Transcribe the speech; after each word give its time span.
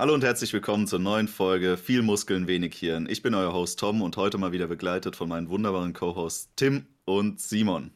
Hallo 0.00 0.14
und 0.14 0.24
herzlich 0.24 0.54
willkommen 0.54 0.86
zur 0.86 0.98
neuen 0.98 1.28
Folge 1.28 1.76
Viel 1.76 2.00
Muskeln, 2.00 2.46
wenig 2.46 2.74
Hirn. 2.74 3.06
Ich 3.06 3.20
bin 3.20 3.34
euer 3.34 3.52
Host 3.52 3.78
Tom 3.78 4.00
und 4.00 4.16
heute 4.16 4.38
mal 4.38 4.50
wieder 4.50 4.66
begleitet 4.66 5.14
von 5.14 5.28
meinen 5.28 5.50
wunderbaren 5.50 5.92
Co-Hosts 5.92 6.48
Tim 6.56 6.86
und 7.04 7.38
Simon. 7.38 7.90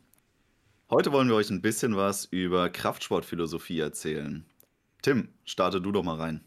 Heute 0.90 1.12
wollen 1.12 1.28
wir 1.28 1.34
euch 1.34 1.48
ein 1.48 1.62
bisschen 1.62 1.96
was 1.96 2.26
über 2.26 2.68
Kraftsportphilosophie 2.68 3.80
erzählen. 3.80 4.44
Tim, 5.00 5.30
starte 5.46 5.80
du 5.80 5.92
doch 5.92 6.02
mal 6.02 6.18
rein. 6.18 6.44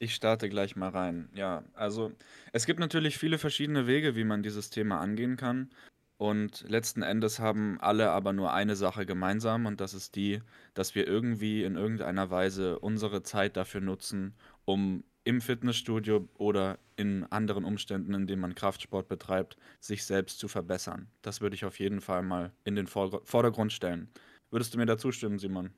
Ich 0.00 0.12
starte 0.12 0.48
gleich 0.48 0.74
mal 0.74 0.88
rein. 0.88 1.28
Ja, 1.36 1.62
also 1.74 2.10
es 2.52 2.66
gibt 2.66 2.80
natürlich 2.80 3.16
viele 3.16 3.38
verschiedene 3.38 3.86
Wege, 3.86 4.16
wie 4.16 4.24
man 4.24 4.42
dieses 4.42 4.70
Thema 4.70 4.98
angehen 4.98 5.36
kann. 5.36 5.70
Und 6.16 6.64
letzten 6.68 7.02
Endes 7.02 7.40
haben 7.40 7.78
alle 7.80 8.10
aber 8.10 8.32
nur 8.32 8.52
eine 8.52 8.76
Sache 8.76 9.04
gemeinsam 9.04 9.66
und 9.66 9.80
das 9.80 9.94
ist 9.94 10.14
die, 10.14 10.40
dass 10.72 10.94
wir 10.94 11.06
irgendwie 11.06 11.64
in 11.64 11.76
irgendeiner 11.76 12.30
Weise 12.30 12.78
unsere 12.78 13.22
Zeit 13.22 13.56
dafür 13.56 13.80
nutzen, 13.80 14.34
um 14.64 15.02
im 15.24 15.40
Fitnessstudio 15.40 16.28
oder 16.34 16.78
in 16.96 17.24
anderen 17.24 17.64
Umständen, 17.64 18.14
in 18.14 18.26
denen 18.26 18.42
man 18.42 18.54
Kraftsport 18.54 19.08
betreibt, 19.08 19.56
sich 19.80 20.04
selbst 20.04 20.38
zu 20.38 20.48
verbessern. 20.48 21.08
Das 21.22 21.40
würde 21.40 21.56
ich 21.56 21.64
auf 21.64 21.80
jeden 21.80 22.00
Fall 22.00 22.22
mal 22.22 22.52
in 22.64 22.76
den 22.76 22.86
Vordergrund 22.86 23.72
stellen. 23.72 24.08
Würdest 24.50 24.74
du 24.74 24.78
mir 24.78 24.86
da 24.86 24.96
zustimmen, 24.98 25.38
Simon? 25.38 25.70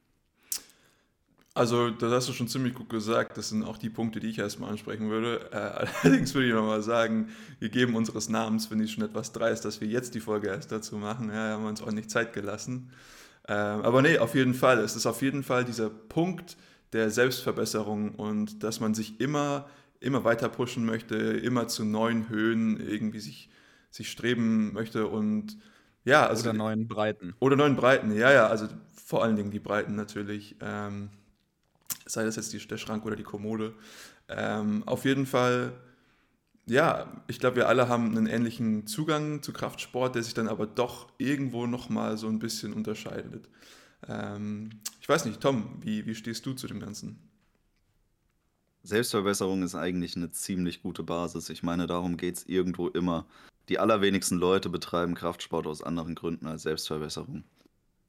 Also, 1.56 1.88
das 1.88 2.12
hast 2.12 2.28
du 2.28 2.34
schon 2.34 2.48
ziemlich 2.48 2.74
gut 2.74 2.90
gesagt. 2.90 3.38
Das 3.38 3.48
sind 3.48 3.64
auch 3.64 3.78
die 3.78 3.88
Punkte, 3.88 4.20
die 4.20 4.28
ich 4.28 4.38
erstmal 4.38 4.68
ansprechen 4.68 5.08
würde. 5.08 5.48
Äh, 5.52 5.56
allerdings 6.02 6.34
würde 6.34 6.48
ich 6.48 6.52
nochmal 6.52 6.82
sagen, 6.82 7.30
wir 7.60 7.70
geben 7.70 7.96
unseres 7.96 8.28
Namens, 8.28 8.66
finde 8.66 8.84
ich 8.84 8.92
schon 8.92 9.04
etwas 9.04 9.32
dreist, 9.32 9.64
dass 9.64 9.80
wir 9.80 9.88
jetzt 9.88 10.14
die 10.14 10.20
Folge 10.20 10.48
erst 10.48 10.70
dazu 10.70 10.98
machen. 10.98 11.30
Ja, 11.30 11.52
haben 11.52 11.62
wir 11.62 11.70
uns 11.70 11.80
auch 11.80 11.92
nicht 11.92 12.10
Zeit 12.10 12.34
gelassen. 12.34 12.90
Ähm, 13.48 13.80
aber 13.80 14.02
nee, 14.02 14.18
auf 14.18 14.34
jeden 14.34 14.52
Fall. 14.52 14.80
Es 14.80 14.96
ist 14.96 15.06
auf 15.06 15.22
jeden 15.22 15.42
Fall 15.42 15.64
dieser 15.64 15.88
Punkt 15.88 16.58
der 16.92 17.10
Selbstverbesserung 17.10 18.16
und 18.16 18.62
dass 18.62 18.80
man 18.80 18.92
sich 18.92 19.18
immer, 19.18 19.66
immer 19.98 20.24
weiter 20.24 20.50
pushen 20.50 20.84
möchte, 20.84 21.16
immer 21.16 21.68
zu 21.68 21.86
neuen 21.86 22.28
Höhen 22.28 22.78
irgendwie 22.86 23.20
sich, 23.20 23.48
sich 23.90 24.10
streben 24.10 24.74
möchte 24.74 25.06
und 25.06 25.56
ja, 26.04 26.26
also. 26.26 26.50
Oder 26.50 26.58
neuen 26.58 26.86
Breiten. 26.86 27.34
Oder 27.40 27.56
neuen 27.56 27.76
Breiten, 27.76 28.14
ja, 28.14 28.30
ja, 28.30 28.46
also 28.46 28.68
vor 29.02 29.22
allen 29.22 29.36
Dingen 29.36 29.50
die 29.50 29.58
Breiten 29.58 29.94
natürlich. 29.94 30.56
Ähm, 30.60 31.08
sei 32.06 32.24
das 32.24 32.36
jetzt 32.36 32.52
die, 32.52 32.58
der 32.58 32.78
Schrank 32.78 33.04
oder 33.04 33.16
die 33.16 33.22
Kommode. 33.22 33.74
Ähm, 34.28 34.82
auf 34.86 35.04
jeden 35.04 35.26
Fall, 35.26 35.72
ja, 36.66 37.22
ich 37.26 37.38
glaube, 37.38 37.56
wir 37.56 37.68
alle 37.68 37.88
haben 37.88 38.16
einen 38.16 38.26
ähnlichen 38.26 38.86
Zugang 38.86 39.42
zu 39.42 39.52
Kraftsport, 39.52 40.14
der 40.14 40.22
sich 40.22 40.34
dann 40.34 40.48
aber 40.48 40.66
doch 40.66 41.12
irgendwo 41.18 41.66
nochmal 41.66 42.16
so 42.16 42.28
ein 42.28 42.38
bisschen 42.38 42.72
unterscheidet. 42.72 43.48
Ähm, 44.08 44.70
ich 45.00 45.08
weiß 45.08 45.24
nicht, 45.24 45.40
Tom, 45.40 45.78
wie, 45.80 46.06
wie 46.06 46.14
stehst 46.14 46.46
du 46.46 46.54
zu 46.54 46.66
dem 46.66 46.80
Ganzen? 46.80 47.18
Selbstverbesserung 48.82 49.62
ist 49.64 49.74
eigentlich 49.74 50.14
eine 50.14 50.30
ziemlich 50.30 50.82
gute 50.82 51.02
Basis. 51.02 51.48
Ich 51.50 51.64
meine, 51.64 51.88
darum 51.88 52.16
geht 52.16 52.36
es 52.36 52.46
irgendwo 52.46 52.88
immer. 52.88 53.26
Die 53.68 53.80
allerwenigsten 53.80 54.38
Leute 54.38 54.68
betreiben 54.68 55.14
Kraftsport 55.16 55.66
aus 55.66 55.82
anderen 55.82 56.14
Gründen 56.14 56.46
als 56.46 56.62
Selbstverbesserung. 56.62 57.42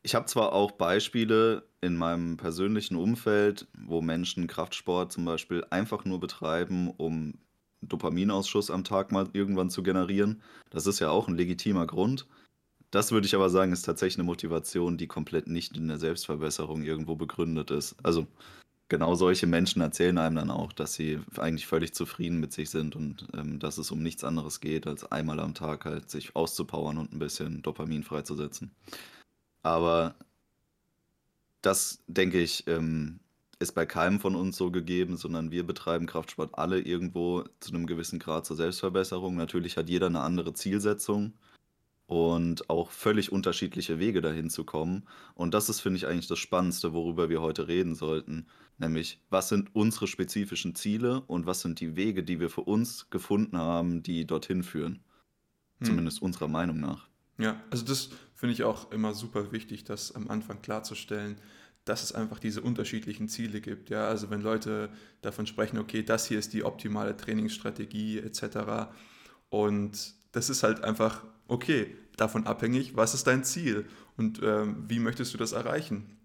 Ich 0.07 0.15
habe 0.15 0.25
zwar 0.25 0.53
auch 0.53 0.71
Beispiele 0.71 1.63
in 1.81 1.97
meinem 1.97 2.37
persönlichen 2.37 2.95
Umfeld, 2.95 3.67
wo 3.77 4.01
Menschen 4.01 4.47
Kraftsport 4.47 5.11
zum 5.11 5.25
Beispiel 5.25 5.65
einfach 5.69 6.05
nur 6.05 6.21
betreiben, 6.21 6.91
um 6.95 7.33
Dopaminausschuss 7.81 8.71
am 8.71 8.85
Tag 8.85 9.11
mal 9.11 9.27
irgendwann 9.33 9.69
zu 9.69 9.83
generieren. 9.83 10.41
Das 10.69 10.87
ist 10.87 10.99
ja 10.99 11.09
auch 11.09 11.27
ein 11.27 11.35
legitimer 11.35 11.85
Grund. 11.85 12.25
Das 12.89 13.11
würde 13.11 13.27
ich 13.27 13.35
aber 13.35 13.49
sagen, 13.49 13.73
ist 13.73 13.81
tatsächlich 13.81 14.19
eine 14.19 14.23
Motivation, 14.23 14.97
die 14.97 15.07
komplett 15.07 15.47
nicht 15.47 15.75
in 15.75 15.89
der 15.89 15.97
Selbstverbesserung 15.97 16.83
irgendwo 16.83 17.17
begründet 17.17 17.69
ist. 17.69 17.97
Also 18.01 18.27
genau 18.87 19.13
solche 19.15 19.45
Menschen 19.45 19.81
erzählen 19.81 20.17
einem 20.19 20.37
dann 20.37 20.51
auch, 20.51 20.71
dass 20.71 20.93
sie 20.93 21.19
eigentlich 21.35 21.67
völlig 21.67 21.93
zufrieden 21.93 22.39
mit 22.39 22.53
sich 22.53 22.69
sind 22.69 22.95
und 22.95 23.27
ähm, 23.33 23.59
dass 23.59 23.77
es 23.77 23.91
um 23.91 24.01
nichts 24.01 24.23
anderes 24.23 24.61
geht, 24.61 24.87
als 24.87 25.11
einmal 25.11 25.41
am 25.41 25.53
Tag 25.53 25.83
halt 25.83 26.09
sich 26.09 26.33
auszupowern 26.33 26.97
und 26.97 27.11
ein 27.11 27.19
bisschen 27.19 27.61
Dopamin 27.61 28.03
freizusetzen. 28.03 28.71
Aber 29.67 30.15
das, 31.61 32.01
denke 32.07 32.39
ich, 32.41 32.65
ähm, 32.67 33.19
ist 33.59 33.73
bei 33.73 33.85
keinem 33.85 34.21
von 34.21 34.35
uns 34.35 34.55
so 34.55 34.71
gegeben, 34.71 35.17
sondern 35.17 35.51
wir 35.51 35.65
betreiben 35.65 36.05
Kraftsport 36.05 36.57
alle 36.57 36.79
irgendwo 36.79 37.43
zu 37.59 37.73
einem 37.73 37.85
gewissen 37.85 38.17
Grad 38.17 38.45
zur 38.45 38.55
Selbstverbesserung. 38.55 39.35
Natürlich 39.35 39.75
hat 39.75 39.89
jeder 39.89 40.07
eine 40.07 40.21
andere 40.21 40.53
Zielsetzung 40.53 41.33
und 42.05 42.69
auch 42.69 42.91
völlig 42.91 43.33
unterschiedliche 43.33 43.99
Wege 43.99 44.21
dahin 44.21 44.49
zu 44.49 44.63
kommen. 44.63 45.05
Und 45.35 45.53
das 45.53 45.67
ist, 45.67 45.81
finde 45.81 45.97
ich, 45.97 46.07
eigentlich 46.07 46.27
das 46.27 46.39
Spannendste, 46.39 46.93
worüber 46.93 47.27
wir 47.27 47.41
heute 47.41 47.67
reden 47.67 47.95
sollten. 47.95 48.47
Nämlich, 48.77 49.19
was 49.29 49.49
sind 49.49 49.75
unsere 49.75 50.07
spezifischen 50.07 50.75
Ziele 50.75 51.21
und 51.27 51.45
was 51.45 51.59
sind 51.59 51.81
die 51.81 51.97
Wege, 51.97 52.23
die 52.23 52.39
wir 52.39 52.49
für 52.49 52.61
uns 52.61 53.09
gefunden 53.09 53.57
haben, 53.57 54.01
die 54.01 54.25
dorthin 54.25 54.63
führen. 54.63 55.03
Hm. 55.79 55.87
Zumindest 55.87 56.21
unserer 56.21 56.47
Meinung 56.47 56.79
nach. 56.79 57.09
Ja, 57.37 57.61
also 57.69 57.85
das 57.85 58.09
finde 58.37 58.53
ich 58.53 58.63
auch 58.63 58.91
immer 58.91 59.13
super 59.15 59.51
wichtig, 59.51 59.83
das 59.83 60.15
am 60.15 60.29
Anfang 60.29 60.61
klarzustellen, 60.61 61.41
dass 61.85 62.03
es 62.03 62.11
einfach 62.11 62.37
diese 62.37 62.61
unterschiedlichen 62.61 63.27
Ziele 63.29 63.61
gibt. 63.61 63.89
Ja, 63.89 64.07
also 64.07 64.29
wenn 64.29 64.41
Leute 64.41 64.89
davon 65.21 65.47
sprechen, 65.47 65.79
okay, 65.79 66.03
das 66.03 66.27
hier 66.27 66.37
ist 66.37 66.53
die 66.53 66.63
optimale 66.63 67.17
Trainingsstrategie 67.17 68.19
etc. 68.19 68.91
Und 69.49 70.13
das 70.33 70.51
ist 70.51 70.61
halt 70.61 70.83
einfach, 70.83 71.23
okay, 71.47 71.95
davon 72.15 72.45
abhängig, 72.45 72.95
was 72.95 73.15
ist 73.15 73.25
dein 73.25 73.43
Ziel 73.43 73.87
und 74.17 74.39
ähm, 74.43 74.85
wie 74.87 74.99
möchtest 74.99 75.33
du 75.33 75.37
das 75.37 75.53
erreichen? 75.53 76.17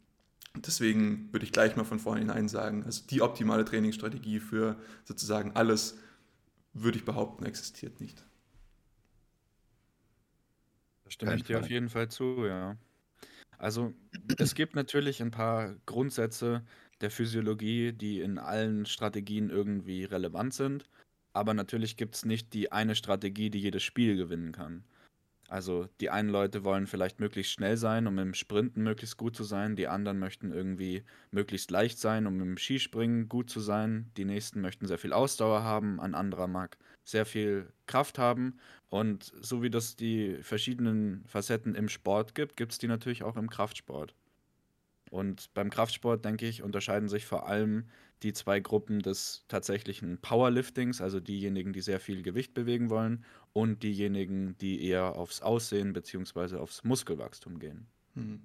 Deswegen 0.54 1.32
würde 1.32 1.46
ich 1.46 1.52
gleich 1.52 1.76
mal 1.76 1.84
von 1.84 1.98
vornherein 1.98 2.48
sagen, 2.48 2.84
also 2.84 3.04
die 3.08 3.22
optimale 3.22 3.64
Trainingsstrategie 3.64 4.38
für 4.40 4.76
sozusagen 5.04 5.52
alles, 5.54 5.96
würde 6.74 6.98
ich 6.98 7.06
behaupten, 7.06 7.46
existiert 7.46 8.00
nicht. 8.00 8.22
Stimme 11.12 11.34
ich 11.36 11.44
dir 11.44 11.58
auf 11.58 11.68
jeden 11.70 11.88
Fall 11.88 12.08
zu, 12.08 12.44
ja. 12.46 12.76
Also, 13.58 13.94
es 14.36 14.54
gibt 14.54 14.74
natürlich 14.74 15.22
ein 15.22 15.30
paar 15.30 15.76
Grundsätze 15.86 16.64
der 17.00 17.10
Physiologie, 17.10 17.92
die 17.92 18.20
in 18.20 18.38
allen 18.38 18.86
Strategien 18.86 19.50
irgendwie 19.50 20.04
relevant 20.04 20.54
sind, 20.54 20.88
aber 21.32 21.54
natürlich 21.54 21.96
gibt 21.96 22.14
es 22.16 22.24
nicht 22.24 22.52
die 22.54 22.72
eine 22.72 22.94
Strategie, 22.94 23.50
die 23.50 23.60
jedes 23.60 23.82
Spiel 23.82 24.16
gewinnen 24.16 24.52
kann. 24.52 24.84
Also 25.48 25.88
die 26.00 26.10
einen 26.10 26.30
Leute 26.30 26.64
wollen 26.64 26.86
vielleicht 26.88 27.20
möglichst 27.20 27.52
schnell 27.52 27.76
sein, 27.76 28.06
um 28.06 28.18
im 28.18 28.34
Sprinten 28.34 28.82
möglichst 28.82 29.18
gut 29.18 29.36
zu 29.36 29.44
sein, 29.44 29.76
die 29.76 29.88
anderen 29.88 30.18
möchten 30.18 30.52
irgendwie 30.52 31.04
möglichst 31.30 31.70
leicht 31.70 31.98
sein, 31.98 32.26
um 32.26 32.40
im 32.40 32.56
Skispringen 32.58 33.28
gut 33.28 33.50
zu 33.50 33.60
sein, 33.60 34.12
die 34.16 34.24
nächsten 34.24 34.60
möchten 34.62 34.86
sehr 34.86 34.98
viel 34.98 35.12
Ausdauer 35.12 35.62
haben, 35.62 36.00
ein 36.00 36.14
anderer 36.14 36.48
mag 36.48 36.78
sehr 37.04 37.26
viel 37.26 37.72
Kraft 37.86 38.18
haben 38.18 38.58
und 38.88 39.32
so 39.40 39.62
wie 39.62 39.70
das 39.70 39.96
die 39.96 40.38
verschiedenen 40.42 41.24
Facetten 41.26 41.74
im 41.74 41.88
Sport 41.88 42.34
gibt, 42.34 42.56
gibt 42.56 42.72
es 42.72 42.78
die 42.78 42.88
natürlich 42.88 43.22
auch 43.22 43.36
im 43.36 43.50
Kraftsport. 43.50 44.14
Und 45.10 45.52
beim 45.52 45.68
Kraftsport, 45.68 46.24
denke 46.24 46.46
ich, 46.46 46.62
unterscheiden 46.62 47.08
sich 47.08 47.26
vor 47.26 47.46
allem 47.46 47.84
die 48.22 48.32
zwei 48.32 48.60
Gruppen 48.60 49.00
des 49.00 49.44
tatsächlichen 49.48 50.18
Powerliftings, 50.18 51.02
also 51.02 51.20
diejenigen, 51.20 51.72
die 51.72 51.82
sehr 51.82 52.00
viel 52.00 52.22
Gewicht 52.22 52.54
bewegen 52.54 52.88
wollen, 52.88 53.24
und 53.52 53.82
diejenigen, 53.82 54.56
die 54.58 54.82
eher 54.86 55.16
aufs 55.16 55.42
Aussehen 55.42 55.92
bzw. 55.92 56.56
aufs 56.56 56.82
Muskelwachstum 56.84 57.58
gehen. 57.58 57.88
Hm. 58.14 58.40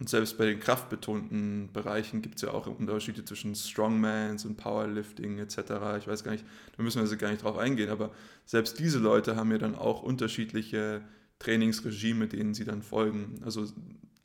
Und 0.00 0.08
selbst 0.08 0.38
bei 0.38 0.46
den 0.46 0.58
kraftbetonten 0.58 1.70
Bereichen 1.74 2.22
gibt 2.22 2.36
es 2.36 2.42
ja 2.42 2.52
auch 2.52 2.66
Unterschiede 2.66 3.22
zwischen 3.22 3.54
Strongmans 3.54 4.46
und 4.46 4.56
Powerlifting 4.56 5.38
etc. 5.38 5.58
Ich 5.98 6.08
weiß 6.08 6.24
gar 6.24 6.32
nicht, 6.32 6.44
da 6.74 6.82
müssen 6.82 6.96
wir 6.96 7.02
also 7.02 7.18
gar 7.18 7.30
nicht 7.30 7.44
drauf 7.44 7.58
eingehen, 7.58 7.90
aber 7.90 8.10
selbst 8.46 8.78
diese 8.78 8.98
Leute 8.98 9.36
haben 9.36 9.52
ja 9.52 9.58
dann 9.58 9.74
auch 9.74 10.02
unterschiedliche 10.02 11.02
Trainingsregime, 11.38 12.28
denen 12.28 12.54
sie 12.54 12.64
dann 12.64 12.80
folgen. 12.80 13.42
Also 13.44 13.66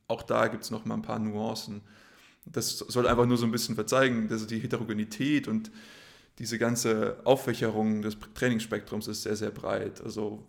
auch 0.08 0.24
da 0.24 0.48
gibt 0.48 0.64
es 0.64 0.72
noch 0.72 0.86
mal 0.86 0.96
ein 0.96 1.02
paar 1.02 1.20
Nuancen. 1.20 1.82
Das 2.46 2.78
soll 2.78 3.06
einfach 3.06 3.26
nur 3.26 3.38
so 3.38 3.46
ein 3.46 3.52
bisschen 3.52 3.76
verzeigen, 3.76 4.30
dass 4.30 4.48
die 4.48 4.60
Heterogenität 4.60 5.50
und 5.50 5.72
diese 6.40 6.58
ganze 6.58 7.18
Auffächerung 7.26 8.02
des 8.02 8.18
Trainingsspektrums 8.34 9.10
ist 9.10 9.24
sehr, 9.24 9.36
sehr 9.36 9.52
breit. 9.52 10.02
Also 10.02 10.48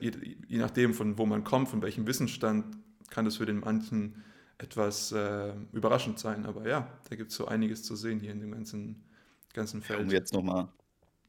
je 0.00 0.58
nachdem, 0.58 0.94
von 0.94 1.18
wo 1.18 1.26
man 1.26 1.44
kommt, 1.44 1.68
von 1.68 1.82
welchem 1.82 2.06
Wissensstand, 2.06 2.64
kann 3.10 3.26
das 3.26 3.36
für 3.36 3.46
den 3.46 3.60
manchen 3.60 4.22
etwas 4.58 5.12
äh, 5.12 5.52
überraschend 5.72 6.18
sein. 6.18 6.46
Aber 6.46 6.66
ja, 6.68 6.90
da 7.08 7.16
gibt 7.16 7.30
es 7.30 7.36
so 7.36 7.46
einiges 7.46 7.82
zu 7.82 7.96
sehen 7.96 8.20
hier 8.20 8.32
in 8.32 8.40
dem 8.40 8.52
ganzen, 8.52 9.04
ganzen 9.52 9.82
Feld. 9.82 10.00
Um 10.00 10.10
jetzt 10.10 10.32
nochmal 10.32 10.68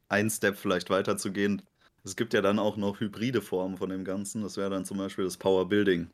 einen 0.08 0.30
Step 0.30 0.56
vielleicht 0.56 0.90
weiterzugehen. 0.90 1.62
Es 2.04 2.16
gibt 2.16 2.32
ja 2.32 2.40
dann 2.40 2.58
auch 2.58 2.76
noch 2.76 3.00
hybride 3.00 3.42
Formen 3.42 3.76
von 3.76 3.90
dem 3.90 4.04
Ganzen. 4.04 4.42
Das 4.42 4.56
wäre 4.56 4.70
dann 4.70 4.84
zum 4.84 4.98
Beispiel 4.98 5.24
das 5.24 5.36
Power 5.36 5.68
Building. 5.68 6.10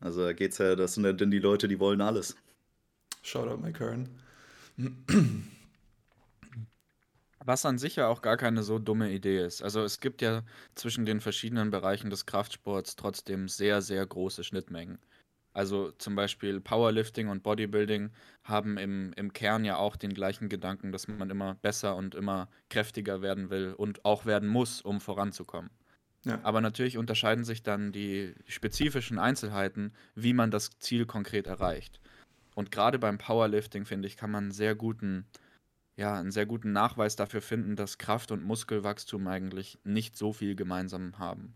Also 0.00 0.24
da 0.24 0.32
geht's 0.32 0.58
ja, 0.58 0.74
das 0.74 0.94
sind 0.94 1.04
ja 1.04 1.12
dann 1.12 1.30
die 1.30 1.38
Leute, 1.38 1.68
die 1.68 1.78
wollen 1.78 2.00
alles. 2.00 2.36
Shoutout 3.22 3.58
Mike 3.58 3.78
Kern. 3.78 4.08
Was 7.44 7.66
an 7.66 7.78
sich 7.78 7.96
ja 7.96 8.08
auch 8.08 8.22
gar 8.22 8.36
keine 8.36 8.62
so 8.62 8.78
dumme 8.78 9.10
Idee 9.12 9.44
ist. 9.44 9.62
Also 9.62 9.82
es 9.82 10.00
gibt 10.00 10.22
ja 10.22 10.42
zwischen 10.74 11.04
den 11.04 11.20
verschiedenen 11.20 11.70
Bereichen 11.70 12.10
des 12.10 12.26
Kraftsports 12.26 12.96
trotzdem 12.96 13.48
sehr, 13.48 13.82
sehr 13.82 14.04
große 14.06 14.44
Schnittmengen. 14.44 14.98
Also 15.54 15.90
zum 15.92 16.14
Beispiel 16.14 16.60
Powerlifting 16.60 17.28
und 17.28 17.42
Bodybuilding 17.42 18.10
haben 18.44 18.78
im, 18.78 19.12
im 19.14 19.32
Kern 19.32 19.64
ja 19.64 19.76
auch 19.76 19.96
den 19.96 20.14
gleichen 20.14 20.48
Gedanken, 20.48 20.92
dass 20.92 21.08
man 21.08 21.28
immer 21.28 21.54
besser 21.56 21.96
und 21.96 22.14
immer 22.14 22.48
kräftiger 22.70 23.20
werden 23.20 23.50
will 23.50 23.74
und 23.76 24.04
auch 24.04 24.24
werden 24.24 24.48
muss, 24.48 24.80
um 24.80 25.00
voranzukommen. 25.00 25.70
Ja. 26.24 26.38
Aber 26.42 26.60
natürlich 26.60 26.98
unterscheiden 26.98 27.44
sich 27.44 27.62
dann 27.62 27.92
die 27.92 28.34
spezifischen 28.46 29.18
Einzelheiten, 29.18 29.92
wie 30.14 30.32
man 30.32 30.50
das 30.50 30.70
Ziel 30.78 31.04
konkret 31.04 31.46
erreicht. 31.46 32.00
Und 32.54 32.70
gerade 32.70 32.98
beim 32.98 33.18
Powerlifting, 33.18 33.84
finde 33.84 34.08
ich, 34.08 34.16
kann 34.16 34.30
man 34.30 34.44
einen 34.44 34.52
sehr 34.52 34.74
guten, 34.74 35.26
ja, 35.96 36.18
einen 36.18 36.30
sehr 36.30 36.46
guten 36.46 36.72
Nachweis 36.72 37.16
dafür 37.16 37.42
finden, 37.42 37.76
dass 37.76 37.98
Kraft- 37.98 38.30
und 38.30 38.44
Muskelwachstum 38.44 39.26
eigentlich 39.26 39.78
nicht 39.84 40.16
so 40.16 40.32
viel 40.32 40.54
gemeinsam 40.54 41.18
haben. 41.18 41.54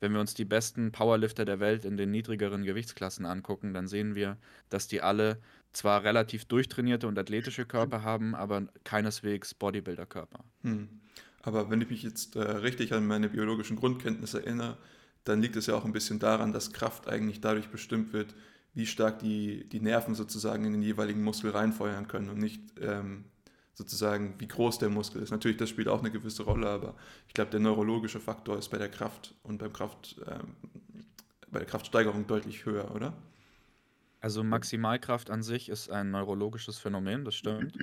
Wenn 0.00 0.12
wir 0.12 0.20
uns 0.20 0.34
die 0.34 0.44
besten 0.44 0.92
Powerlifter 0.92 1.44
der 1.44 1.60
Welt 1.60 1.84
in 1.84 1.96
den 1.96 2.10
niedrigeren 2.10 2.64
Gewichtsklassen 2.64 3.24
angucken, 3.24 3.72
dann 3.72 3.88
sehen 3.88 4.14
wir, 4.14 4.36
dass 4.68 4.88
die 4.88 5.00
alle 5.00 5.38
zwar 5.72 6.04
relativ 6.04 6.44
durchtrainierte 6.44 7.06
und 7.06 7.18
athletische 7.18 7.66
Körper 7.66 8.02
haben, 8.02 8.34
aber 8.34 8.66
keineswegs 8.84 9.54
Bodybuilder-Körper. 9.54 10.44
Hm. 10.62 10.88
Aber 11.42 11.70
wenn 11.70 11.80
ich 11.80 11.90
mich 11.90 12.02
jetzt 12.02 12.36
äh, 12.36 12.40
richtig 12.40 12.92
an 12.92 13.06
meine 13.06 13.28
biologischen 13.28 13.76
Grundkenntnisse 13.76 14.44
erinnere, 14.44 14.76
dann 15.24 15.40
liegt 15.40 15.56
es 15.56 15.66
ja 15.66 15.74
auch 15.74 15.84
ein 15.84 15.92
bisschen 15.92 16.18
daran, 16.18 16.52
dass 16.52 16.72
Kraft 16.72 17.08
eigentlich 17.08 17.40
dadurch 17.40 17.68
bestimmt 17.68 18.12
wird, 18.12 18.34
wie 18.74 18.86
stark 18.86 19.18
die, 19.20 19.68
die 19.68 19.80
Nerven 19.80 20.14
sozusagen 20.14 20.64
in 20.64 20.72
den 20.72 20.82
jeweiligen 20.82 21.22
Muskel 21.22 21.50
reinfeuern 21.50 22.08
können 22.08 22.28
und 22.28 22.38
nicht 22.38 22.60
ähm, 22.80 23.24
sozusagen, 23.76 24.34
wie 24.38 24.48
groß 24.48 24.78
der 24.78 24.88
Muskel 24.88 25.22
ist. 25.22 25.30
Natürlich, 25.30 25.58
das 25.58 25.68
spielt 25.68 25.88
auch 25.88 26.00
eine 26.00 26.10
gewisse 26.10 26.44
Rolle, 26.44 26.68
aber 26.68 26.94
ich 27.28 27.34
glaube, 27.34 27.50
der 27.50 27.60
neurologische 27.60 28.20
Faktor 28.20 28.58
ist 28.58 28.68
bei 28.70 28.78
der 28.78 28.88
Kraft 28.88 29.34
und 29.42 29.58
beim 29.58 29.72
Kraft, 29.72 30.16
ähm, 30.26 30.56
bei 31.50 31.58
der 31.58 31.68
Kraftsteigerung 31.68 32.26
deutlich 32.26 32.64
höher, 32.64 32.94
oder? 32.94 33.12
Also 34.20 34.42
Maximalkraft 34.42 35.30
an 35.30 35.42
sich 35.42 35.68
ist 35.68 35.90
ein 35.90 36.10
neurologisches 36.10 36.78
Phänomen, 36.78 37.24
das 37.24 37.34
stimmt. 37.34 37.76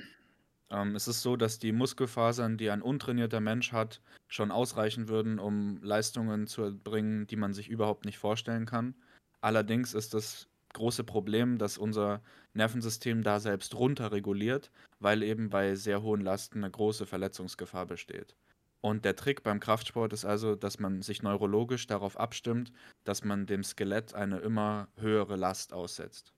Ähm, 0.68 0.96
es 0.96 1.06
ist 1.06 1.22
so, 1.22 1.36
dass 1.36 1.60
die 1.60 1.70
Muskelfasern, 1.70 2.58
die 2.58 2.70
ein 2.70 2.82
untrainierter 2.82 3.40
Mensch 3.40 3.70
hat, 3.70 4.00
schon 4.26 4.50
ausreichen 4.50 5.08
würden, 5.08 5.38
um 5.38 5.80
Leistungen 5.80 6.48
zu 6.48 6.62
erbringen, 6.62 7.28
die 7.28 7.36
man 7.36 7.54
sich 7.54 7.68
überhaupt 7.68 8.04
nicht 8.04 8.18
vorstellen 8.18 8.66
kann. 8.66 8.96
Allerdings 9.40 9.94
ist 9.94 10.12
das 10.12 10.48
große 10.72 11.04
Problem, 11.04 11.56
dass 11.56 11.78
unser 11.78 12.20
Nervensystem 12.54 13.22
da 13.22 13.40
selbst 13.40 13.74
runterreguliert, 13.74 14.70
weil 15.00 15.22
eben 15.22 15.50
bei 15.50 15.74
sehr 15.74 16.02
hohen 16.02 16.20
Lasten 16.20 16.58
eine 16.58 16.70
große 16.70 17.06
Verletzungsgefahr 17.06 17.86
besteht. 17.86 18.36
Und 18.80 19.04
der 19.04 19.16
Trick 19.16 19.42
beim 19.42 19.60
Kraftsport 19.60 20.12
ist 20.12 20.24
also, 20.24 20.56
dass 20.56 20.78
man 20.78 21.02
sich 21.02 21.22
neurologisch 21.22 21.86
darauf 21.86 22.18
abstimmt, 22.18 22.70
dass 23.04 23.24
man 23.24 23.46
dem 23.46 23.64
Skelett 23.64 24.14
eine 24.14 24.38
immer 24.40 24.88
höhere 24.96 25.36
Last 25.36 25.72
aussetzt. 25.72 26.34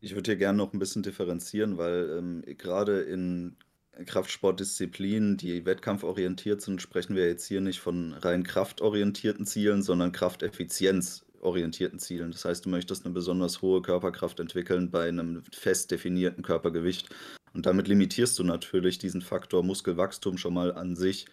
Ich 0.00 0.16
würde 0.16 0.32
hier 0.32 0.38
gerne 0.38 0.58
noch 0.58 0.72
ein 0.72 0.80
bisschen 0.80 1.04
differenzieren, 1.04 1.78
weil 1.78 2.10
ähm, 2.18 2.42
gerade 2.58 3.02
in 3.02 3.56
Kraftsportdisziplinen, 4.04 5.36
die 5.36 5.64
wettkampforientiert 5.64 6.60
sind, 6.60 6.82
sprechen 6.82 7.14
wir 7.14 7.28
jetzt 7.28 7.46
hier 7.46 7.60
nicht 7.60 7.80
von 7.80 8.14
rein 8.14 8.42
kraftorientierten 8.42 9.46
Zielen, 9.46 9.82
sondern 9.82 10.10
Krafteffizienz 10.10 11.24
orientierten 11.42 11.98
Zielen. 11.98 12.32
Das 12.32 12.44
heißt, 12.44 12.64
du 12.64 12.70
möchtest 12.70 13.04
eine 13.04 13.14
besonders 13.14 13.62
hohe 13.62 13.82
Körperkraft 13.82 14.40
entwickeln 14.40 14.90
bei 14.90 15.08
einem 15.08 15.42
fest 15.52 15.90
definierten 15.90 16.42
Körpergewicht. 16.42 17.08
Und 17.52 17.66
damit 17.66 17.88
limitierst 17.88 18.38
du 18.38 18.44
natürlich 18.44 18.98
diesen 18.98 19.20
Faktor 19.20 19.62
Muskelwachstum 19.62 20.38
schon 20.38 20.54
mal 20.54 20.72
an 20.72 20.96
sich. 20.96 21.26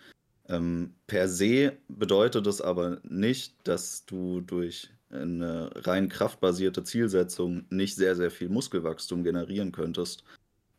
Ähm, 0.48 0.96
per 1.08 1.30
se 1.30 1.78
bedeutet 1.88 2.48
es 2.48 2.60
aber 2.60 3.00
nicht, 3.04 3.56
dass 3.64 4.06
du 4.06 4.42
durch 4.42 4.90
eine 5.12 5.70
rein 5.76 6.10
kraftbasierte 6.10 6.84
Zielsetzung 6.84 7.66
nicht 7.70 7.96
sehr, 7.96 8.16
sehr 8.16 8.32
viel 8.32 8.50
Muskelwachstum 8.50 9.24
generieren 9.24 9.72
könntest. 9.72 10.24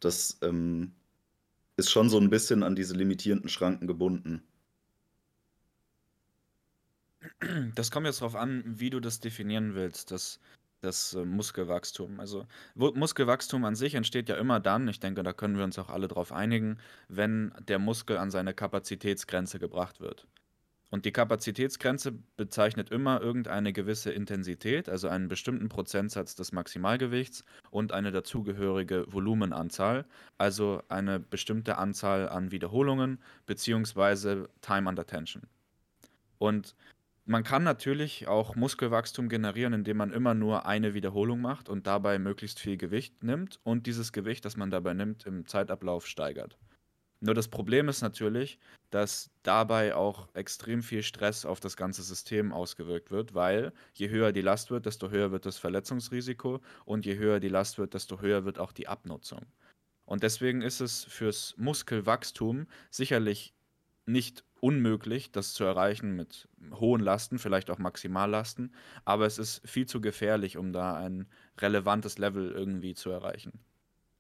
Das 0.01 0.39
ähm, 0.43 0.93
ist 1.77 1.91
schon 1.91 2.11
so 2.11 2.19
ein 2.19 2.31
bisschen 2.31 2.63
an 2.63 2.77
diese 2.77 2.95
limitierenden 2.95 3.49
Schranken 3.49 3.87
gebunden. 3.87 4.43
Das 7.75 7.91
kommt 7.91 8.07
jetzt 8.07 8.21
darauf 8.21 8.37
an, 8.37 8.63
wie 8.67 8.91
du 8.91 9.01
das 9.01 9.21
definieren 9.21 9.75
willst, 9.75 10.11
das, 10.11 10.41
das 10.81 11.15
äh, 11.15 11.25
Muskelwachstum. 11.25 12.21
Also 12.21 12.47
Muskelwachstum 12.75 13.65
an 13.65 13.75
sich 13.75 13.95
entsteht 13.95 14.29
ja 14.29 14.37
immer 14.37 14.61
dann, 14.61 14.89
ich 14.89 15.01
denke, 15.01 15.23
da 15.23 15.33
können 15.33 15.57
wir 15.57 15.65
uns 15.65 15.79
auch 15.79 15.91
alle 15.91 16.09
darauf 16.09 16.33
einigen, 16.33 16.79
wenn 17.09 17.53
der 17.69 17.79
Muskel 17.79 18.17
an 18.17 18.31
seine 18.31 18.55
Kapazitätsgrenze 18.55 19.59
gebracht 19.59 20.01
wird. 20.01 20.27
Und 20.91 21.05
die 21.05 21.13
Kapazitätsgrenze 21.13 22.13
bezeichnet 22.37 22.91
immer 22.91 23.21
irgendeine 23.21 23.73
gewisse 23.73 24.11
Intensität, 24.11 24.89
also 24.89 25.07
einen 25.07 25.29
bestimmten 25.29 25.69
Prozentsatz 25.69 26.35
des 26.35 26.51
Maximalgewichts 26.51 27.45
und 27.71 27.93
eine 27.93 28.11
dazugehörige 28.11 29.05
Volumenanzahl, 29.09 30.05
also 30.37 30.83
eine 30.89 31.21
bestimmte 31.21 31.79
Anzahl 31.79 32.29
an 32.29 32.51
Wiederholungen 32.51 33.21
beziehungsweise 33.47 34.49
Time 34.63 34.89
under 34.89 35.07
Tension. 35.07 35.45
Und 36.39 36.75
man 37.31 37.45
kann 37.45 37.63
natürlich 37.63 38.27
auch 38.27 38.57
Muskelwachstum 38.57 39.29
generieren, 39.29 39.73
indem 39.73 39.99
man 39.99 40.11
immer 40.11 40.35
nur 40.35 40.67
eine 40.67 40.95
Wiederholung 40.95 41.41
macht 41.41 41.69
und 41.69 41.87
dabei 41.87 42.19
möglichst 42.19 42.59
viel 42.59 42.77
Gewicht 42.77 43.23
nimmt 43.23 43.61
und 43.63 43.87
dieses 43.87 44.11
Gewicht, 44.11 44.45
das 44.45 44.57
man 44.57 44.73
dabei 44.73 44.95
nimmt, 44.95 45.27
im 45.27 45.47
Zeitablauf 45.47 46.09
steigert. 46.09 46.59
Nur 47.21 47.35
das 47.35 47.47
Problem 47.47 47.89
ist 47.89 48.03
natürlich, 48.03 48.59
dass 48.91 49.31
dabei 49.45 49.95
auch 49.95 50.27
extrem 50.35 50.83
viel 50.83 51.05
Stress 51.05 51.47
auf 51.47 51.61
das 51.61 51.77
ganze 51.77 52.03
System 52.03 52.53
ausgewirkt 52.53 53.13
wird, 53.13 53.33
weil 53.33 53.73
je 53.95 54.09
höher 54.09 54.33
die 54.33 54.41
Last 54.41 54.73
wird, 54.73 54.85
desto 54.85 55.11
höher 55.11 55.31
wird 55.31 55.47
das 55.47 55.57
Verletzungsrisiko 55.57 56.61
und 56.85 57.07
je 57.07 57.17
höher 57.17 57.39
die 57.39 57.49
Last 57.49 57.79
wird, 57.79 57.95
desto 57.95 58.21
höher 58.21 58.45
wird 58.45 58.59
auch 58.59 58.73
die 58.73 58.89
Abnutzung. 58.89 59.47
Und 60.05 60.25
deswegen 60.25 60.63
ist 60.63 60.81
es 60.81 61.05
fürs 61.05 61.55
Muskelwachstum 61.59 62.67
sicherlich 62.91 63.55
nicht 64.05 64.45
unmöglich, 64.61 65.33
das 65.33 65.55
zu 65.55 65.65
erreichen 65.65 66.15
mit 66.15 66.49
hohen 66.73 67.01
Lasten, 67.01 67.39
vielleicht 67.39 67.71
auch 67.71 67.79
Maximallasten, 67.79 68.75
aber 69.05 69.27
es 69.27 69.39
ist 69.39 69.69
viel 69.69 69.87
zu 69.87 70.01
gefährlich, 70.01 70.57
um 70.57 70.73
da 70.73 70.95
ein 70.95 71.27
relevantes 71.59 72.19
Level 72.19 72.51
irgendwie 72.51 72.95
zu 72.95 73.11
erreichen. 73.11 73.61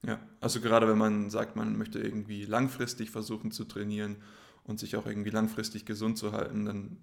Ja, 0.04 0.18
also 0.40 0.60
gerade 0.60 0.88
wenn 0.88 0.98
man 0.98 1.30
sagt, 1.30 1.56
man 1.56 1.76
möchte 1.76 1.98
irgendwie 1.98 2.46
langfristig 2.46 3.10
versuchen 3.10 3.50
zu 3.50 3.64
trainieren 3.64 4.16
und 4.64 4.80
sich 4.80 4.96
auch 4.96 5.06
irgendwie 5.06 5.30
langfristig 5.30 5.84
gesund 5.84 6.16
zu 6.16 6.32
halten, 6.32 6.64
dann 6.64 6.96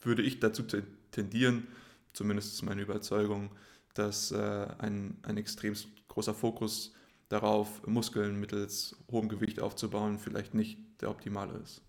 würde 0.00 0.22
ich 0.22 0.40
dazu 0.40 0.62
tendieren, 1.10 1.66
zumindest 2.14 2.54
ist 2.54 2.62
meine 2.62 2.82
Überzeugung, 2.82 3.50
dass 3.94 4.32
äh, 4.32 4.68
ein, 4.78 5.18
ein 5.22 5.36
extrem 5.36 5.74
großer 6.08 6.34
Fokus 6.34 6.94
darauf, 7.28 7.86
Muskeln 7.86 8.40
mittels 8.40 8.96
hohem 9.10 9.28
Gewicht 9.28 9.60
aufzubauen, 9.60 10.18
vielleicht 10.18 10.54
nicht 10.54 10.78
der 11.00 11.10
optimale 11.10 11.58
ist. 11.58 11.82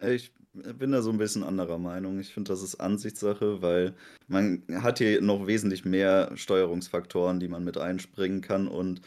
Ich 0.00 0.32
bin 0.52 0.92
da 0.92 1.02
so 1.02 1.10
ein 1.10 1.18
bisschen 1.18 1.44
anderer 1.44 1.78
Meinung. 1.78 2.18
Ich 2.20 2.32
finde, 2.32 2.50
das 2.50 2.62
ist 2.62 2.76
Ansichtssache, 2.76 3.62
weil 3.62 3.94
man 4.26 4.62
hat 4.82 4.98
hier 4.98 5.20
noch 5.20 5.46
wesentlich 5.46 5.84
mehr 5.84 6.30
Steuerungsfaktoren, 6.34 7.40
die 7.40 7.48
man 7.48 7.64
mit 7.64 7.78
einspringen 7.78 8.40
kann. 8.40 8.68
Und 8.68 9.00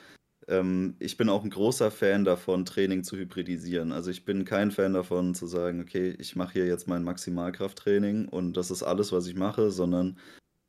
ähm, 0.48 0.96
ich 1.00 1.18
bin 1.18 1.30
auch 1.30 1.44
ein 1.44 1.50
großer 1.50 1.92
Fan 1.92 2.26
davon, 2.26 2.66
Training 2.66 3.04
zu 3.04 3.18
hybridisieren. 3.18 3.92
Also 3.92 4.12
ich 4.12 4.26
bin 4.26 4.46
kein 4.46 4.72
Fan 4.72 4.94
davon 4.94 5.36
zu 5.36 5.48
sagen, 5.48 5.82
okay, 5.82 6.16
ich 6.20 6.36
mache 6.36 6.54
hier 6.54 6.68
jetzt 6.68 6.88
mein 6.88 7.04
Maximalkrafttraining 7.04 8.28
und 8.28 8.58
das 8.58 8.72
ist 8.72 8.84
alles, 8.84 9.12
was 9.12 9.28
ich 9.28 9.36
mache, 9.36 9.72
sondern 9.72 10.18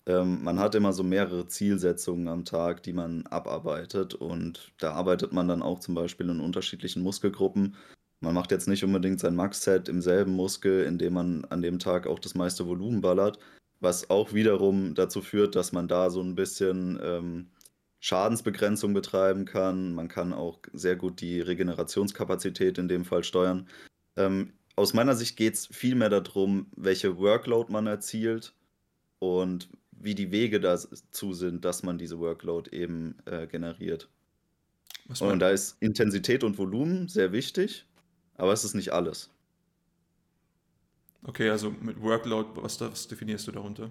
ähm, 0.07 0.43
man 0.43 0.59
hat 0.59 0.75
immer 0.75 0.93
so 0.93 1.03
mehrere 1.03 1.47
Zielsetzungen 1.47 2.29
am 2.29 2.45
Tag, 2.45 2.83
die 2.83 2.93
man 2.93 3.27
abarbeitet. 3.27 4.15
Und 4.15 4.73
da 4.79 4.93
arbeitet 4.93 5.33
man 5.33 5.49
dann 5.49 5.63
auch 5.63 5.81
zum 5.81 5.95
Beispiel 5.95 6.29
in 6.29 6.41
unterschiedlichen 6.41 7.03
Muskelgruppen. 7.03 7.77
Man 8.23 8.35
macht 8.35 8.53
jetzt 8.53 8.69
nicht 8.69 8.85
unbedingt 8.85 9.19
sein 9.19 9.35
Max-Set 9.35 9.89
im 9.89 10.01
selben 10.01 10.33
Muskel, 10.33 10.85
indem 10.85 11.15
man 11.15 11.45
an 11.47 11.61
dem 11.61 11.81
Tag 11.81 12.07
auch 12.07 12.21
das 12.21 12.37
meiste 12.37 12.69
Volumen 12.69 13.01
ballert, 13.01 13.41
was 13.81 14.11
auch 14.11 14.33
wiederum 14.33 14.95
dazu 14.95 15.21
führt, 15.21 15.57
dass 15.57 15.73
man 15.73 15.89
da 15.89 16.09
so 16.09 16.23
ein 16.23 16.37
bisschen 16.37 17.01
ähm, 17.03 17.51
Schadensbegrenzung 17.99 18.95
betreiben 18.95 19.45
kann. 19.45 19.93
Man 19.93 20.07
kann 20.07 20.33
auch 20.33 20.61
sehr 20.73 20.95
gut 20.95 21.21
die 21.21 21.41
Regenerationskapazität 21.41 22.79
in 22.79 22.87
dem 22.87 23.05
Fall 23.05 23.25
steuern. 23.25 23.69
Ähm, 24.17 24.53
aus 24.77 24.95
meiner 24.95 25.17
Sicht 25.17 25.37
geht 25.37 25.55
es 25.55 25.67
vielmehr 25.67 26.09
darum, 26.09 26.67
welche 26.77 27.19
Workload 27.19 27.73
man 27.73 27.89
erzielt 27.89 28.55
und 29.19 29.69
wie 29.91 30.15
die 30.15 30.31
Wege 30.31 30.61
dazu 30.61 31.33
sind, 31.33 31.65
dass 31.65 31.83
man 31.83 31.99
diese 31.99 32.21
Workload 32.21 32.71
eben 32.71 33.17
äh, 33.25 33.49
generiert. 33.49 34.09
und 35.33 35.41
da 35.41 35.51
ist 35.51 35.77
Intensität 35.81 36.45
und 36.45 36.57
Volumen 36.57 37.09
sehr 37.09 37.33
wichtig. 37.33 37.85
Aber 38.43 38.53
es 38.53 38.65
ist 38.65 38.75
nicht 38.75 38.93
alles. 38.93 39.31
Okay, 41.23 41.49
also 41.49 41.71
mit 41.71 42.03
Workload, 42.03 42.61
was, 42.61 42.81
was 42.81 43.07
definierst 43.07 43.47
du 43.47 43.53
darunter? 43.53 43.89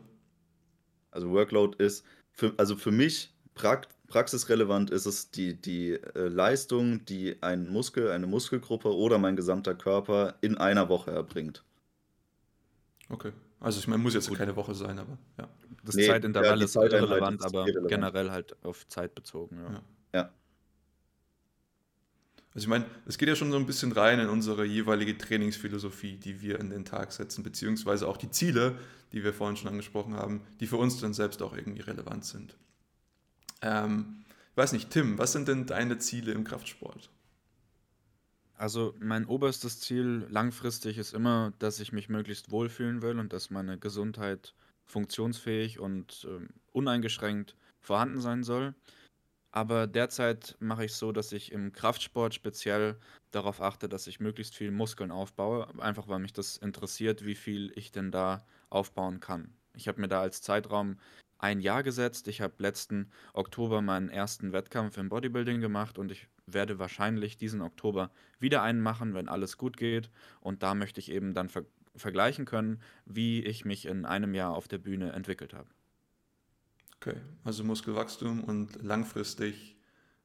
Also 1.10 1.32
Workload 1.32 1.82
ist, 1.82 2.06
für, 2.34 2.54
also 2.58 2.76
für 2.76 2.92
mich 2.92 3.34
praxisrelevant 3.54 4.90
ist 4.90 5.06
es 5.06 5.32
die, 5.32 5.54
die 5.54 5.92
äh, 5.94 6.28
Leistung, 6.28 7.06
die 7.06 7.42
ein 7.42 7.70
Muskel, 7.70 8.12
eine 8.12 8.28
Muskelgruppe 8.28 8.94
oder 8.94 9.20
mein 9.20 9.38
gesamter 9.38 9.74
Körper 9.74 10.36
in 10.42 10.58
einer 10.58 10.90
Woche 10.90 11.12
erbringt. 11.12 11.64
Okay. 13.08 13.32
Also 13.62 13.80
ich 13.80 13.88
meine, 13.88 14.04
muss 14.04 14.16
jetzt 14.16 14.28
Gut. 14.28 14.38
keine 14.38 14.58
Woche 14.58 14.76
sein, 14.76 15.00
aber 15.00 15.18
ja. 15.40 15.48
Das 15.86 15.96
nee, 15.96 16.08
Zeitintervall 16.08 16.60
ja, 16.60 16.66
ist 16.66 16.76
irrelevant, 16.76 17.42
aber 17.46 17.60
irrelevant. 17.62 17.88
generell 17.88 18.32
halt 18.32 18.58
auf 18.66 18.86
Zeit 18.90 19.16
bezogen. 19.16 19.60
Ja. 19.60 19.72
ja. 19.72 19.82
ja. 20.14 20.30
Also 22.54 22.66
ich 22.66 22.70
meine, 22.70 22.86
es 23.06 23.18
geht 23.18 23.30
ja 23.30 23.36
schon 23.36 23.52
so 23.52 23.58
ein 23.58 23.66
bisschen 23.66 23.94
rein 23.94 24.20
in 24.20 24.28
unsere 24.28 24.66
jeweilige 24.66 25.18
Trainingsphilosophie, 25.18 26.18
die 26.18 26.42
wir 26.42 26.60
in 26.60 26.70
den 26.70 26.84
Tag 26.84 27.14
setzen, 27.14 27.44
beziehungsweise 27.44 28.08
auch 28.08 28.18
die 28.18 28.30
Ziele, 28.30 28.78
die 29.14 29.24
wir 29.24 29.34
vorhin 29.34 29.56
schon 29.56 29.70
angesprochen 29.70 30.16
haben, 30.16 30.42
die 30.60 30.68
für 30.68 30.78
uns 30.78 31.00
dann 31.00 31.14
selbst 31.14 31.42
auch 31.42 31.56
irgendwie 31.56 31.82
relevant 31.82 32.26
sind. 32.26 32.58
Ähm, 33.62 34.26
ich 34.52 34.58
weiß 34.58 34.74
nicht, 34.74 34.90
Tim, 34.90 35.18
was 35.18 35.32
sind 35.32 35.48
denn 35.48 35.66
deine 35.66 35.98
Ziele 35.98 36.34
im 36.34 36.44
Kraftsport? 36.44 37.10
Also 38.58 38.94
mein 39.00 39.26
oberstes 39.26 39.80
Ziel 39.80 40.28
langfristig 40.30 40.98
ist 40.98 41.14
immer, 41.14 41.54
dass 41.58 41.80
ich 41.80 41.94
mich 41.94 42.10
möglichst 42.10 42.52
wohlfühlen 42.52 43.02
will 43.02 43.18
und 43.18 43.32
dass 43.34 43.50
meine 43.50 43.80
Gesundheit 43.80 44.54
funktionsfähig 44.86 45.80
und 45.80 46.28
äh, 46.30 46.46
uneingeschränkt 46.74 47.56
vorhanden 47.80 48.20
sein 48.20 48.44
soll. 48.44 48.76
Aber 49.52 49.86
derzeit 49.86 50.56
mache 50.60 50.86
ich 50.86 50.94
so, 50.94 51.12
dass 51.12 51.32
ich 51.34 51.52
im 51.52 51.74
Kraftsport 51.74 52.34
speziell 52.34 52.98
darauf 53.32 53.62
achte, 53.62 53.90
dass 53.90 54.08
ich 54.08 54.20
möglichst 54.22 54.56
viel 54.56 54.72
Muskeln 54.72 55.12
aufbaue, 55.12 55.68
einfach 55.80 56.08
weil 56.08 56.20
mich 56.20 56.34
das 56.34 56.58
interessiert, 56.58 57.26
wie 57.26 57.36
viel 57.36 57.72
ich 57.76 57.92
denn 57.92 58.12
da 58.12 58.46
aufbauen 58.70 59.20
kann. 59.20 59.54
Ich 59.74 59.88
habe 59.88 60.00
mir 60.00 60.08
da 60.08 60.22
als 60.22 60.42
Zeitraum 60.42 60.98
ein 61.38 61.60
Jahr 61.60 61.84
gesetzt. 61.84 62.28
Ich 62.28 62.40
habe 62.40 62.54
letzten 62.60 63.10
Oktober 63.34 63.82
meinen 63.82 64.10
ersten 64.10 64.54
Wettkampf 64.54 64.98
im 64.98 65.10
Bodybuilding 65.10 65.60
gemacht 65.60 65.98
und 65.98 66.12
ich 66.12 66.28
werde 66.46 66.80
wahrscheinlich 66.80 67.38
diesen 67.38 67.62
Oktober 67.62 68.12
wieder 68.40 68.62
einen 68.62 68.82
machen, 68.82 69.14
wenn 69.14 69.28
alles 69.28 69.58
gut 69.58 69.76
geht. 69.76 70.12
Und 70.40 70.64
da 70.64 70.76
möchte 70.76 71.00
ich 71.00 71.12
eben 71.12 71.34
dann 71.34 71.50
ver 71.50 71.66
vergleichen 71.94 72.46
können, 72.46 72.82
wie 73.06 73.44
ich 73.44 73.66
mich 73.66 73.86
in 73.86 74.06
einem 74.06 74.34
Jahr 74.34 74.56
auf 74.56 74.70
der 74.70 74.78
Bühne 74.78 75.12
entwickelt 75.12 75.54
habe. 75.54 75.68
Okay, 77.02 77.18
also 77.44 77.64
Muskelwachstum 77.64 78.44
und 78.44 78.84
langfristig 78.84 79.76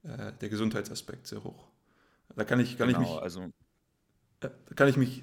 äh, 0.02 0.33
der 0.40 0.49
Gesundheitsaspekt 0.50 1.26
sehr 1.26 1.42
hoch. 1.42 1.68
Da 2.35 2.45
kann 2.45 2.61
ich, 2.61 2.76
kann 2.76 2.88
genau, 2.88 3.00
ich 3.00 3.09
mich, 3.09 3.18
also, 3.23 3.40
äh, 3.40 3.50
da 4.40 4.50
kann 4.75 4.88
ich 4.88 4.99
mich 4.99 5.23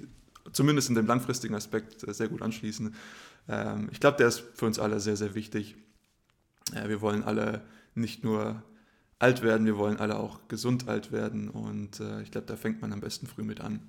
zumindest 0.52 0.88
in 0.88 0.96
dem 0.96 1.06
langfristigen 1.06 1.54
Aspekt 1.54 2.06
äh, 2.06 2.12
sehr 2.12 2.28
gut 2.28 2.42
anschließen. 2.42 2.94
Ähm, 3.48 3.88
ich 3.92 4.00
glaube, 4.00 4.16
der 4.16 4.28
ist 4.28 4.40
für 4.54 4.66
uns 4.66 4.80
alle 4.80 4.98
sehr, 4.98 5.16
sehr 5.16 5.36
wichtig. 5.36 5.76
Äh, 6.74 6.88
wir 6.88 7.00
wollen 7.00 7.22
alle 7.22 7.62
nicht 7.94 8.24
nur 8.24 8.64
alt 9.20 9.42
werden, 9.42 9.64
wir 9.64 9.78
wollen 9.78 9.98
alle 9.98 10.18
auch 10.18 10.48
gesund 10.48 10.88
alt 10.88 11.12
werden 11.12 11.48
und 11.48 12.00
äh, 12.00 12.20
ich 12.22 12.32
glaube, 12.32 12.48
da 12.48 12.56
fängt 12.56 12.82
man 12.82 12.92
am 12.92 13.00
besten 13.00 13.28
früh 13.28 13.44
mit 13.44 13.60
an. 13.60 13.80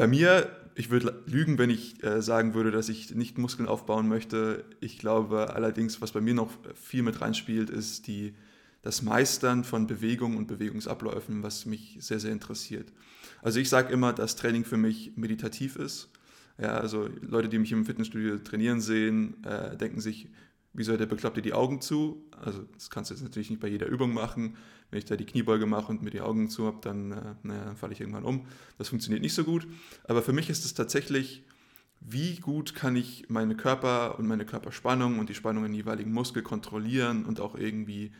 Bei 0.00 0.06
mir, 0.06 0.48
ich 0.76 0.88
würde 0.88 1.22
lügen, 1.26 1.58
wenn 1.58 1.68
ich 1.68 2.02
äh, 2.02 2.22
sagen 2.22 2.54
würde, 2.54 2.70
dass 2.70 2.88
ich 2.88 3.14
nicht 3.14 3.36
Muskeln 3.36 3.68
aufbauen 3.68 4.08
möchte. 4.08 4.64
Ich 4.80 4.98
glaube 4.98 5.52
allerdings, 5.54 6.00
was 6.00 6.12
bei 6.12 6.22
mir 6.22 6.32
noch 6.32 6.50
viel 6.74 7.02
mit 7.02 7.20
reinspielt, 7.20 7.68
ist 7.68 8.06
die, 8.06 8.32
das 8.80 9.02
Meistern 9.02 9.62
von 9.62 9.86
Bewegung 9.86 10.38
und 10.38 10.46
Bewegungsabläufen, 10.46 11.42
was 11.42 11.66
mich 11.66 11.98
sehr, 12.00 12.18
sehr 12.18 12.32
interessiert. 12.32 12.90
Also 13.42 13.60
ich 13.60 13.68
sage 13.68 13.92
immer, 13.92 14.14
dass 14.14 14.36
Training 14.36 14.64
für 14.64 14.78
mich 14.78 15.12
meditativ 15.16 15.76
ist. 15.76 16.08
Ja, 16.56 16.78
also 16.78 17.10
Leute, 17.20 17.50
die 17.50 17.58
mich 17.58 17.72
im 17.72 17.84
Fitnessstudio 17.84 18.38
trainieren 18.38 18.80
sehen, 18.80 19.44
äh, 19.44 19.76
denken 19.76 20.00
sich, 20.00 20.28
wieso 20.72 20.92
hat 20.92 21.00
der 21.00 21.06
Bekloppte 21.06 21.42
die 21.42 21.52
Augen 21.52 21.80
zu? 21.80 22.24
Also 22.40 22.62
das 22.74 22.90
kannst 22.90 23.10
du 23.10 23.14
jetzt 23.14 23.22
natürlich 23.22 23.50
nicht 23.50 23.60
bei 23.60 23.68
jeder 23.68 23.86
Übung 23.86 24.12
machen. 24.12 24.56
Wenn 24.90 24.98
ich 24.98 25.04
da 25.04 25.16
die 25.16 25.26
Kniebeuge 25.26 25.66
mache 25.66 25.90
und 25.90 26.02
mir 26.02 26.10
die 26.10 26.20
Augen 26.20 26.48
zu 26.48 26.66
habe, 26.66 26.78
dann, 26.80 27.12
äh, 27.12 27.34
naja, 27.42 27.64
dann 27.64 27.76
falle 27.76 27.92
ich 27.92 28.00
irgendwann 28.00 28.24
um. 28.24 28.46
Das 28.78 28.88
funktioniert 28.88 29.22
nicht 29.22 29.34
so 29.34 29.44
gut. 29.44 29.66
Aber 30.04 30.22
für 30.22 30.32
mich 30.32 30.50
ist 30.50 30.64
es 30.64 30.74
tatsächlich, 30.74 31.44
wie 32.00 32.36
gut 32.36 32.74
kann 32.74 32.96
ich 32.96 33.28
meine 33.28 33.56
Körper 33.56 34.18
und 34.18 34.26
meine 34.26 34.46
Körperspannung 34.46 35.18
und 35.18 35.28
die 35.28 35.34
Spannung 35.34 35.64
in 35.64 35.74
jeweiligen 35.74 36.12
Muskel 36.12 36.42
kontrollieren 36.42 37.24
und 37.24 37.40
auch 37.40 37.54
irgendwie 37.56 38.12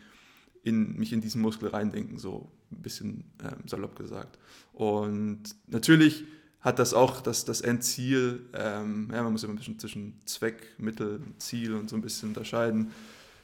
in, 0.63 0.97
mich 0.97 1.13
in 1.13 1.21
diesen 1.21 1.41
Muskel 1.41 1.71
reindenken, 1.71 2.19
so 2.19 2.53
ein 2.71 2.83
bisschen 2.83 3.33
ähm, 3.43 3.67
salopp 3.67 3.97
gesagt. 3.97 4.39
Und 4.73 5.43
natürlich 5.67 6.25
hat 6.61 6.79
das 6.79 6.93
auch 6.93 7.21
das, 7.21 7.45
das 7.45 7.61
Endziel, 7.61 8.47
ähm, 8.53 9.09
ja, 9.13 9.23
man 9.23 9.33
muss 9.33 9.43
immer 9.45 9.55
ein 9.55 9.57
bisschen 9.57 9.79
zwischen 9.79 10.21
Zweck, 10.27 10.75
Mittel, 10.79 11.21
Ziel 11.39 11.75
und 11.75 11.89
so 11.89 11.97
ein 11.97 12.03
bisschen 12.03 12.31
unterscheiden, 12.31 12.93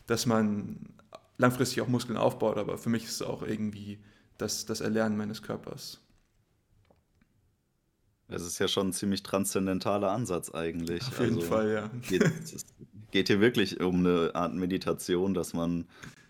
dass 0.07 0.27
man 0.27 0.77
langfristig 1.39 1.81
auch 1.81 1.89
Muskeln 1.89 2.19
aufbaut, 2.19 2.59
aber 2.59 2.79
für 2.79 2.91
mich 2.91 3.05
ist 3.05 3.21
es 3.21 3.23
auch 3.23 3.43
irgendwie 3.43 3.99
das, 4.39 4.67
das 4.67 4.81
Erlernen 4.81 5.17
meines 5.17 5.43
Körpers. 5.43 6.01
Das 8.29 8.43
ist 8.43 8.59
ja 8.59 8.69
schon 8.69 8.89
ein 8.89 8.93
ziemlich 8.93 9.23
transzendentaler 9.23 10.11
Ansatz 10.11 10.51
eigentlich. 10.51 11.03
Auf 11.07 11.21
jeden 11.21 11.37
also 11.37 11.47
Fall, 11.47 11.71
ja. 11.71 11.91
Geht, 12.09 12.23
es 12.23 12.67
geht 13.13 13.29
hier 13.29 13.41
wirklich 13.41 13.81
um 13.81 14.05
eine 14.05 14.35
Art 14.35 14.55
Meditation, 14.55 15.33
dass 15.33 15.55
man 15.55 15.87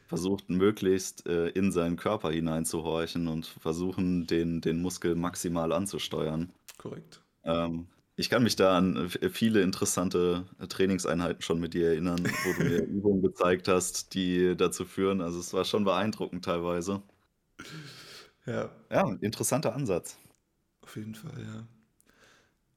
versucht, 0.06 0.50
möglichst 0.50 1.26
äh, 1.26 1.48
in 1.48 1.72
seinen 1.72 1.96
Körper 1.96 2.30
hineinzuhorchen 2.30 3.28
und 3.28 3.46
versuchen, 3.46 4.26
den, 4.26 4.60
den 4.60 4.80
Muskel 4.80 5.16
maximal 5.16 5.72
anzusteuern. 5.72 6.52
Korrekt. 6.76 7.22
Ähm, 7.44 7.88
ich 8.16 8.30
kann 8.30 8.42
mich 8.42 8.56
da 8.56 8.76
an 8.76 9.10
viele 9.10 9.60
interessante 9.60 10.46
Trainingseinheiten 10.68 11.42
schon 11.42 11.60
mit 11.60 11.74
dir 11.74 11.88
erinnern, 11.88 12.24
wo 12.44 12.52
du 12.54 12.64
mir 12.68 12.82
Übungen 12.86 13.22
gezeigt 13.22 13.68
hast, 13.68 14.14
die 14.14 14.56
dazu 14.56 14.86
führen. 14.86 15.20
Also 15.20 15.38
es 15.38 15.52
war 15.52 15.66
schon 15.66 15.84
beeindruckend 15.84 16.44
teilweise. 16.44 17.02
Ja. 18.46 18.70
Ja, 18.90 19.16
interessanter 19.20 19.74
Ansatz. 19.74 20.18
Auf 20.80 20.96
jeden 20.96 21.14
Fall, 21.14 21.38
ja. 21.42 21.66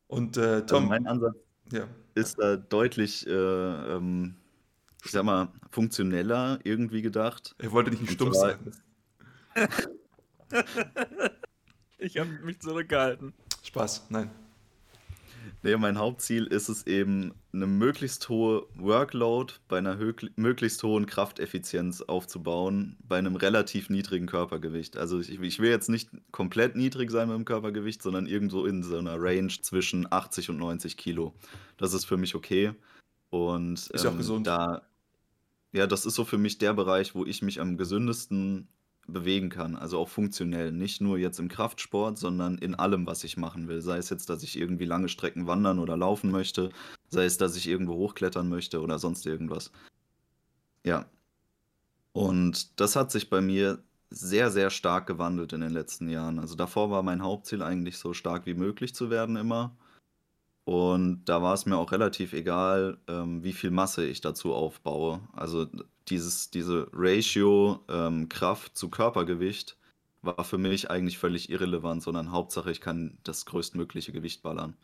Und 0.08 0.36
äh, 0.36 0.42
also 0.42 0.66
Tom. 0.66 0.78
Also 0.78 0.90
mein 0.90 1.08
Ansatz 1.08 1.36
ja. 1.72 1.88
ist 2.16 2.40
da 2.40 2.58
deutlich, 2.58 3.26
äh, 3.28 3.32
ähm, 3.32 4.36
ich 5.06 5.12
sag 5.12 5.24
mal, 5.24 5.54
funktioneller 5.70 6.60
irgendwie 6.64 7.02
gedacht. 7.02 7.56
Er 7.60 7.72
wollte 7.72 7.92
nicht 7.92 8.12
stumpf 8.12 8.36
sein. 8.36 8.72
ich 11.98 12.18
habe 12.18 12.30
mich 12.44 12.60
zurückgehalten. 12.60 13.34
Spaß, 13.64 14.08
nein. 14.10 14.30
Nee, 15.62 15.76
mein 15.76 15.98
Hauptziel 15.98 16.46
ist 16.46 16.70
es 16.70 16.88
eben, 16.88 17.34
eine 17.52 17.68
möglichst 17.68 18.30
hohe 18.30 18.68
Workload 18.76 19.56
bei 19.68 19.80
einer 19.80 19.98
möglichst 20.36 20.84
hohen 20.84 21.06
Krafteffizienz 21.06 22.02
aufzubauen, 22.02 22.96
bei 23.08 23.18
einem 23.18 23.36
relativ 23.36 23.90
niedrigen 23.90 24.28
Körpergewicht. 24.28 24.98
Also 24.98 25.20
ich, 25.20 25.42
ich 25.42 25.60
will 25.60 25.70
jetzt 25.70 25.90
nicht 25.90 26.10
komplett 26.32 26.76
niedrig 26.76 27.12
sein 27.12 27.28
mit 27.28 27.36
dem 27.36 27.46
Körpergewicht, 27.46 28.02
sondern 28.02 28.26
irgendwo 28.28 28.66
in 28.66 28.84
so 28.84 28.98
einer 28.98 29.16
Range 29.20 29.52
zwischen 29.62 30.10
80 30.10 30.52
und 30.52 30.58
90 30.58 30.96
Kilo. 30.96 31.34
Das 31.78 31.94
ist 31.94 32.06
für 32.06 32.18
mich 32.18 32.36
okay. 32.36 32.74
Und 33.30 33.88
ist 33.90 34.06
ähm, 34.06 34.12
auch 34.12 34.18
gesund. 34.18 34.48
Da, 34.48 34.84
ja, 35.74 35.88
das 35.88 36.06
ist 36.06 36.16
so 36.16 36.24
für 36.24 36.38
mich 36.38 36.58
der 36.60 36.74
Bereich, 36.74 37.16
wo 37.16 37.26
ich 37.26 37.42
mich 37.42 37.60
am 37.60 37.78
gesündesten 37.78 38.68
bewegen 39.10 39.50
kann, 39.50 39.76
also 39.76 40.00
auch 40.00 40.10
funktionell. 40.10 40.72
Nicht 40.72 41.02
nur 41.02 41.18
jetzt 41.18 41.40
im 41.40 41.50
Kraftsport, 41.50 42.18
sondern 42.18 42.58
in 42.58 42.76
allem, 42.76 43.06
was 43.06 43.24
ich 43.24 43.38
machen 43.38 43.68
will. 43.68 43.82
Sei 43.82 43.98
es 43.98 44.10
jetzt, 44.10 44.30
dass 44.30 44.44
ich 44.44 44.58
irgendwie 44.58 44.86
lange 44.86 45.10
Strecken 45.10 45.48
wandern 45.48 45.80
oder 45.80 45.98
laufen 45.98 46.32
möchte, 46.32 46.70
sei 47.10 47.26
es, 47.26 47.38
dass 47.38 47.56
ich 47.56 47.68
irgendwo 47.68 47.96
hochklettern 47.96 48.50
möchte 48.50 48.82
oder 48.82 49.00
sonst 49.00 49.26
irgendwas. 49.26 49.72
Ja. 50.84 51.06
Und 52.14 52.80
das 52.80 52.96
hat 52.96 53.12
sich 53.12 53.30
bei 53.30 53.42
mir 53.42 53.84
sehr, 54.10 54.50
sehr 54.52 54.70
stark 54.70 55.08
gewandelt 55.08 55.54
in 55.54 55.62
den 55.62 55.72
letzten 55.72 56.10
Jahren. 56.10 56.40
Also 56.40 56.56
davor 56.56 56.90
war 56.90 57.04
mein 57.04 57.24
Hauptziel 57.24 57.62
eigentlich 57.62 57.98
so 57.98 58.14
stark 58.14 58.46
wie 58.46 58.56
möglich 58.56 58.96
zu 58.96 59.10
werden 59.10 59.36
immer. 59.36 59.76
Und 60.66 61.26
da 61.26 61.42
war 61.42 61.54
es 61.54 61.66
mir 61.66 61.78
auch 61.78 61.92
relativ 61.92 62.34
egal, 62.34 63.00
ähm, 63.08 63.44
wie 63.44 63.54
viel 63.54 63.72
Masse 63.72 64.06
ich 64.06 64.22
dazu 64.22 64.54
aufbaue. 64.54 65.22
Also 65.34 65.68
dieses, 66.10 66.50
diese 66.50 66.90
Ratio 66.94 67.84
ähm, 67.90 68.30
Kraft 68.30 68.78
zu 68.78 68.90
Körpergewicht 68.90 69.78
war 70.22 70.44
für 70.44 70.58
mich 70.58 70.90
eigentlich 70.90 71.18
völlig 71.18 71.50
irrelevant, 71.50 72.04
sondern 72.04 72.32
Hauptsache, 72.32 72.72
ich 72.72 72.82
kann 72.82 73.18
das 73.24 73.46
größtmögliche 73.46 74.12
Gewicht 74.12 74.44
ballern. 74.44 74.76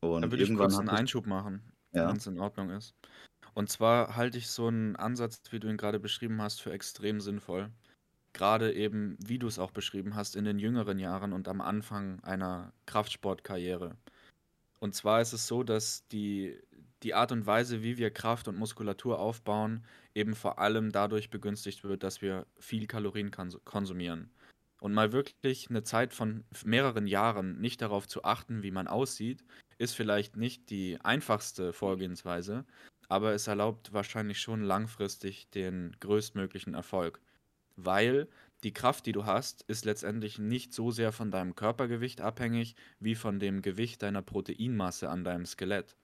Und 0.00 0.22
da 0.22 0.30
würde 0.30 0.42
ich 0.42 0.54
kurz 0.54 0.76
einen 0.76 0.88
Einschub 0.88 1.26
machen, 1.26 1.62
ja. 1.92 2.08
wenn 2.08 2.16
es 2.16 2.26
in 2.26 2.40
Ordnung 2.40 2.70
ist. 2.70 2.94
Und 3.54 3.70
zwar 3.70 4.16
halte 4.16 4.38
ich 4.38 4.48
so 4.48 4.66
einen 4.66 4.96
Ansatz, 4.96 5.42
wie 5.50 5.60
du 5.60 5.68
ihn 5.68 5.76
gerade 5.76 6.00
beschrieben 6.00 6.40
hast, 6.42 6.60
für 6.60 6.72
extrem 6.72 7.20
sinnvoll. 7.20 7.70
Gerade 8.32 8.72
eben, 8.72 9.16
wie 9.20 9.38
du 9.38 9.46
es 9.46 9.58
auch 9.58 9.70
beschrieben 9.70 10.16
hast, 10.16 10.36
in 10.36 10.44
den 10.44 10.58
jüngeren 10.58 10.98
Jahren 10.98 11.32
und 11.32 11.48
am 11.48 11.60
Anfang 11.60 12.18
einer 12.24 12.72
Kraftsportkarriere. 12.86 13.96
Und 14.80 14.94
zwar 14.94 15.20
ist 15.20 15.34
es 15.34 15.46
so, 15.46 15.62
dass 15.62 16.08
die, 16.08 16.58
die 17.02 17.14
Art 17.14 17.32
und 17.32 17.46
Weise, 17.46 17.82
wie 17.82 17.98
wir 17.98 18.10
Kraft 18.10 18.48
und 18.48 18.58
Muskulatur 18.58 19.18
aufbauen, 19.18 19.84
eben 20.14 20.34
vor 20.34 20.58
allem 20.58 20.92
dadurch 20.92 21.30
begünstigt 21.30 21.84
wird, 21.84 22.02
dass 22.02 22.22
wir 22.22 22.46
viel 22.58 22.86
Kalorien 22.86 23.30
konsumieren. 23.30 24.30
Und 24.80 24.94
mal 24.94 25.12
wirklich 25.12 25.70
eine 25.70 25.84
Zeit 25.84 26.12
von 26.12 26.44
mehreren 26.64 27.06
Jahren 27.06 27.60
nicht 27.60 27.82
darauf 27.82 28.08
zu 28.08 28.24
achten, 28.24 28.62
wie 28.62 28.72
man 28.72 28.88
aussieht, 28.88 29.44
ist 29.78 29.94
vielleicht 29.94 30.36
nicht 30.36 30.70
die 30.70 30.98
einfachste 31.02 31.72
Vorgehensweise, 31.72 32.64
aber 33.08 33.32
es 33.32 33.46
erlaubt 33.46 33.92
wahrscheinlich 33.92 34.40
schon 34.40 34.62
langfristig 34.62 35.48
den 35.50 35.96
größtmöglichen 36.00 36.74
Erfolg. 36.74 37.20
Weil 37.76 38.28
die 38.64 38.72
Kraft, 38.72 39.06
die 39.06 39.12
du 39.12 39.26
hast, 39.26 39.62
ist 39.62 39.84
letztendlich 39.84 40.38
nicht 40.38 40.72
so 40.72 40.90
sehr 40.90 41.12
von 41.12 41.30
deinem 41.30 41.54
Körpergewicht 41.54 42.20
abhängig 42.20 42.76
wie 43.00 43.14
von 43.14 43.38
dem 43.38 43.60
Gewicht 43.62 44.02
deiner 44.02 44.22
Proteinmasse 44.22 45.10
an 45.10 45.24
deinem 45.24 45.46
Skelett. 45.46 45.96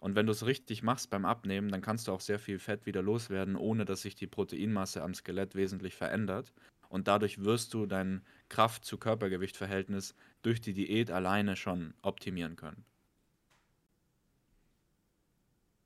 Und 0.00 0.16
wenn 0.16 0.26
du 0.26 0.32
es 0.32 0.46
richtig 0.46 0.82
machst 0.82 1.10
beim 1.10 1.24
Abnehmen, 1.26 1.70
dann 1.70 1.82
kannst 1.82 2.08
du 2.08 2.12
auch 2.12 2.20
sehr 2.20 2.38
viel 2.38 2.58
Fett 2.58 2.86
wieder 2.86 3.02
loswerden, 3.02 3.54
ohne 3.54 3.84
dass 3.84 4.02
sich 4.02 4.14
die 4.14 4.26
Proteinmasse 4.26 5.02
am 5.02 5.14
Skelett 5.14 5.54
wesentlich 5.54 5.94
verändert. 5.94 6.52
Und 6.88 7.06
dadurch 7.06 7.44
wirst 7.44 7.74
du 7.74 7.86
dein 7.86 8.22
Kraft-zu-Körpergewicht-Verhältnis 8.48 10.14
durch 10.42 10.60
die 10.60 10.72
Diät 10.74 11.10
alleine 11.10 11.54
schon 11.54 11.94
optimieren 12.02 12.56
können. 12.56 12.84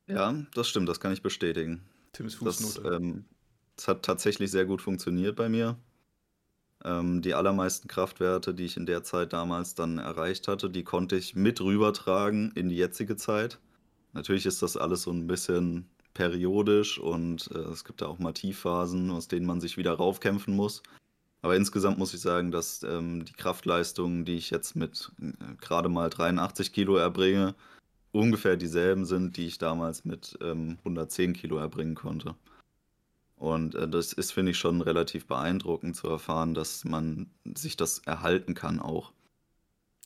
Ja, 0.06 0.34
das 0.54 0.68
stimmt, 0.68 0.88
das 0.88 1.00
kann 1.00 1.12
ich 1.12 1.22
bestätigen. 1.22 1.82
Tims 2.12 2.38
Das, 2.38 2.60
Fußnote. 2.60 2.94
ähm, 2.96 3.24
das 3.76 3.88
hat 3.88 4.02
tatsächlich 4.04 4.50
sehr 4.50 4.64
gut 4.66 4.80
funktioniert 4.82 5.36
bei 5.36 5.48
mir. 5.48 5.76
Ähm, 6.84 7.22
die 7.22 7.34
allermeisten 7.34 7.88
Kraftwerte, 7.88 8.54
die 8.54 8.64
ich 8.66 8.76
in 8.76 8.86
der 8.86 9.02
Zeit 9.02 9.32
damals 9.32 9.74
dann 9.74 9.98
erreicht 9.98 10.48
hatte, 10.48 10.70
die 10.70 10.84
konnte 10.84 11.16
ich 11.16 11.34
mit 11.34 11.60
rübertragen 11.60 12.52
in 12.52 12.68
die 12.68 12.76
jetzige 12.76 13.16
Zeit. 13.16 13.58
Natürlich 14.14 14.46
ist 14.46 14.62
das 14.62 14.76
alles 14.76 15.02
so 15.02 15.10
ein 15.10 15.26
bisschen 15.26 15.88
periodisch 16.14 16.98
und 16.98 17.50
äh, 17.52 17.58
es 17.58 17.84
gibt 17.84 18.00
da 18.00 18.06
auch 18.06 18.18
mal 18.18 18.32
Tiefphasen, 18.32 19.10
aus 19.10 19.28
denen 19.28 19.46
man 19.46 19.60
sich 19.60 19.76
wieder 19.76 19.92
raufkämpfen 19.92 20.54
muss. 20.54 20.82
Aber 21.42 21.56
insgesamt 21.56 21.98
muss 21.98 22.14
ich 22.14 22.20
sagen, 22.20 22.50
dass 22.52 22.82
ähm, 22.84 23.24
die 23.26 23.34
Kraftleistungen, 23.34 24.24
die 24.24 24.36
ich 24.36 24.50
jetzt 24.50 24.76
mit 24.76 25.12
äh, 25.20 25.32
gerade 25.60 25.90
mal 25.90 26.08
83 26.08 26.72
Kilo 26.72 26.96
erbringe, 26.96 27.54
ungefähr 28.12 28.56
dieselben 28.56 29.04
sind, 29.04 29.36
die 29.36 29.46
ich 29.46 29.58
damals 29.58 30.04
mit 30.04 30.38
ähm, 30.40 30.78
110 30.78 31.34
Kilo 31.34 31.58
erbringen 31.58 31.96
konnte. 31.96 32.36
Und 33.36 33.74
äh, 33.74 33.88
das 33.88 34.12
ist, 34.12 34.32
finde 34.32 34.52
ich, 34.52 34.58
schon 34.58 34.80
relativ 34.80 35.26
beeindruckend 35.26 35.96
zu 35.96 36.08
erfahren, 36.08 36.54
dass 36.54 36.84
man 36.84 37.30
sich 37.56 37.76
das 37.76 37.98
erhalten 37.98 38.54
kann 38.54 38.80
auch. 38.80 39.12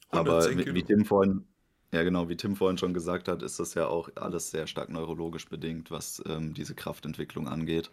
Aber 0.08 0.38
110 0.42 0.74
wie. 0.74 0.82
Tim 0.82 1.04
vorhin, 1.04 1.44
ja 1.92 2.02
genau, 2.02 2.28
wie 2.28 2.36
Tim 2.36 2.56
vorhin 2.56 2.78
schon 2.78 2.94
gesagt 2.94 3.28
hat, 3.28 3.42
ist 3.42 3.58
das 3.60 3.74
ja 3.74 3.86
auch 3.86 4.08
alles 4.16 4.50
sehr 4.50 4.66
stark 4.66 4.90
neurologisch 4.90 5.48
bedingt, 5.48 5.90
was 5.90 6.22
ähm, 6.26 6.54
diese 6.54 6.74
Kraftentwicklung 6.74 7.48
angeht. 7.48 7.90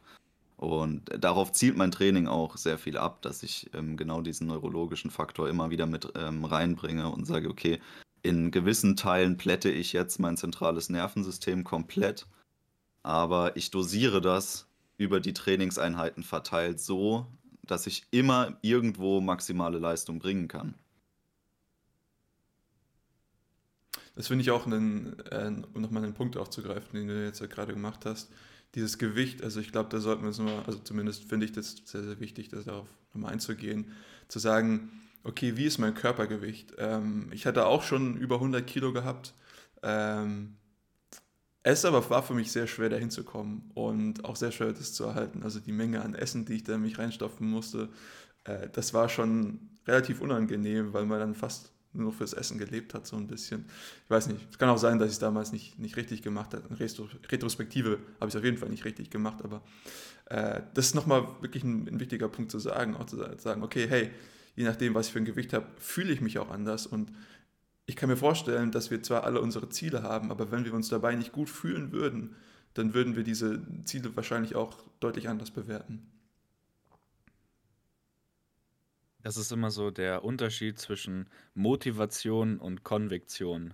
Und 0.58 1.12
darauf 1.20 1.52
zielt 1.52 1.76
mein 1.78 1.92
Training 1.92 2.28
auch 2.28 2.56
sehr 2.56 2.78
viel 2.78 2.98
ab, 2.98 3.22
dass 3.22 3.44
ich 3.44 3.70
ähm, 3.74 3.98
genau 3.98 4.22
diesen 4.22 4.48
neurologischen 4.48 5.12
Faktor 5.12 5.50
immer 5.50 5.70
wieder 5.70 5.86
mit 5.86 6.14
ähm, 6.16 6.46
reinbringe 6.46 7.10
und 7.10 7.26
sage, 7.26 7.50
okay, 7.50 7.82
in 8.24 8.52
gewissen 8.52 8.96
Teilen 8.96 9.38
plätte 9.38 9.70
ich 9.70 9.94
jetzt 9.94 10.20
mein 10.20 10.38
zentrales 10.38 10.90
Nervensystem 10.90 11.64
komplett, 11.64 12.26
aber 13.04 13.56
ich 13.58 13.70
dosiere 13.70 14.22
das 14.22 14.68
über 14.98 15.20
die 15.20 15.34
Trainingseinheiten 15.34 16.24
verteilt 16.24 16.80
so, 16.80 17.28
dass 17.64 17.86
ich 17.86 18.08
immer 18.12 18.58
irgendwo 18.62 19.22
maximale 19.22 19.78
Leistung 19.78 20.20
bringen 20.20 20.48
kann. 20.48 20.76
Das 24.16 24.28
finde 24.28 24.44
ich 24.44 24.52
auch 24.52 24.66
einen, 24.66 25.20
äh, 25.32 25.52
um 25.74 25.82
nochmal 25.82 26.04
einen 26.04 26.14
Punkt 26.14 26.38
aufzugreifen, 26.38 26.94
den 26.94 27.08
du 27.08 27.26
jetzt 27.26 27.42
ja 27.42 27.48
gerade 27.48 27.74
gemacht 27.74 28.06
hast. 28.06 28.32
Dieses 28.74 28.98
Gewicht, 28.98 29.44
also 29.44 29.60
ich 29.60 29.72
glaube, 29.72 29.90
da 29.90 30.00
sollten 30.00 30.24
wir 30.24 30.30
uns 30.30 30.38
nochmal, 30.38 30.64
also 30.66 30.80
zumindest 30.80 31.26
finde 31.26 31.46
ich 31.46 31.52
das 31.52 31.76
sehr, 31.86 32.04
sehr 32.04 32.20
wichtig, 32.20 32.50
das 32.50 32.66
darauf 32.66 32.88
nochmal 33.14 33.34
einzugehen, 33.34 33.92
zu 34.28 34.40
sagen, 34.40 34.90
okay, 35.24 35.58
wie 35.58 35.66
ist 35.66 35.78
mein 35.80 35.94
Körpergewicht? 35.94 36.74
Ähm, 36.78 37.30
ich 37.32 37.46
hatte 37.46 37.66
auch 37.66 37.84
schon 37.84 38.18
über 38.18 38.36
100 38.36 38.66
Kilo 38.66 38.94
gehabt. 38.94 39.34
Ähm, 39.84 40.56
es 41.64 41.84
aber 41.84 42.08
war 42.10 42.22
für 42.22 42.36
mich 42.36 42.52
sehr 42.52 42.68
schwer, 42.68 42.90
dahin 42.90 43.10
zu 43.10 43.24
kommen 43.24 43.72
und 43.74 44.24
auch 44.24 44.36
sehr 44.36 44.52
schwer, 44.52 44.72
das 44.72 44.94
zu 44.94 45.06
erhalten. 45.06 45.42
Also 45.44 45.60
die 45.60 45.72
Menge 45.72 46.02
an 46.04 46.14
Essen, 46.14 46.46
die 46.46 46.54
ich 46.56 46.64
da 46.64 46.76
in 46.76 46.82
mich 46.84 47.00
reinstopfen 47.00 47.50
musste, 47.50 47.90
äh, 48.44 48.70
das 48.72 48.94
war 48.94 49.10
schon 49.10 49.72
relativ 49.88 50.22
unangenehm, 50.22 50.94
weil 50.94 51.06
man 51.06 51.20
dann 51.20 51.36
fast 51.36 51.72
nur 51.96 52.14
fürs 52.14 52.34
Essen 52.34 52.58
gelebt 52.58 52.94
hat, 52.94 53.08
so 53.08 53.16
ein 53.16 53.28
bisschen. 53.28 53.66
Ich 54.04 54.10
weiß 54.10 54.28
nicht, 54.28 54.48
es 54.52 54.58
kann 54.58 54.70
auch 54.70 54.78
sein, 54.78 55.00
dass 55.00 55.08
ich 55.08 55.14
es 55.14 55.20
damals 55.20 55.52
nicht, 55.52 55.80
nicht 55.80 55.98
richtig 55.98 56.22
gemacht 56.22 56.54
habe. 56.54 56.68
In 56.70 56.76
Retro 56.76 57.08
Retrospektive 57.30 58.00
habe 58.20 58.28
ich 58.28 58.34
es 58.34 58.36
auf 58.36 58.44
jeden 58.44 58.58
Fall 58.58 58.70
nicht 58.70 58.86
richtig 58.86 59.10
gemacht, 59.10 59.44
aber 59.44 59.62
äh, 60.26 60.62
das 60.74 60.88
ist 60.88 60.96
nochmal 60.96 61.28
wirklich 61.42 61.64
ein, 61.64 61.88
ein 61.88 62.00
wichtiger 62.00 62.30
Punkt 62.30 62.52
zu 62.52 62.60
sagen, 62.60 62.96
auch 62.96 63.06
zu 63.06 63.18
sagen, 63.38 63.64
okay, 63.64 63.88
hey, 63.88 64.12
je 64.56 64.64
nachdem, 64.64 64.94
was 64.94 65.08
ich 65.08 65.14
für 65.14 65.20
ein 65.20 65.26
Gewicht 65.26 65.54
habe, 65.54 65.68
fühle 65.78 66.14
ich 66.14 66.22
mich 66.22 66.40
auch 66.40 66.50
anders 66.50 66.88
und 66.88 67.12
ich 67.88 67.96
kann 67.96 68.10
mir 68.10 68.18
vorstellen, 68.18 68.72
dass 68.72 68.90
wir 68.90 69.04
zwar 69.04 69.24
alle 69.24 69.42
unsere 69.42 69.70
Ziele 69.70 70.02
haben, 70.02 70.32
aber 70.32 70.52
wenn 70.52 70.66
wir 70.66 70.74
uns 70.74 70.90
dabei 70.90 71.16
nicht 71.16 71.32
gut 71.32 71.50
fühlen 71.50 71.92
würden, 71.92 72.36
dann 72.74 72.94
würden 72.94 73.16
wir 73.16 73.24
diese 73.24 73.62
Ziele 73.86 74.16
wahrscheinlich 74.16 74.56
auch 74.56 74.78
deutlich 75.00 75.30
anders 75.30 75.52
bewerten. 75.52 76.15
Das 79.26 79.38
ist 79.38 79.52
immer 79.52 79.72
so 79.72 79.90
der 79.90 80.24
Unterschied 80.24 80.78
zwischen 80.78 81.28
Motivation 81.56 82.60
und 82.60 82.84
Konviktion. 82.84 83.74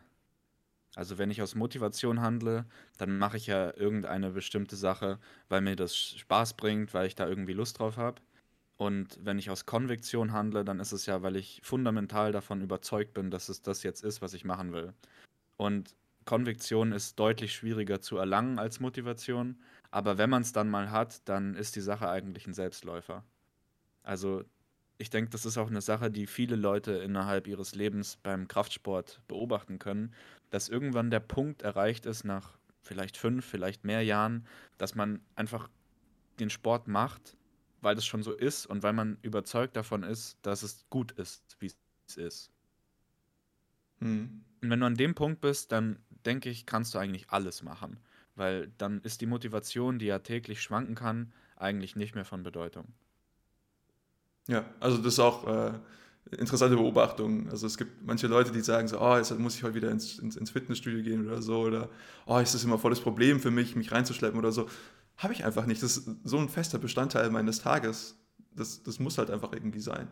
Also 0.95 1.17
wenn 1.17 1.29
ich 1.29 1.41
aus 1.41 1.55
Motivation 1.55 2.21
handle, 2.21 2.63
dann 2.97 3.17
mache 3.17 3.35
ich 3.35 3.47
ja 3.47 3.75
irgendeine 3.75 4.29
bestimmte 4.29 4.77
Sache, 4.77 5.19
weil 5.49 5.59
mir 5.59 5.75
das 5.75 5.97
Spaß 5.97 6.53
bringt, 6.53 6.93
weil 6.93 7.05
ich 7.05 7.15
da 7.15 7.27
irgendwie 7.27 7.51
Lust 7.51 7.79
drauf 7.79 7.97
habe. 7.97 8.21
Und 8.77 9.19
wenn 9.25 9.39
ich 9.39 9.49
aus 9.49 9.65
Konviktion 9.65 10.31
handle, 10.31 10.63
dann 10.63 10.79
ist 10.79 10.93
es 10.93 11.05
ja, 11.05 11.21
weil 11.21 11.35
ich 11.35 11.59
fundamental 11.65 12.31
davon 12.31 12.61
überzeugt 12.61 13.13
bin, 13.13 13.29
dass 13.29 13.49
es 13.49 13.61
das 13.61 13.83
jetzt 13.83 14.05
ist, 14.05 14.21
was 14.21 14.33
ich 14.33 14.45
machen 14.45 14.71
will. 14.71 14.93
Und 15.57 15.97
Konviktion 16.23 16.93
ist 16.93 17.19
deutlich 17.19 17.51
schwieriger 17.53 17.99
zu 17.99 18.15
erlangen 18.15 18.57
als 18.57 18.79
Motivation, 18.79 19.59
aber 19.89 20.17
wenn 20.17 20.29
man 20.29 20.43
es 20.43 20.53
dann 20.53 20.69
mal 20.69 20.91
hat, 20.91 21.27
dann 21.27 21.55
ist 21.55 21.75
die 21.75 21.81
Sache 21.81 22.09
eigentlich 22.09 22.47
ein 22.47 22.53
Selbstläufer. 22.53 23.25
Also 24.01 24.45
ich 25.01 25.09
denke, 25.09 25.31
das 25.31 25.45
ist 25.45 25.57
auch 25.57 25.69
eine 25.69 25.81
Sache, 25.81 26.11
die 26.11 26.27
viele 26.27 26.55
Leute 26.55 26.91
innerhalb 26.91 27.47
ihres 27.47 27.73
Lebens 27.73 28.17
beim 28.21 28.47
Kraftsport 28.47 29.19
beobachten 29.27 29.79
können, 29.79 30.13
dass 30.51 30.69
irgendwann 30.69 31.09
der 31.09 31.19
Punkt 31.19 31.63
erreicht 31.63 32.05
ist, 32.05 32.23
nach 32.23 32.57
vielleicht 32.83 33.17
fünf, 33.17 33.43
vielleicht 33.43 33.83
mehr 33.83 34.03
Jahren, 34.03 34.45
dass 34.77 34.93
man 34.93 35.19
einfach 35.35 35.69
den 36.39 36.51
Sport 36.51 36.87
macht, 36.87 37.35
weil 37.81 37.97
es 37.97 38.05
schon 38.05 38.21
so 38.21 38.31
ist 38.31 38.67
und 38.67 38.83
weil 38.83 38.93
man 38.93 39.17
überzeugt 39.23 39.75
davon 39.75 40.03
ist, 40.03 40.37
dass 40.43 40.61
es 40.61 40.85
gut 40.91 41.13
ist, 41.13 41.57
wie 41.59 41.71
es 42.07 42.17
ist. 42.17 42.51
Hm. 44.01 44.43
Und 44.61 44.69
wenn 44.69 44.79
du 44.79 44.85
an 44.85 44.95
dem 44.95 45.15
Punkt 45.15 45.41
bist, 45.41 45.71
dann 45.71 45.97
denke 46.25 46.49
ich, 46.51 46.67
kannst 46.67 46.93
du 46.93 46.99
eigentlich 46.99 47.31
alles 47.31 47.63
machen, 47.63 47.97
weil 48.35 48.71
dann 48.77 49.01
ist 49.01 49.21
die 49.21 49.25
Motivation, 49.25 49.97
die 49.97 50.05
ja 50.05 50.19
täglich 50.19 50.61
schwanken 50.61 50.93
kann, 50.93 51.33
eigentlich 51.55 51.95
nicht 51.95 52.13
mehr 52.13 52.25
von 52.25 52.43
Bedeutung. 52.43 52.93
Ja, 54.47 54.65
also 54.80 54.97
das 54.97 55.13
ist 55.13 55.19
auch 55.19 55.47
äh, 55.47 55.71
interessante 56.38 56.75
Beobachtung. 56.75 57.49
Also 57.49 57.67
es 57.67 57.77
gibt 57.77 58.06
manche 58.06 58.27
Leute, 58.27 58.51
die 58.51 58.62
sagen 58.62 58.88
so, 58.88 58.99
oh, 58.99 59.17
jetzt 59.17 59.38
muss 59.38 59.56
ich 59.56 59.63
heute 59.63 59.75
wieder 59.75 59.91
ins, 59.91 60.19
ins, 60.19 60.36
ins 60.36 60.51
Fitnessstudio 60.51 61.04
gehen 61.04 61.27
oder 61.27 61.41
so, 61.41 61.62
oder 61.62 61.89
oh, 62.25 62.38
ist 62.38 62.54
das 62.54 62.63
immer 62.63 62.77
voll 62.80 62.91
das 62.91 63.01
Problem 63.01 63.39
für 63.39 63.51
mich, 63.51 63.75
mich 63.75 63.91
reinzuschleppen 63.91 64.39
oder 64.39 64.51
so. 64.51 64.67
Habe 65.17 65.34
ich 65.34 65.45
einfach 65.45 65.65
nicht. 65.65 65.84
Das 65.84 65.97
ist 65.97 66.10
so 66.23 66.38
ein 66.38 66.49
fester 66.49 66.80
Bestandteil 66.80 67.30
meines 67.30 67.60
Tages. 67.60 68.17
Das, 68.56 68.84
das 68.84 68.99
muss 68.99 69.17
halt 69.17 69.30
einfach 69.30 69.54
irgendwie 69.54 69.80
sein. 69.80 70.08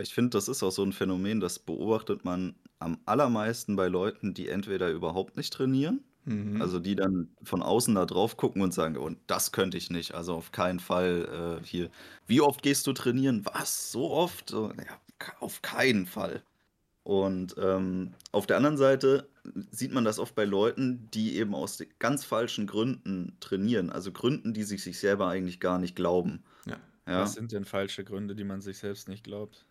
Ich 0.00 0.14
finde, 0.14 0.30
das 0.30 0.48
ist 0.48 0.62
auch 0.62 0.70
so 0.70 0.82
ein 0.82 0.92
Phänomen, 0.92 1.40
das 1.40 1.58
beobachtet 1.58 2.24
man 2.24 2.54
am 2.78 2.98
allermeisten 3.04 3.76
bei 3.76 3.88
Leuten, 3.88 4.32
die 4.32 4.48
entweder 4.48 4.90
überhaupt 4.90 5.36
nicht 5.36 5.52
trainieren, 5.52 6.02
Mhm. 6.24 6.62
also 6.62 6.78
die 6.78 6.94
dann 6.94 7.30
von 7.42 7.62
außen 7.62 7.94
da 7.94 8.06
drauf 8.06 8.36
gucken 8.36 8.62
und 8.62 8.72
sagen, 8.72 8.96
und 8.96 9.18
das 9.26 9.50
könnte 9.52 9.76
ich 9.76 9.90
nicht, 9.90 10.14
also 10.14 10.34
auf 10.34 10.52
keinen 10.52 10.78
Fall 10.80 11.60
äh, 11.60 11.66
hier. 11.66 11.90
Wie 12.26 12.40
oft 12.40 12.62
gehst 12.62 12.86
du 12.86 12.92
trainieren? 12.92 13.44
Was? 13.44 13.90
So 13.90 14.10
oft? 14.10 14.50
So, 14.50 14.70
ja, 14.70 15.00
auf 15.40 15.62
keinen 15.62 16.06
Fall. 16.06 16.42
Und 17.04 17.56
ähm, 17.58 18.14
auf 18.30 18.46
der 18.46 18.56
anderen 18.56 18.76
Seite 18.76 19.28
sieht 19.72 19.92
man 19.92 20.04
das 20.04 20.20
oft 20.20 20.36
bei 20.36 20.44
Leuten, 20.44 21.10
die 21.10 21.36
eben 21.36 21.54
aus 21.54 21.82
ganz 21.98 22.24
falschen 22.24 22.68
Gründen 22.68 23.36
trainieren, 23.40 23.90
also 23.90 24.12
Gründen, 24.12 24.54
die 24.54 24.62
sich 24.62 24.84
sich 24.84 25.00
selber 25.00 25.28
eigentlich 25.28 25.58
gar 25.58 25.78
nicht 25.78 25.96
glauben. 25.96 26.44
Ja. 26.64 26.76
Ja. 27.06 27.22
Was 27.22 27.32
sind 27.34 27.50
denn 27.50 27.64
falsche 27.64 28.04
Gründe, 28.04 28.36
die 28.36 28.44
man 28.44 28.60
sich 28.60 28.78
selbst 28.78 29.08
nicht 29.08 29.24
glaubt? 29.24 29.66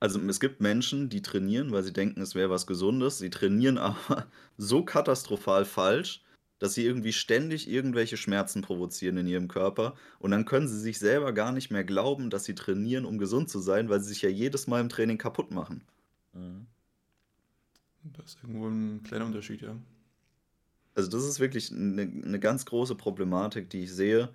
Also 0.00 0.18
es 0.18 0.40
gibt 0.40 0.62
Menschen, 0.62 1.10
die 1.10 1.20
trainieren, 1.20 1.72
weil 1.72 1.82
sie 1.82 1.92
denken, 1.92 2.22
es 2.22 2.34
wäre 2.34 2.48
was 2.48 2.66
Gesundes. 2.66 3.18
Sie 3.18 3.30
trainieren 3.30 3.78
aber 3.78 4.26
so 4.56 4.82
katastrophal 4.82 5.66
falsch, 5.66 6.24
dass 6.58 6.74
sie 6.74 6.84
irgendwie 6.84 7.12
ständig 7.12 7.68
irgendwelche 7.68 8.16
Schmerzen 8.16 8.62
provozieren 8.62 9.18
in 9.18 9.26
ihrem 9.26 9.48
Körper. 9.48 9.94
Und 10.18 10.30
dann 10.30 10.46
können 10.46 10.68
sie 10.68 10.80
sich 10.80 10.98
selber 10.98 11.32
gar 11.32 11.52
nicht 11.52 11.70
mehr 11.70 11.84
glauben, 11.84 12.30
dass 12.30 12.44
sie 12.44 12.54
trainieren, 12.54 13.04
um 13.04 13.18
gesund 13.18 13.50
zu 13.50 13.60
sein, 13.60 13.90
weil 13.90 14.00
sie 14.00 14.08
sich 14.08 14.22
ja 14.22 14.30
jedes 14.30 14.66
Mal 14.66 14.80
im 14.80 14.88
Training 14.88 15.18
kaputt 15.18 15.50
machen. 15.50 15.84
Mhm. 16.32 16.66
Das 18.02 18.32
ist 18.32 18.38
irgendwo 18.42 18.68
ein 18.68 19.02
kleiner 19.02 19.26
Unterschied, 19.26 19.60
ja. 19.60 19.76
Also 20.94 21.10
das 21.10 21.24
ist 21.24 21.40
wirklich 21.40 21.70
eine, 21.70 22.02
eine 22.02 22.40
ganz 22.40 22.64
große 22.64 22.94
Problematik, 22.94 23.68
die 23.70 23.84
ich 23.84 23.92
sehe, 23.92 24.30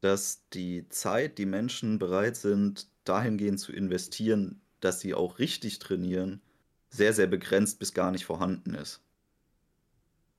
dass 0.00 0.48
die 0.52 0.88
Zeit, 0.88 1.38
die 1.38 1.46
Menschen 1.46 1.98
bereit 1.98 2.36
sind, 2.36 2.88
dahingehend 3.04 3.58
zu 3.58 3.72
investieren, 3.72 4.60
dass 4.80 5.00
sie 5.00 5.14
auch 5.14 5.38
richtig 5.38 5.78
trainieren, 5.78 6.42
sehr, 6.90 7.12
sehr 7.12 7.26
begrenzt 7.26 7.78
bis 7.78 7.94
gar 7.94 8.10
nicht 8.10 8.24
vorhanden 8.24 8.74
ist. 8.74 9.02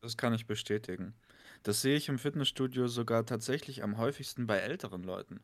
Das 0.01 0.17
kann 0.17 0.33
ich 0.33 0.45
bestätigen. 0.45 1.13
Das 1.63 1.81
sehe 1.81 1.95
ich 1.95 2.09
im 2.09 2.19
Fitnessstudio 2.19 2.87
sogar 2.89 3.25
tatsächlich 3.25 3.81
am 3.81 3.97
häufigsten 3.97 4.45
bei 4.45 4.57
älteren 4.57 5.03
Leuten. 5.03 5.41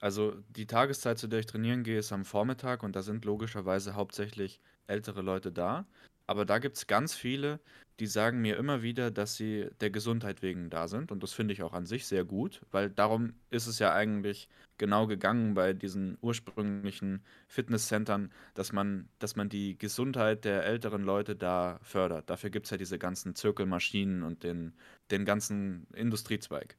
Also 0.00 0.42
die 0.48 0.66
Tageszeit, 0.66 1.18
zu 1.18 1.26
der 1.28 1.40
ich 1.40 1.46
trainieren 1.46 1.84
gehe, 1.84 1.98
ist 1.98 2.12
am 2.12 2.24
Vormittag 2.24 2.82
und 2.82 2.96
da 2.96 3.02
sind 3.02 3.24
logischerweise 3.24 3.94
hauptsächlich 3.94 4.60
ältere 4.86 5.22
Leute 5.22 5.52
da. 5.52 5.86
Aber 6.26 6.44
da 6.44 6.58
gibt 6.58 6.76
es 6.76 6.86
ganz 6.86 7.14
viele, 7.14 7.60
die 8.00 8.06
sagen 8.06 8.40
mir 8.40 8.56
immer 8.56 8.82
wieder, 8.82 9.10
dass 9.10 9.36
sie 9.36 9.68
der 9.80 9.90
Gesundheit 9.90 10.40
wegen 10.40 10.70
da 10.70 10.88
sind. 10.88 11.12
Und 11.12 11.22
das 11.22 11.32
finde 11.32 11.52
ich 11.52 11.62
auch 11.62 11.74
an 11.74 11.84
sich 11.84 12.06
sehr 12.06 12.24
gut, 12.24 12.62
weil 12.70 12.88
darum 12.88 13.34
ist 13.50 13.66
es 13.66 13.78
ja 13.78 13.92
eigentlich 13.92 14.48
genau 14.78 15.06
gegangen 15.06 15.52
bei 15.52 15.74
diesen 15.74 16.16
ursprünglichen 16.22 17.22
Fitnesscentern, 17.46 18.32
dass 18.54 18.72
man, 18.72 19.08
dass 19.18 19.36
man 19.36 19.50
die 19.50 19.76
Gesundheit 19.76 20.46
der 20.46 20.64
älteren 20.64 21.02
Leute 21.02 21.36
da 21.36 21.78
fördert. 21.82 22.30
Dafür 22.30 22.48
gibt 22.48 22.66
es 22.66 22.70
ja 22.70 22.78
diese 22.78 22.98
ganzen 22.98 23.34
Zirkelmaschinen 23.34 24.22
und 24.22 24.42
den, 24.44 24.72
den 25.10 25.26
ganzen 25.26 25.86
Industriezweig. 25.94 26.78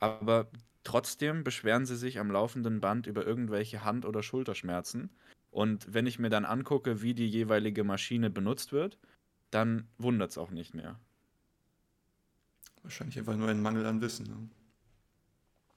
Aber 0.00 0.50
trotzdem 0.84 1.44
beschweren 1.44 1.86
sie 1.86 1.96
sich 1.96 2.18
am 2.18 2.30
laufenden 2.30 2.80
Band 2.80 3.06
über 3.06 3.26
irgendwelche 3.26 3.84
Hand- 3.84 4.04
oder 4.04 4.22
Schulterschmerzen 4.22 5.08
und 5.52 5.92
wenn 5.92 6.06
ich 6.06 6.18
mir 6.18 6.30
dann 6.30 6.46
angucke, 6.46 7.02
wie 7.02 7.14
die 7.14 7.28
jeweilige 7.28 7.84
Maschine 7.84 8.30
benutzt 8.30 8.72
wird, 8.72 8.98
dann 9.50 9.86
wundert 9.98 10.30
es 10.30 10.38
auch 10.38 10.50
nicht 10.50 10.74
mehr. 10.74 10.98
Wahrscheinlich 12.82 13.18
einfach 13.18 13.36
nur 13.36 13.48
ein 13.48 13.60
Mangel 13.60 13.84
an 13.84 14.00
Wissen. 14.00 14.26
Ne? 14.26 14.48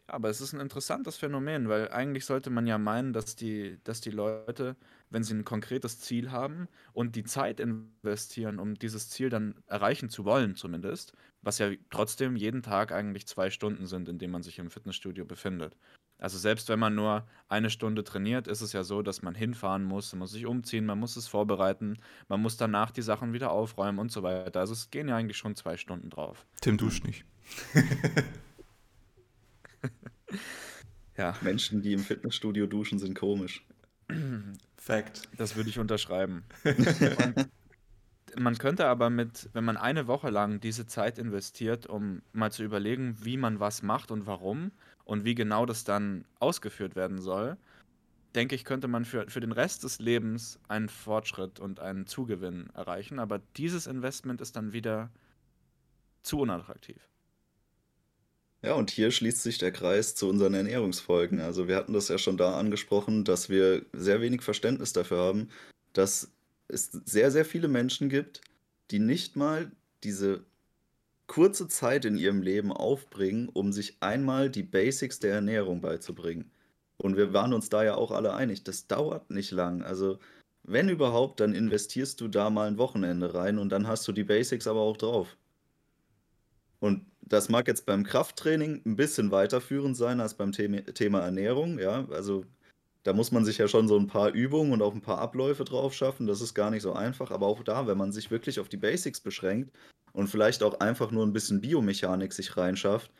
Aber 0.07 0.29
es 0.29 0.39
ist 0.39 0.53
ein 0.53 0.61
interessantes 0.61 1.17
Phänomen, 1.17 1.67
weil 1.67 1.89
eigentlich 1.89 2.25
sollte 2.25 2.49
man 2.49 2.67
ja 2.67 2.77
meinen, 2.77 3.11
dass 3.11 3.35
die, 3.35 3.77
dass 3.83 3.99
die 3.99 4.11
Leute, 4.11 4.77
wenn 5.09 5.23
sie 5.23 5.33
ein 5.33 5.43
konkretes 5.43 5.99
Ziel 5.99 6.31
haben 6.31 6.69
und 6.93 7.17
die 7.17 7.25
Zeit 7.25 7.59
investieren, 7.59 8.59
um 8.59 8.75
dieses 8.75 9.09
Ziel 9.09 9.29
dann 9.29 9.55
erreichen 9.67 10.09
zu 10.09 10.23
wollen, 10.23 10.55
zumindest, 10.55 11.11
was 11.41 11.57
ja 11.57 11.71
trotzdem 11.89 12.37
jeden 12.37 12.61
Tag 12.63 12.93
eigentlich 12.93 13.27
zwei 13.27 13.49
Stunden 13.49 13.87
sind, 13.87 14.07
in 14.07 14.19
denen 14.19 14.31
man 14.31 14.43
sich 14.43 14.57
im 14.57 14.71
Fitnessstudio 14.71 15.25
befindet. 15.25 15.75
Also 16.17 16.37
selbst 16.37 16.69
wenn 16.69 16.79
man 16.79 16.95
nur 16.95 17.27
eine 17.49 17.69
Stunde 17.69 18.03
trainiert, 18.03 18.47
ist 18.47 18.61
es 18.61 18.73
ja 18.73 18.83
so, 18.83 19.01
dass 19.01 19.21
man 19.21 19.35
hinfahren 19.35 19.83
muss, 19.83 20.13
man 20.13 20.19
muss 20.19 20.31
sich 20.31 20.45
umziehen, 20.45 20.85
man 20.85 20.97
muss 20.99 21.17
es 21.17 21.27
vorbereiten, 21.27 21.97
man 22.29 22.41
muss 22.41 22.57
danach 22.57 22.91
die 22.91 23.01
Sachen 23.01 23.33
wieder 23.33 23.51
aufräumen 23.51 23.99
und 23.99 24.11
so 24.11 24.23
weiter. 24.23 24.61
Also 24.61 24.73
es 24.73 24.89
gehen 24.91 25.07
ja 25.07 25.17
eigentlich 25.17 25.37
schon 25.37 25.55
zwei 25.55 25.77
Stunden 25.77 26.09
drauf. 26.09 26.45
Tim 26.61 26.77
duscht 26.77 27.05
nicht. 27.05 27.25
ja. 31.17 31.35
Menschen, 31.41 31.81
die 31.81 31.93
im 31.93 31.99
Fitnessstudio 31.99 32.65
duschen, 32.65 32.97
sind 32.97 33.13
komisch. 33.15 33.65
Fact. 34.77 35.29
Das 35.37 35.55
würde 35.55 35.69
ich 35.69 35.79
unterschreiben. 35.79 36.43
Und 36.63 37.49
man 38.37 38.57
könnte 38.57 38.87
aber 38.87 39.09
mit, 39.09 39.49
wenn 39.53 39.63
man 39.63 39.77
eine 39.77 40.07
Woche 40.07 40.29
lang 40.29 40.59
diese 40.59 40.85
Zeit 40.85 41.17
investiert, 41.17 41.87
um 41.87 42.21
mal 42.33 42.51
zu 42.51 42.63
überlegen, 42.63 43.17
wie 43.21 43.37
man 43.37 43.59
was 43.59 43.81
macht 43.81 44.11
und 44.11 44.25
warum, 44.25 44.71
und 45.05 45.23
wie 45.23 45.35
genau 45.35 45.65
das 45.65 45.83
dann 45.83 46.25
ausgeführt 46.39 46.95
werden 46.95 47.21
soll, 47.21 47.57
denke 48.35 48.55
ich, 48.55 48.65
könnte 48.65 48.87
man 48.87 49.05
für, 49.05 49.29
für 49.29 49.39
den 49.39 49.51
Rest 49.51 49.83
des 49.83 49.99
Lebens 49.99 50.59
einen 50.67 50.89
Fortschritt 50.89 51.59
und 51.59 51.79
einen 51.79 52.05
Zugewinn 52.05 52.69
erreichen. 52.73 53.19
Aber 53.19 53.39
dieses 53.55 53.87
Investment 53.87 54.41
ist 54.41 54.55
dann 54.55 54.73
wieder 54.73 55.09
zu 56.21 56.39
unattraktiv. 56.39 56.97
Ja, 58.61 58.73
und 58.73 58.89
hier 58.89 59.11
schließt 59.11 59.43
sich 59.43 59.59
der 59.59 59.71
Kreis 59.71 60.15
zu 60.15 60.27
unseren 60.27 60.55
Ernährungsfolgen. 60.55 61.39
Also 61.39 61.67
wir 61.67 61.75
hatten 61.75 61.93
das 61.93 62.07
ja 62.07 62.17
schon 62.17 62.35
da 62.35 62.57
angesprochen, 62.59 63.23
dass 63.23 63.47
wir 63.47 63.85
sehr 63.93 64.21
wenig 64.21 64.41
Verständnis 64.41 64.91
dafür 64.91 65.19
haben, 65.19 65.49
dass 65.93 66.31
es 66.67 66.91
sehr, 67.05 67.29
sehr 67.29 67.45
viele 67.45 67.67
Menschen 67.67 68.09
gibt, 68.09 68.41
die 68.89 68.99
nicht 68.99 69.35
mal 69.35 69.71
diese 70.03 70.43
kurze 71.27 71.67
Zeit 71.67 72.05
in 72.05 72.17
ihrem 72.17 72.41
Leben 72.41 72.71
aufbringen, 72.71 73.49
um 73.49 73.71
sich 73.73 73.97
einmal 74.01 74.49
die 74.49 74.63
Basics 74.63 75.19
der 75.19 75.33
Ernährung 75.35 75.81
beizubringen. 75.81 76.51
Und 76.97 77.17
wir 77.17 77.33
waren 77.33 77.53
uns 77.53 77.69
da 77.69 77.83
ja 77.83 77.95
auch 77.95 78.11
alle 78.11 78.33
einig, 78.33 78.63
das 78.63 78.87
dauert 78.87 79.29
nicht 79.29 79.51
lang. 79.51 79.81
Also, 79.83 80.19
wenn 80.63 80.89
überhaupt, 80.89 81.39
dann 81.39 81.53
investierst 81.53 82.21
du 82.21 82.27
da 82.27 82.49
mal 82.49 82.67
ein 82.67 82.77
Wochenende 82.77 83.33
rein 83.33 83.59
und 83.59 83.69
dann 83.69 83.87
hast 83.87 84.07
du 84.07 84.11
die 84.11 84.23
Basics 84.23 84.67
aber 84.67 84.81
auch 84.81 84.97
drauf. 84.97 85.37
Und 86.79 87.05
das 87.21 87.49
mag 87.49 87.67
jetzt 87.67 87.85
beim 87.85 88.03
Krafttraining 88.03 88.81
ein 88.85 88.95
bisschen 88.95 89.31
weiterführend 89.31 89.97
sein 89.97 90.19
als 90.19 90.35
beim 90.35 90.51
Thema 90.51 91.19
Ernährung, 91.19 91.79
ja. 91.79 92.07
Also, 92.09 92.45
da 93.03 93.13
muss 93.13 93.31
man 93.31 93.45
sich 93.45 93.59
ja 93.59 93.67
schon 93.67 93.87
so 93.87 93.97
ein 93.97 94.07
paar 94.07 94.31
Übungen 94.31 94.73
und 94.73 94.81
auch 94.81 94.95
ein 94.95 95.01
paar 95.01 95.19
Abläufe 95.19 95.63
drauf 95.63 95.93
schaffen. 95.93 96.25
Das 96.27 96.41
ist 96.41 96.55
gar 96.55 96.71
nicht 96.71 96.81
so 96.81 96.93
einfach. 96.93 97.29
Aber 97.29 97.45
auch 97.45 97.63
da, 97.63 97.85
wenn 97.85 97.99
man 97.99 98.11
sich 98.11 98.31
wirklich 98.31 98.59
auf 98.59 98.67
die 98.67 98.77
Basics 98.77 99.21
beschränkt, 99.21 99.71
und 100.15 100.27
vielleicht 100.27 100.63
auch 100.63 100.79
einfach 100.79 101.11
nur 101.11 101.25
ein 101.25 101.33
bisschen 101.33 101.61
Biomechanik 101.61 102.31
sich 102.31 102.55
reinschafft, 102.55 103.11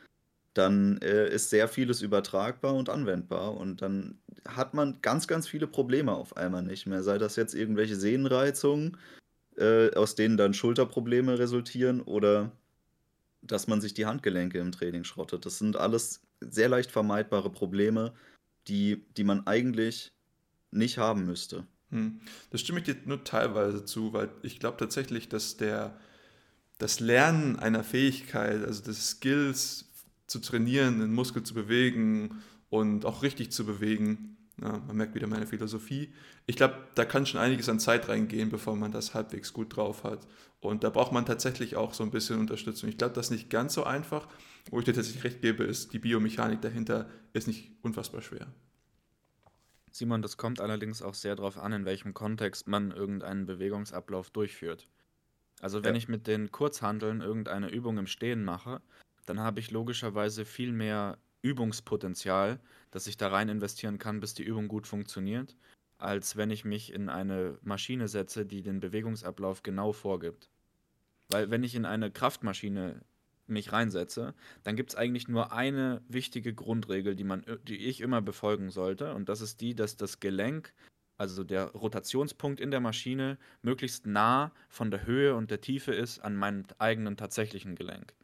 dann 0.54 0.98
äh, 1.02 1.28
ist 1.28 1.50
sehr 1.50 1.68
vieles 1.68 2.00
übertragbar 2.00 2.74
und 2.74 2.88
anwendbar. 2.88 3.54
Und 3.54 3.82
dann 3.82 4.18
hat 4.48 4.72
man 4.72 5.02
ganz, 5.02 5.28
ganz 5.28 5.46
viele 5.46 5.66
Probleme 5.66 6.12
auf 6.12 6.38
einmal 6.38 6.62
nicht 6.62 6.86
mehr. 6.86 7.02
Sei 7.02 7.18
das 7.18 7.36
jetzt 7.36 7.54
irgendwelche 7.54 7.96
Sehnenreizungen, 7.96 8.96
äh, 9.58 9.94
aus 9.94 10.14
denen 10.14 10.38
dann 10.38 10.54
Schulterprobleme 10.54 11.38
resultieren 11.38 12.00
oder 12.00 12.50
dass 13.42 13.68
man 13.68 13.82
sich 13.82 13.92
die 13.92 14.06
Handgelenke 14.06 14.58
im 14.58 14.72
Training 14.72 15.04
schrottet. 15.04 15.44
Das 15.44 15.58
sind 15.58 15.76
alles 15.76 16.22
sehr 16.40 16.70
leicht 16.70 16.90
vermeidbare 16.90 17.50
Probleme, 17.50 18.14
die, 18.68 19.04
die 19.18 19.24
man 19.24 19.46
eigentlich 19.46 20.12
nicht 20.70 20.96
haben 20.96 21.26
müsste. 21.26 21.66
Hm. 21.90 22.20
Das 22.50 22.62
stimme 22.62 22.78
ich 22.78 22.86
dir 22.86 22.96
nur 23.04 23.22
teilweise 23.22 23.84
zu, 23.84 24.14
weil 24.14 24.30
ich 24.42 24.58
glaube 24.58 24.78
tatsächlich, 24.78 25.28
dass 25.28 25.58
der 25.58 25.94
das 26.78 27.00
Lernen 27.00 27.56
einer 27.58 27.84
Fähigkeit, 27.84 28.64
also 28.64 28.82
des 28.82 29.10
Skills 29.10 29.86
zu 30.26 30.40
trainieren, 30.40 31.00
den 31.00 31.12
Muskel 31.12 31.42
zu 31.42 31.54
bewegen 31.54 32.42
und 32.68 33.04
auch 33.04 33.22
richtig 33.22 33.52
zu 33.52 33.64
bewegen, 33.64 34.36
ja, 34.60 34.78
man 34.86 34.96
merkt 34.96 35.14
wieder 35.14 35.26
meine 35.26 35.46
Philosophie. 35.46 36.12
Ich 36.46 36.56
glaube, 36.56 36.76
da 36.94 37.04
kann 37.04 37.26
schon 37.26 37.40
einiges 37.40 37.68
an 37.68 37.78
Zeit 37.78 38.08
reingehen, 38.08 38.48
bevor 38.48 38.74
man 38.74 38.90
das 38.90 39.14
halbwegs 39.14 39.52
gut 39.52 39.76
drauf 39.76 40.04
hat. 40.04 40.26
Und 40.60 40.82
da 40.82 40.90
braucht 40.90 41.12
man 41.12 41.26
tatsächlich 41.26 41.76
auch 41.76 41.92
so 41.92 42.02
ein 42.02 42.10
bisschen 42.10 42.40
Unterstützung. 42.40 42.88
Ich 42.88 42.96
glaube, 42.96 43.14
das 43.14 43.26
ist 43.26 43.32
nicht 43.32 43.50
ganz 43.50 43.74
so 43.74 43.84
einfach. 43.84 44.28
Wo 44.70 44.78
ich 44.78 44.84
dir 44.84 44.94
tatsächlich 44.94 45.24
recht 45.24 45.42
gebe, 45.42 45.64
ist, 45.64 45.92
die 45.92 45.98
Biomechanik 45.98 46.60
dahinter 46.62 47.08
ist 47.34 47.46
nicht 47.46 47.70
unfassbar 47.82 48.22
schwer. 48.22 48.46
Simon, 49.92 50.22
das 50.22 50.36
kommt 50.36 50.60
allerdings 50.60 51.02
auch 51.02 51.14
sehr 51.14 51.36
darauf 51.36 51.58
an, 51.58 51.72
in 51.72 51.84
welchem 51.84 52.14
Kontext 52.14 52.66
man 52.66 52.90
irgendeinen 52.90 53.46
Bewegungsablauf 53.46 54.30
durchführt. 54.30 54.88
Also 55.60 55.82
wenn 55.82 55.94
Ja. 55.94 55.98
ich 55.98 56.08
mit 56.08 56.26
den 56.26 56.50
Kurzhanteln 56.52 57.20
irgendeine 57.20 57.70
Übung 57.70 57.98
im 57.98 58.06
Stehen 58.06 58.44
mache, 58.44 58.80
dann 59.26 59.40
habe 59.40 59.60
ich 59.60 59.70
logischerweise 59.70 60.44
viel 60.44 60.72
mehr 60.72 61.18
Übungspotenzial, 61.42 62.60
dass 62.90 63.06
ich 63.06 63.16
da 63.16 63.28
rein 63.28 63.48
investieren 63.48 63.98
kann, 63.98 64.20
bis 64.20 64.34
die 64.34 64.42
Übung 64.44 64.68
gut 64.68 64.86
funktioniert, 64.86 65.56
als 65.98 66.36
wenn 66.36 66.50
ich 66.50 66.64
mich 66.64 66.92
in 66.92 67.08
eine 67.08 67.58
Maschine 67.62 68.08
setze, 68.08 68.44
die 68.46 68.62
den 68.62 68.80
Bewegungsablauf 68.80 69.62
genau 69.62 69.92
vorgibt. 69.92 70.50
Weil 71.28 71.50
wenn 71.50 71.64
ich 71.64 71.74
in 71.74 71.84
eine 71.84 72.10
Kraftmaschine 72.10 73.02
mich 73.46 73.72
reinsetze, 73.72 74.34
dann 74.64 74.76
gibt 74.76 74.90
es 74.90 74.96
eigentlich 74.96 75.28
nur 75.28 75.52
eine 75.52 76.02
wichtige 76.08 76.52
Grundregel, 76.54 77.14
die 77.14 77.24
man, 77.24 77.44
die 77.66 77.86
ich 77.86 78.00
immer 78.00 78.20
befolgen 78.22 78.70
sollte, 78.70 79.14
und 79.14 79.28
das 79.28 79.40
ist 79.40 79.60
die, 79.60 79.74
dass 79.74 79.96
das 79.96 80.20
Gelenk 80.20 80.74
also 81.16 81.44
der 81.44 81.66
Rotationspunkt 81.72 82.60
in 82.60 82.70
der 82.70 82.80
Maschine, 82.80 83.38
möglichst 83.62 84.06
nah 84.06 84.52
von 84.68 84.90
der 84.90 85.06
Höhe 85.06 85.34
und 85.34 85.50
der 85.50 85.60
Tiefe 85.60 85.94
ist 85.94 86.20
an 86.20 86.36
meinem 86.36 86.64
eigenen 86.78 87.16
tatsächlichen 87.16 87.74
Gelenk. 87.74 88.14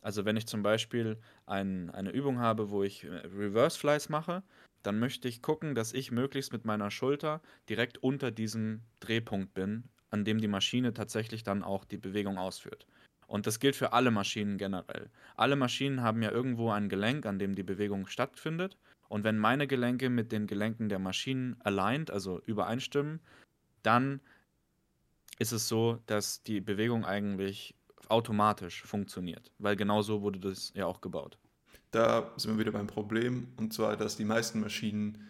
Also 0.00 0.26
wenn 0.26 0.36
ich 0.36 0.46
zum 0.46 0.62
Beispiel 0.62 1.18
ein, 1.46 1.90
eine 1.90 2.10
Übung 2.10 2.38
habe, 2.38 2.70
wo 2.70 2.82
ich 2.82 3.04
äh, 3.04 3.08
Reverse 3.08 3.78
Flies 3.78 4.10
mache, 4.10 4.42
dann 4.82 4.98
möchte 4.98 5.28
ich 5.28 5.40
gucken, 5.40 5.74
dass 5.74 5.94
ich 5.94 6.10
möglichst 6.10 6.52
mit 6.52 6.66
meiner 6.66 6.90
Schulter 6.90 7.40
direkt 7.70 7.98
unter 7.98 8.30
diesem 8.30 8.82
Drehpunkt 9.00 9.54
bin, 9.54 9.84
an 10.10 10.26
dem 10.26 10.40
die 10.40 10.48
Maschine 10.48 10.92
tatsächlich 10.92 11.42
dann 11.42 11.62
auch 11.62 11.86
die 11.86 11.96
Bewegung 11.96 12.36
ausführt. 12.36 12.86
Und 13.26 13.46
das 13.46 13.58
gilt 13.60 13.76
für 13.76 13.94
alle 13.94 14.10
Maschinen 14.10 14.58
generell. 14.58 15.10
Alle 15.36 15.56
Maschinen 15.56 16.02
haben 16.02 16.22
ja 16.22 16.30
irgendwo 16.30 16.70
ein 16.70 16.90
Gelenk, 16.90 17.24
an 17.24 17.38
dem 17.38 17.54
die 17.54 17.62
Bewegung 17.62 18.06
stattfindet. 18.06 18.76
Und 19.08 19.24
wenn 19.24 19.38
meine 19.38 19.66
Gelenke 19.66 20.10
mit 20.10 20.32
den 20.32 20.46
Gelenken 20.46 20.88
der 20.88 20.98
Maschinen 20.98 21.56
aligned, 21.60 22.10
also 22.10 22.40
übereinstimmen, 22.46 23.20
dann 23.82 24.20
ist 25.38 25.52
es 25.52 25.68
so, 25.68 25.98
dass 26.06 26.42
die 26.42 26.60
Bewegung 26.60 27.04
eigentlich 27.04 27.74
automatisch 28.08 28.82
funktioniert, 28.82 29.50
weil 29.58 29.76
genau 29.76 30.02
so 30.02 30.22
wurde 30.22 30.38
das 30.38 30.72
ja 30.74 30.86
auch 30.86 31.00
gebaut. 31.00 31.38
Da 31.90 32.32
sind 32.36 32.52
wir 32.52 32.58
wieder 32.58 32.72
beim 32.72 32.86
Problem, 32.86 33.48
und 33.56 33.72
zwar, 33.72 33.96
dass 33.96 34.16
die 34.16 34.24
meisten 34.24 34.60
Maschinen, 34.60 35.28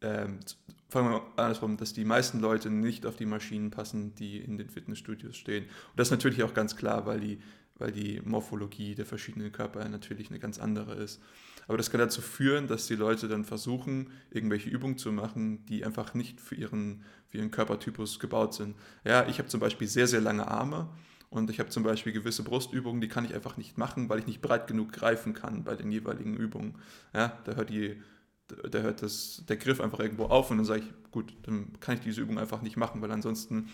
ähm, 0.00 0.40
fangen 0.88 1.10
wir 1.10 1.22
andersrum, 1.36 1.76
dass 1.76 1.92
die 1.92 2.04
meisten 2.04 2.40
Leute 2.40 2.70
nicht 2.70 3.06
auf 3.06 3.16
die 3.16 3.26
Maschinen 3.26 3.70
passen, 3.70 4.14
die 4.14 4.38
in 4.38 4.56
den 4.56 4.70
Fitnessstudios 4.70 5.36
stehen. 5.36 5.64
Und 5.64 5.96
das 5.96 6.08
ist 6.08 6.12
natürlich 6.12 6.42
auch 6.42 6.54
ganz 6.54 6.76
klar, 6.76 7.06
weil 7.06 7.20
die, 7.20 7.38
weil 7.76 7.92
die 7.92 8.20
Morphologie 8.24 8.94
der 8.94 9.04
verschiedenen 9.04 9.52
Körper 9.52 9.86
natürlich 9.88 10.30
eine 10.30 10.38
ganz 10.38 10.58
andere 10.58 10.94
ist. 10.94 11.20
Aber 11.68 11.76
das 11.76 11.90
kann 11.90 11.98
dazu 11.98 12.20
führen, 12.20 12.68
dass 12.68 12.86
die 12.86 12.94
Leute 12.94 13.28
dann 13.28 13.44
versuchen, 13.44 14.10
irgendwelche 14.30 14.70
Übungen 14.70 14.98
zu 14.98 15.10
machen, 15.12 15.64
die 15.66 15.84
einfach 15.84 16.14
nicht 16.14 16.40
für 16.40 16.54
ihren, 16.54 17.02
für 17.28 17.38
ihren 17.38 17.50
Körpertypus 17.50 18.20
gebaut 18.20 18.54
sind. 18.54 18.76
Ja, 19.04 19.26
ich 19.26 19.38
habe 19.38 19.48
zum 19.48 19.60
Beispiel 19.60 19.88
sehr, 19.88 20.06
sehr 20.06 20.20
lange 20.20 20.46
Arme 20.48 20.88
und 21.28 21.50
ich 21.50 21.58
habe 21.58 21.70
zum 21.70 21.82
Beispiel 21.82 22.12
gewisse 22.12 22.44
Brustübungen, 22.44 23.00
die 23.00 23.08
kann 23.08 23.24
ich 23.24 23.34
einfach 23.34 23.56
nicht 23.56 23.78
machen, 23.78 24.08
weil 24.08 24.20
ich 24.20 24.26
nicht 24.26 24.40
breit 24.40 24.68
genug 24.68 24.92
greifen 24.92 25.34
kann 25.34 25.64
bei 25.64 25.74
den 25.74 25.90
jeweiligen 25.90 26.36
Übungen. 26.36 26.76
Ja, 27.12 27.38
da 27.44 27.54
hört 27.54 27.70
die 27.70 28.00
da 28.48 28.78
hört 28.78 29.02
das, 29.02 29.42
der 29.48 29.56
Griff 29.56 29.80
einfach 29.80 30.00
irgendwo 30.00 30.26
auf 30.26 30.50
und 30.50 30.58
dann 30.58 30.66
sage 30.66 30.82
ich, 30.82 31.10
gut, 31.10 31.34
dann 31.42 31.72
kann 31.80 31.96
ich 31.96 32.02
diese 32.02 32.20
Übung 32.20 32.38
einfach 32.38 32.62
nicht 32.62 32.76
machen, 32.76 33.02
weil 33.02 33.10
ansonsten 33.10 33.68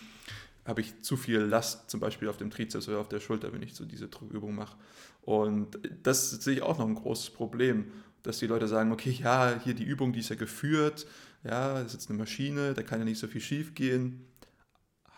habe 0.64 0.80
ich 0.80 1.02
zu 1.02 1.16
viel 1.16 1.40
Last 1.40 1.90
zum 1.90 2.00
Beispiel 2.00 2.28
auf 2.28 2.36
dem 2.36 2.50
Trizeps 2.50 2.88
oder 2.88 3.00
auf 3.00 3.08
der 3.08 3.20
Schulter, 3.20 3.52
wenn 3.52 3.62
ich 3.62 3.74
so 3.74 3.84
diese 3.84 4.08
Drückübung 4.08 4.54
mache. 4.54 4.76
Und 5.22 5.78
das 6.02 6.30
sehe 6.30 6.54
ich 6.54 6.62
auch 6.62 6.78
noch 6.78 6.86
ein 6.86 6.96
großes 6.96 7.30
Problem, 7.30 7.92
dass 8.22 8.38
die 8.38 8.46
Leute 8.46 8.68
sagen, 8.68 8.92
okay, 8.92 9.10
ja, 9.10 9.58
hier 9.62 9.74
die 9.74 9.84
Übung, 9.84 10.12
die 10.12 10.20
ist 10.20 10.28
ja 10.28 10.36
geführt, 10.36 11.06
ja, 11.44 11.74
das 11.74 11.86
ist 11.86 11.92
jetzt 11.94 12.10
eine 12.10 12.18
Maschine, 12.18 12.74
da 12.74 12.82
kann 12.82 13.00
ja 13.00 13.04
nicht 13.04 13.18
so 13.18 13.26
viel 13.26 13.40
schief 13.40 13.74
gehen. 13.74 14.26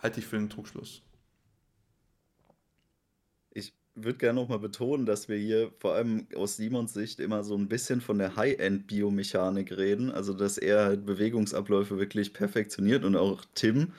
Halte 0.03 0.21
ich 0.21 0.27
für 0.27 0.37
einen 0.37 0.51
Trugschluss. 0.51 1.03
Ich 3.51 3.73
würde 3.95 4.19
gerne 4.19 4.41
nochmal 4.41 4.59
betonen, 4.59 5.07
dass 5.07 5.29
wir 5.29 5.37
hier 5.37 5.73
vor 5.79 5.95
allem 5.95 6.27
aus 6.35 6.57
Simons 6.57 6.93
Sicht 6.95 7.21
immer 7.21 7.45
so 7.45 7.57
ein 7.57 7.69
bisschen 7.69 8.01
von 8.01 8.19
der 8.19 8.37
High-End-Biomechanik 8.37 9.77
reden. 9.77 10.11
Also, 10.11 10.35
dass 10.35 10.59
er 10.59 10.85
halt 10.85 11.07
Bewegungsabläufe 11.07 11.99
wirklich 11.99 12.33
perfektioniert 12.33 13.05
und 13.05 13.17
auch 13.17 13.45
Tim. 13.55 13.93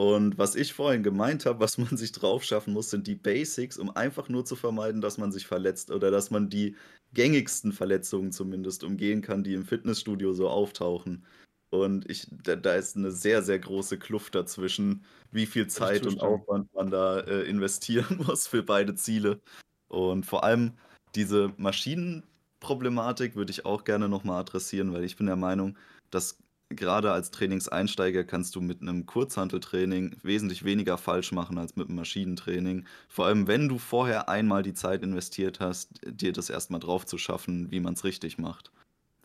Und 0.00 0.38
was 0.38 0.54
ich 0.54 0.74
vorhin 0.74 1.02
gemeint 1.02 1.44
habe, 1.44 1.58
was 1.58 1.76
man 1.76 1.96
sich 1.96 2.12
drauf 2.12 2.44
schaffen 2.44 2.72
muss, 2.72 2.90
sind 2.90 3.08
die 3.08 3.16
Basics, 3.16 3.76
um 3.78 3.90
einfach 3.90 4.28
nur 4.28 4.44
zu 4.44 4.54
vermeiden, 4.54 5.00
dass 5.00 5.18
man 5.18 5.32
sich 5.32 5.48
verletzt 5.48 5.90
oder 5.90 6.12
dass 6.12 6.30
man 6.30 6.48
die 6.48 6.76
gängigsten 7.14 7.72
Verletzungen 7.72 8.30
zumindest 8.30 8.84
umgehen 8.84 9.22
kann, 9.22 9.42
die 9.42 9.54
im 9.54 9.64
Fitnessstudio 9.64 10.34
so 10.34 10.48
auftauchen. 10.48 11.26
Und 11.70 12.08
ich, 12.08 12.28
da, 12.30 12.54
da 12.54 12.76
ist 12.76 12.96
eine 12.96 13.10
sehr, 13.10 13.42
sehr 13.42 13.58
große 13.58 13.98
Kluft 13.98 14.36
dazwischen, 14.36 15.04
wie 15.32 15.46
viel 15.46 15.66
Zeit 15.66 16.06
und 16.06 16.20
Aufwand 16.20 16.72
man 16.74 16.92
da 16.92 17.18
äh, 17.18 17.42
investieren 17.42 18.18
muss 18.24 18.46
für 18.46 18.62
beide 18.62 18.94
Ziele. 18.94 19.40
Und 19.88 20.24
vor 20.24 20.44
allem 20.44 20.74
diese 21.16 21.52
Maschinenproblematik 21.56 23.34
würde 23.34 23.50
ich 23.50 23.64
auch 23.64 23.82
gerne 23.82 24.08
nochmal 24.08 24.42
adressieren, 24.42 24.92
weil 24.92 25.02
ich 25.02 25.16
bin 25.16 25.26
der 25.26 25.34
Meinung, 25.34 25.76
dass 26.10 26.38
gerade 26.70 27.12
als 27.12 27.30
Trainingseinsteiger 27.30 28.24
kannst 28.24 28.54
du 28.54 28.60
mit 28.60 28.82
einem 28.82 29.06
Kurzhanteltraining 29.06 30.16
wesentlich 30.22 30.64
weniger 30.64 30.98
falsch 30.98 31.32
machen 31.32 31.58
als 31.58 31.76
mit 31.76 31.88
einem 31.88 31.96
Maschinentraining. 31.96 32.86
Vor 33.08 33.26
allem, 33.26 33.46
wenn 33.46 33.68
du 33.68 33.78
vorher 33.78 34.28
einmal 34.28 34.62
die 34.62 34.74
Zeit 34.74 35.02
investiert 35.02 35.60
hast, 35.60 36.00
dir 36.06 36.32
das 36.32 36.50
erstmal 36.50 36.80
drauf 36.80 37.06
zu 37.06 37.18
schaffen, 37.18 37.70
wie 37.70 37.80
man 37.80 37.94
es 37.94 38.04
richtig 38.04 38.38
macht. 38.38 38.70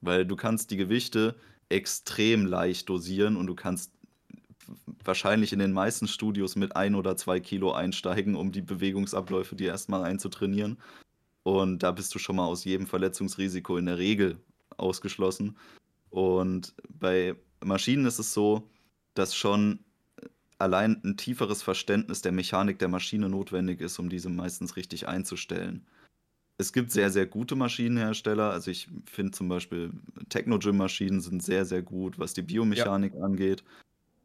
Weil 0.02 0.26
du 0.26 0.36
kannst 0.36 0.72
die 0.72 0.78
Gewichte 0.78 1.36
extrem 1.70 2.46
leicht 2.46 2.90
dosieren 2.90 3.36
und 3.36 3.48
du 3.48 3.56
kannst 3.56 3.92
wahrscheinlich 5.04 5.52
in 5.52 5.60
den 5.60 5.74
meisten 5.74 6.08
Studios 6.08 6.56
mit 6.56 6.76
ein 6.76 6.96
oder 6.96 7.18
zwei 7.18 7.40
Kilo 7.40 7.74
einsteigen, 7.74 8.36
um 8.36 8.52
die 8.52 8.62
Bewegungsabläufe 8.62 9.56
dir 9.56 9.70
erstmal 9.70 10.04
einzutrainieren. 10.04 10.78
Und 11.44 11.84
da 11.84 11.92
bist 11.92 12.16
du 12.16 12.20
schon 12.20 12.38
mal 12.38 12.46
aus 12.46 12.64
jedem 12.64 12.88
Verletzungsrisiko 12.88 13.76
in 13.76 13.88
der 13.88 13.98
Regel 13.98 14.38
ausgeschlossen. 14.78 15.58
Und 16.13 16.73
bei 16.89 17.36
Maschinen 17.63 18.06
ist 18.06 18.19
es 18.19 18.34
so, 18.34 18.69
dass 19.13 19.36
schon 19.36 19.80
allein 20.60 21.02
ein 21.04 21.17
tieferes 21.17 21.62
Verständnis 21.62 22.21
der 22.21 22.32
Mechanik 22.32 22.80
der 22.80 22.88
Maschine 22.88 23.30
notwendig 23.30 23.82
ist, 23.82 23.99
um 23.99 24.10
diese 24.10 24.30
meistens 24.30 24.76
richtig 24.76 25.08
einzustellen 25.08 25.86
es 26.58 26.71
gibt 26.73 26.91
sehr, 26.91 27.10
sehr 27.10 27.26
gute 27.26 27.56
Maschinenhersteller. 27.56 28.52
Also 28.52 28.71
ich 28.71 28.88
finde 29.06 29.32
zum 29.32 29.49
Beispiel 29.49 29.91
Technogym-Maschinen 30.30 31.21
sind 31.21 31.43
sehr, 31.43 31.65
sehr 31.65 31.82
gut, 31.82 32.19
was 32.19 32.34
die 32.34 32.41
Biomechanik 32.41 33.13
ja. 33.15 33.21
angeht. 33.21 33.63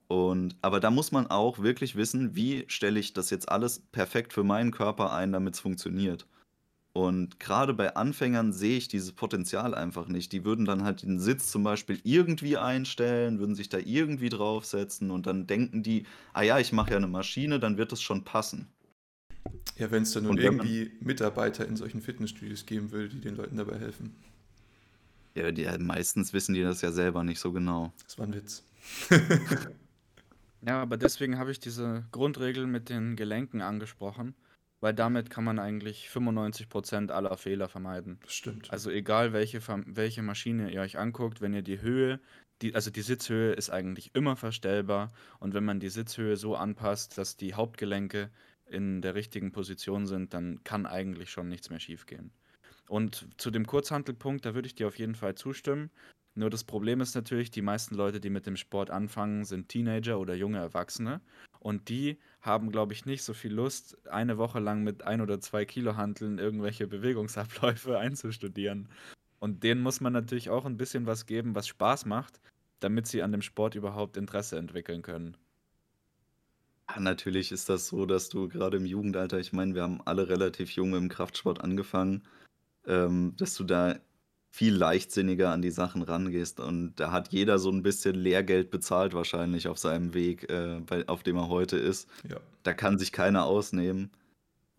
Und, 0.08 0.56
aber 0.62 0.80
da 0.80 0.90
muss 0.90 1.12
man 1.12 1.26
auch 1.26 1.58
wirklich 1.58 1.96
wissen, 1.96 2.34
wie 2.34 2.64
stelle 2.68 2.98
ich 2.98 3.12
das 3.12 3.30
jetzt 3.30 3.48
alles 3.48 3.80
perfekt 3.92 4.32
für 4.32 4.44
meinen 4.44 4.70
Körper 4.70 5.12
ein, 5.12 5.32
damit 5.32 5.54
es 5.54 5.60
funktioniert. 5.60 6.26
Und 6.98 7.38
gerade 7.38 7.74
bei 7.74 7.94
Anfängern 7.94 8.52
sehe 8.52 8.76
ich 8.76 8.88
dieses 8.88 9.12
Potenzial 9.12 9.72
einfach 9.72 10.08
nicht. 10.08 10.32
Die 10.32 10.44
würden 10.44 10.64
dann 10.64 10.82
halt 10.82 11.04
den 11.04 11.20
Sitz 11.20 11.48
zum 11.48 11.62
Beispiel 11.62 12.00
irgendwie 12.02 12.56
einstellen, 12.56 13.38
würden 13.38 13.54
sich 13.54 13.68
da 13.68 13.78
irgendwie 13.78 14.30
draufsetzen 14.30 15.12
und 15.12 15.28
dann 15.28 15.46
denken 15.46 15.84
die, 15.84 16.06
ah 16.32 16.42
ja, 16.42 16.58
ich 16.58 16.72
mache 16.72 16.90
ja 16.90 16.96
eine 16.96 17.06
Maschine, 17.06 17.60
dann 17.60 17.76
wird 17.76 17.92
es 17.92 18.02
schon 18.02 18.24
passen. 18.24 18.66
Ja, 19.76 19.92
wenn 19.92 20.02
es 20.02 20.10
dann 20.10 20.24
nun 20.24 20.38
irgendwie 20.38 20.90
Mitarbeiter 20.98 21.68
in 21.68 21.76
solchen 21.76 22.02
Fitnessstudios 22.02 22.66
geben 22.66 22.90
würde, 22.90 23.10
die 23.10 23.20
den 23.20 23.36
Leuten 23.36 23.58
dabei 23.58 23.78
helfen. 23.78 24.16
Ja, 25.36 25.52
die, 25.52 25.68
meistens 25.78 26.32
wissen 26.32 26.52
die 26.56 26.62
das 26.62 26.80
ja 26.80 26.90
selber 26.90 27.22
nicht 27.22 27.38
so 27.38 27.52
genau. 27.52 27.92
Das 28.02 28.18
war 28.18 28.26
ein 28.26 28.34
Witz. 28.34 28.64
ja, 30.66 30.82
aber 30.82 30.96
deswegen 30.96 31.38
habe 31.38 31.52
ich 31.52 31.60
diese 31.60 32.06
Grundregel 32.10 32.66
mit 32.66 32.88
den 32.88 33.14
Gelenken 33.14 33.62
angesprochen, 33.62 34.34
weil 34.80 34.94
damit 34.94 35.30
kann 35.30 35.44
man 35.44 35.58
eigentlich 35.58 36.08
95% 36.08 37.10
aller 37.10 37.36
Fehler 37.36 37.68
vermeiden. 37.68 38.18
Das 38.22 38.34
stimmt. 38.34 38.70
Also 38.72 38.90
egal 38.90 39.32
welche, 39.32 39.60
welche 39.86 40.22
Maschine 40.22 40.70
ihr 40.70 40.80
euch 40.80 40.98
anguckt, 40.98 41.40
wenn 41.40 41.54
ihr 41.54 41.62
die 41.62 41.80
Höhe, 41.80 42.20
die, 42.62 42.74
also 42.74 42.90
die 42.90 43.02
Sitzhöhe 43.02 43.52
ist 43.52 43.70
eigentlich 43.70 44.14
immer 44.14 44.36
verstellbar 44.36 45.12
und 45.38 45.54
wenn 45.54 45.64
man 45.64 45.80
die 45.80 45.90
Sitzhöhe 45.90 46.36
so 46.36 46.56
anpasst, 46.56 47.18
dass 47.18 47.36
die 47.36 47.54
Hauptgelenke 47.54 48.30
in 48.66 49.00
der 49.00 49.14
richtigen 49.14 49.52
Position 49.52 50.06
sind, 50.06 50.34
dann 50.34 50.62
kann 50.64 50.86
eigentlich 50.86 51.30
schon 51.30 51.48
nichts 51.48 51.70
mehr 51.70 51.80
schiefgehen. 51.80 52.32
Und 52.88 53.28
zu 53.36 53.50
dem 53.50 53.66
Kurzhantelpunkt, 53.66 54.44
da 54.44 54.54
würde 54.54 54.66
ich 54.66 54.74
dir 54.74 54.88
auf 54.88 54.98
jeden 54.98 55.14
Fall 55.14 55.34
zustimmen. 55.34 55.90
Nur 56.34 56.50
das 56.50 56.64
Problem 56.64 57.00
ist 57.00 57.14
natürlich, 57.14 57.50
die 57.50 57.62
meisten 57.62 57.94
Leute, 57.94 58.20
die 58.20 58.30
mit 58.30 58.46
dem 58.46 58.56
Sport 58.56 58.90
anfangen, 58.90 59.44
sind 59.44 59.68
Teenager 59.68 60.18
oder 60.18 60.34
junge 60.34 60.58
Erwachsene. 60.58 61.20
Und 61.60 61.88
die 61.88 62.18
haben, 62.40 62.70
glaube 62.70 62.92
ich, 62.92 63.04
nicht 63.04 63.22
so 63.22 63.34
viel 63.34 63.52
Lust, 63.52 63.96
eine 64.08 64.38
Woche 64.38 64.60
lang 64.60 64.84
mit 64.84 65.02
ein 65.02 65.20
oder 65.20 65.40
zwei 65.40 65.64
Kilo 65.64 65.96
Hanteln 65.96 66.38
irgendwelche 66.38 66.86
Bewegungsabläufe 66.86 67.98
einzustudieren. 67.98 68.88
Und 69.40 69.62
denen 69.62 69.82
muss 69.82 70.00
man 70.00 70.12
natürlich 70.12 70.50
auch 70.50 70.64
ein 70.64 70.76
bisschen 70.76 71.06
was 71.06 71.26
geben, 71.26 71.54
was 71.54 71.68
Spaß 71.68 72.06
macht, 72.06 72.40
damit 72.80 73.06
sie 73.06 73.22
an 73.22 73.32
dem 73.32 73.42
Sport 73.42 73.74
überhaupt 73.74 74.16
Interesse 74.16 74.58
entwickeln 74.58 75.02
können. 75.02 75.36
Natürlich 76.98 77.52
ist 77.52 77.68
das 77.68 77.88
so, 77.88 78.06
dass 78.06 78.30
du 78.30 78.48
gerade 78.48 78.78
im 78.78 78.86
Jugendalter 78.86 79.38
ich 79.38 79.52
meine, 79.52 79.74
wir 79.74 79.82
haben 79.82 80.00
alle 80.04 80.28
relativ 80.28 80.70
jung 80.70 80.94
im 80.94 81.08
Kraftsport 81.08 81.60
angefangen, 81.60 82.22
ähm, 82.86 83.34
dass 83.36 83.54
du 83.54 83.64
da 83.64 83.96
viel 84.50 84.74
leichtsinniger 84.74 85.50
an 85.50 85.62
die 85.62 85.70
Sachen 85.70 86.02
rangehst 86.02 86.58
und 86.60 86.94
da 86.96 87.12
hat 87.12 87.28
jeder 87.28 87.58
so 87.58 87.70
ein 87.70 87.82
bisschen 87.82 88.16
Lehrgeld 88.16 88.70
bezahlt 88.70 89.14
wahrscheinlich 89.14 89.68
auf 89.68 89.78
seinem 89.78 90.14
Weg, 90.14 90.50
äh, 90.50 90.80
bei 90.84 91.06
auf 91.08 91.22
dem 91.22 91.36
er 91.36 91.48
heute 91.48 91.76
ist. 91.76 92.08
Ja. 92.28 92.38
Da 92.62 92.72
kann 92.72 92.98
sich 92.98 93.12
keiner 93.12 93.44
ausnehmen 93.44 94.10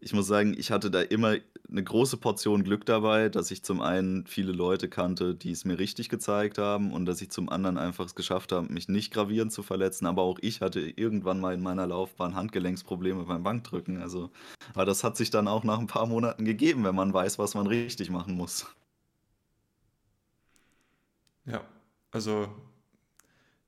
ich 0.01 0.13
muss 0.13 0.27
sagen, 0.27 0.55
ich 0.58 0.71
hatte 0.71 0.89
da 0.91 1.01
immer 1.01 1.36
eine 1.69 1.84
große 1.84 2.17
Portion 2.17 2.63
Glück 2.63 2.86
dabei, 2.86 3.29
dass 3.29 3.51
ich 3.51 3.63
zum 3.63 3.82
einen 3.82 4.25
viele 4.25 4.51
Leute 4.51 4.89
kannte, 4.89 5.36
die 5.36 5.51
es 5.51 5.65
mir 5.65 5.77
richtig 5.77 6.10
gezeigt 6.10 6.58
haben 6.58 6.91
und 6.93 7.05
dass 7.05 7.21
ich 7.21 7.29
zum 7.29 7.49
anderen 7.49 7.77
einfach 7.77 8.05
es 8.05 8.15
geschafft 8.15 8.51
habe, 8.51 8.71
mich 8.71 8.88
nicht 8.88 9.13
gravierend 9.13 9.51
zu 9.51 9.62
verletzen. 9.62 10.05
Aber 10.05 10.23
auch 10.23 10.39
ich 10.41 10.62
hatte 10.62 10.79
irgendwann 10.79 11.39
mal 11.39 11.53
in 11.53 11.62
meiner 11.62 11.86
Laufbahn 11.86 12.36
Handgelenksprobleme 12.36 13.25
beim 13.25 13.43
Bankdrücken. 13.43 14.01
Also, 14.01 14.32
aber 14.73 14.86
das 14.86 15.03
hat 15.03 15.17
sich 15.17 15.29
dann 15.29 15.47
auch 15.47 15.63
nach 15.63 15.79
ein 15.79 15.88
paar 15.88 16.08
Monaten 16.08 16.45
gegeben, 16.45 16.84
wenn 16.86 16.95
man 16.95 17.13
weiß, 17.13 17.38
was 17.38 17.53
man 17.53 17.67
richtig 17.67 18.10
machen 18.10 18.36
muss. 18.36 18.67
Ja, 21.49 21.65
also 22.12 22.55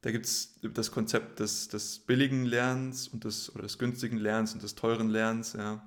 da 0.02 0.12
gibt 0.12 0.26
es 0.26 0.60
das 0.62 0.92
Konzept 0.92 1.40
des, 1.40 1.68
des 1.68 2.00
billigen 2.00 2.46
Lernens 2.46 3.08
und 3.08 3.24
des, 3.24 3.54
oder 3.54 3.64
des 3.64 3.78
günstigen 3.78 4.18
Lernens 4.18 4.54
und 4.54 4.64
des 4.64 4.76
teuren 4.76 5.10
Lernens, 5.10 5.54
ja 5.54 5.84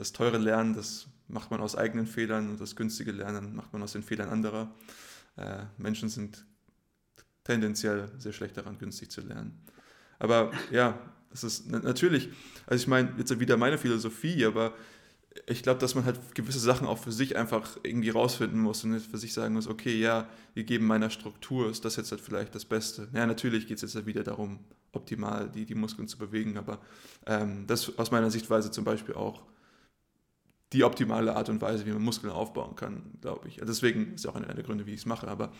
das 0.00 0.12
teure 0.12 0.38
Lernen, 0.38 0.74
das 0.74 1.06
macht 1.28 1.50
man 1.50 1.60
aus 1.60 1.76
eigenen 1.76 2.06
Fehlern 2.06 2.48
und 2.48 2.60
das 2.60 2.74
günstige 2.74 3.12
Lernen 3.12 3.54
macht 3.54 3.72
man 3.74 3.82
aus 3.82 3.92
den 3.92 4.02
Fehlern 4.02 4.30
anderer. 4.30 4.74
Äh, 5.36 5.64
Menschen 5.76 6.08
sind 6.08 6.44
tendenziell 7.44 8.10
sehr 8.16 8.32
schlecht 8.32 8.56
daran, 8.56 8.78
günstig 8.78 9.10
zu 9.10 9.20
lernen. 9.20 9.60
Aber 10.18 10.52
ja, 10.70 10.98
das 11.28 11.44
ist 11.44 11.70
natürlich, 11.70 12.30
also 12.66 12.80
ich 12.82 12.88
meine, 12.88 13.12
jetzt 13.18 13.38
wieder 13.38 13.58
meine 13.58 13.76
Philosophie, 13.76 14.44
aber 14.46 14.74
ich 15.46 15.62
glaube, 15.62 15.78
dass 15.80 15.94
man 15.94 16.04
halt 16.04 16.34
gewisse 16.34 16.58
Sachen 16.58 16.86
auch 16.86 16.98
für 16.98 17.12
sich 17.12 17.36
einfach 17.36 17.78
irgendwie 17.82 18.10
rausfinden 18.10 18.60
muss 18.60 18.82
und 18.84 18.98
für 19.00 19.18
sich 19.18 19.32
sagen 19.32 19.54
muss, 19.54 19.68
okay, 19.68 19.96
ja, 19.96 20.28
wir 20.54 20.64
geben 20.64 20.86
meiner 20.86 21.10
Struktur, 21.10 21.70
ist 21.70 21.84
das 21.84 21.96
jetzt 21.96 22.10
halt 22.10 22.20
vielleicht 22.20 22.54
das 22.54 22.64
Beste. 22.64 23.08
Ja, 23.14 23.26
natürlich 23.26 23.66
geht 23.66 23.76
es 23.76 23.82
jetzt 23.82 23.94
halt 23.94 24.06
wieder 24.06 24.24
darum, 24.24 24.60
optimal 24.92 25.48
die, 25.48 25.66
die 25.66 25.74
Muskeln 25.76 26.08
zu 26.08 26.18
bewegen, 26.18 26.58
aber 26.58 26.80
ähm, 27.26 27.66
das 27.66 27.96
aus 27.98 28.10
meiner 28.10 28.30
Sichtweise 28.30 28.70
zum 28.72 28.84
Beispiel 28.84 29.14
auch 29.14 29.42
die 30.72 30.84
optimale 30.84 31.34
Art 31.34 31.48
und 31.48 31.60
Weise, 31.60 31.86
wie 31.86 31.92
man 31.92 32.02
Muskeln 32.02 32.32
aufbauen 32.32 32.76
kann, 32.76 33.02
glaube 33.20 33.48
ich. 33.48 33.56
Deswegen 33.56 34.14
ist 34.14 34.26
auch 34.26 34.34
einer 34.34 34.54
der 34.54 34.64
Gründe, 34.64 34.86
wie 34.86 34.94
ich 34.94 35.00
es 35.00 35.06
mache. 35.06 35.26
Aber 35.28 35.52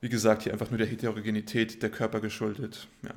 wie 0.00 0.08
gesagt, 0.08 0.42
hier 0.42 0.52
einfach 0.52 0.70
nur 0.70 0.78
der 0.78 0.86
Heterogenität 0.86 1.82
der 1.82 1.90
Körper 1.90 2.20
geschuldet. 2.20 2.86
Ja. 3.02 3.10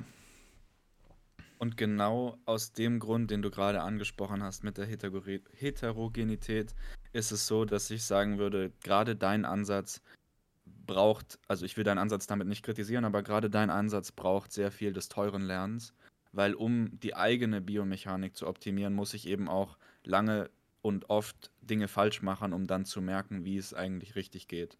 Und 1.62 1.76
genau 1.76 2.38
aus 2.44 2.72
dem 2.72 2.98
Grund, 2.98 3.30
den 3.30 3.40
du 3.40 3.48
gerade 3.48 3.82
angesprochen 3.82 4.42
hast 4.42 4.64
mit 4.64 4.78
der 4.78 4.84
Heterogenität, 4.84 6.74
ist 7.12 7.30
es 7.30 7.46
so, 7.46 7.64
dass 7.64 7.88
ich 7.92 8.02
sagen 8.02 8.38
würde, 8.38 8.72
gerade 8.82 9.14
dein 9.14 9.44
Ansatz 9.44 10.02
braucht, 10.66 11.38
also 11.46 11.64
ich 11.64 11.76
will 11.76 11.84
deinen 11.84 11.98
Ansatz 11.98 12.26
damit 12.26 12.48
nicht 12.48 12.64
kritisieren, 12.64 13.04
aber 13.04 13.22
gerade 13.22 13.48
dein 13.48 13.70
Ansatz 13.70 14.10
braucht 14.10 14.52
sehr 14.52 14.72
viel 14.72 14.92
des 14.92 15.08
teuren 15.08 15.42
Lernens, 15.42 15.94
weil 16.32 16.54
um 16.54 16.98
die 16.98 17.14
eigene 17.14 17.60
Biomechanik 17.60 18.36
zu 18.36 18.48
optimieren, 18.48 18.92
muss 18.92 19.14
ich 19.14 19.28
eben 19.28 19.48
auch 19.48 19.78
lange 20.02 20.50
und 20.80 21.10
oft 21.10 21.52
Dinge 21.60 21.86
falsch 21.86 22.22
machen, 22.22 22.54
um 22.54 22.66
dann 22.66 22.86
zu 22.86 23.00
merken, 23.00 23.44
wie 23.44 23.56
es 23.56 23.72
eigentlich 23.72 24.16
richtig 24.16 24.48
geht. 24.48 24.78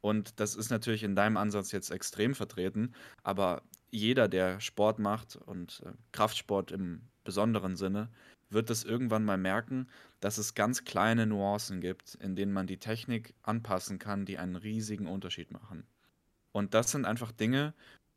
Und 0.00 0.38
das 0.38 0.54
ist 0.54 0.70
natürlich 0.70 1.02
in 1.02 1.16
deinem 1.16 1.36
Ansatz 1.36 1.72
jetzt 1.72 1.90
extrem 1.90 2.36
vertreten, 2.36 2.94
aber 3.24 3.62
jeder, 3.92 4.26
der 4.26 4.58
Sport 4.60 4.98
macht 4.98 5.36
und 5.36 5.82
äh, 5.86 5.92
Kraftsport 6.10 6.72
im 6.72 7.02
besonderen 7.24 7.76
Sinne, 7.76 8.08
wird 8.50 8.70
es 8.70 8.84
irgendwann 8.84 9.24
mal 9.24 9.38
merken, 9.38 9.88
dass 10.20 10.38
es 10.38 10.54
ganz 10.54 10.84
kleine 10.84 11.26
Nuancen 11.26 11.80
gibt, 11.80 12.16
in 12.16 12.34
denen 12.34 12.52
man 12.52 12.66
die 12.66 12.78
Technik 12.78 13.34
anpassen 13.42 13.98
kann, 13.98 14.24
die 14.24 14.38
einen 14.38 14.56
riesigen 14.56 15.06
Unterschied 15.06 15.50
machen. 15.50 15.86
Und 16.52 16.74
das 16.74 16.90
sind 16.90 17.06
einfach 17.06 17.32
Dinge, 17.32 17.74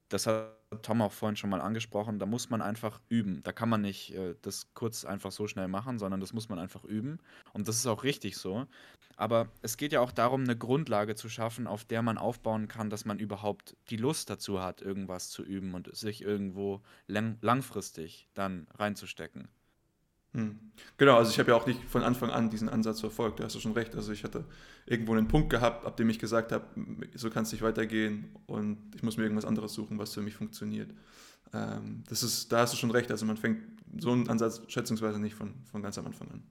das 0.10 0.28
hat 0.28 0.56
Tom 0.82 1.02
auch 1.02 1.12
vorhin 1.12 1.36
schon 1.36 1.50
mal 1.50 1.62
angesprochen, 1.62 2.20
da 2.20 2.26
muss 2.26 2.50
man 2.50 2.62
einfach 2.62 3.00
üben. 3.10 3.41
Da 3.44 3.52
kann 3.52 3.70
man 3.70 3.82
nicht 3.82 4.13
äh, 4.13 4.36
das 4.41 4.74
kurz 4.74 5.06
einfach 5.06 5.32
so 5.32 5.48
schnell 5.48 5.68
machen, 5.68 6.00
sondern 6.00 6.20
das 6.20 6.34
muss 6.34 6.50
man 6.50 6.60
einfach 6.60 6.84
üben. 6.84 7.20
Und 7.54 7.68
das 7.68 7.78
ist 7.78 7.88
auch 7.88 8.04
richtig 8.04 8.38
so. 8.38 8.68
Aber 9.18 9.48
es 9.62 9.78
geht 9.78 9.94
ja 9.94 10.02
auch 10.02 10.12
darum, 10.12 10.44
eine 10.44 10.58
Grundlage 10.58 11.15
zu 11.15 11.30
schaffen, 11.30 11.68
auf 11.68 11.86
der 11.86 12.02
man 12.02 12.18
aufbauen 12.18 12.68
kann, 12.68 12.89
dass 12.89 13.06
man 13.06 13.20
überhaupt 13.20 13.78
die 13.89 13.98
Lust 13.98 14.30
dazu 14.30 14.62
hat, 14.62 14.82
irgendwas 14.82 15.30
zu 15.30 15.44
üben 15.44 15.74
und 15.74 15.96
sich 15.96 16.22
irgendwo 16.22 16.82
lang 17.08 17.38
langfristig 17.41 18.28
dann 18.34 18.68
reinzustecken. 18.78 19.48
Hm. 20.36 20.60
Genau, 20.98 21.17
also 21.17 21.32
ich 21.32 21.39
habe 21.39 21.52
ja 21.52 21.56
auch 21.56 21.65
nicht 21.65 21.82
von 21.86 22.04
Anfang 22.04 22.30
an 22.30 22.50
diesen 22.50 22.67
Ansatz 22.67 23.00
verfolgt, 23.00 23.39
da 23.39 23.45
hast 23.45 23.56
du 23.56 23.60
schon 23.62 23.71
recht. 23.71 23.95
Also 23.95 24.12
ich 24.12 24.26
hatte 24.26 24.43
irgendwo 24.86 25.13
einen 25.13 25.30
Punkt 25.30 25.50
gehabt, 25.50 25.86
ab 25.86 25.95
dem 25.95 26.10
ich 26.10 26.19
gesagt 26.19 26.52
habe, 26.52 26.65
so 27.15 27.30
kann 27.30 27.43
es 27.43 27.54
nicht 27.54 27.62
weitergehen 27.62 28.36
und 28.45 28.78
ich 28.93 29.02
muss 29.02 29.15
mir 29.15 29.24
irgendwas 29.24 29.45
anderes 29.45 29.74
suchen, 29.74 29.98
was 29.98 30.13
für 30.13 30.21
mich 30.21 30.36
funktioniert. 30.36 30.91
Ähm, 31.54 32.04
das 32.10 32.21
ist, 32.21 32.52
da 32.52 32.60
hast 32.60 32.74
du 32.74 32.78
schon 32.78 32.91
recht, 32.91 33.12
also 33.12 33.26
man 33.26 33.38
fängt 33.38 33.63
so 33.98 34.12
einen 34.12 34.28
Ansatz 34.28 34.62
schätzungsweise 34.67 35.19
nicht 35.19 35.36
von, 35.36 35.54
von 35.71 35.82
ganz 35.82 35.98
am 35.98 36.06
Anfang 36.06 36.30
an. 36.32 36.43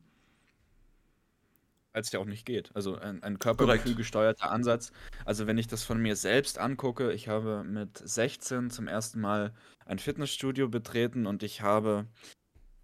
Als 1.93 2.09
es 2.09 2.13
ja 2.13 2.21
auch 2.21 2.25
nicht 2.25 2.47
geht. 2.47 2.75
Also 2.75 2.97
ein, 2.97 3.23
ein 3.23 3.39
körpergefühlgesteuerter 3.39 4.51
Ansatz. 4.51 4.93
Also 5.27 5.47
wenn 5.47 5.59
ich 5.59 5.69
das 5.69 5.85
von 5.85 6.01
mir 6.01 6.17
selbst 6.17 6.59
angucke, 6.59 7.13
ich 7.13 7.29
habe 7.29 7.65
mit 7.65 7.99
16 7.99 8.71
zum 8.71 8.89
ersten 8.89 9.21
Mal 9.21 9.53
ein 9.85 9.99
Fitnessstudio 9.99 10.69
betreten 10.69 11.27
und 11.27 11.43
ich 11.43 11.61
habe 11.61 12.07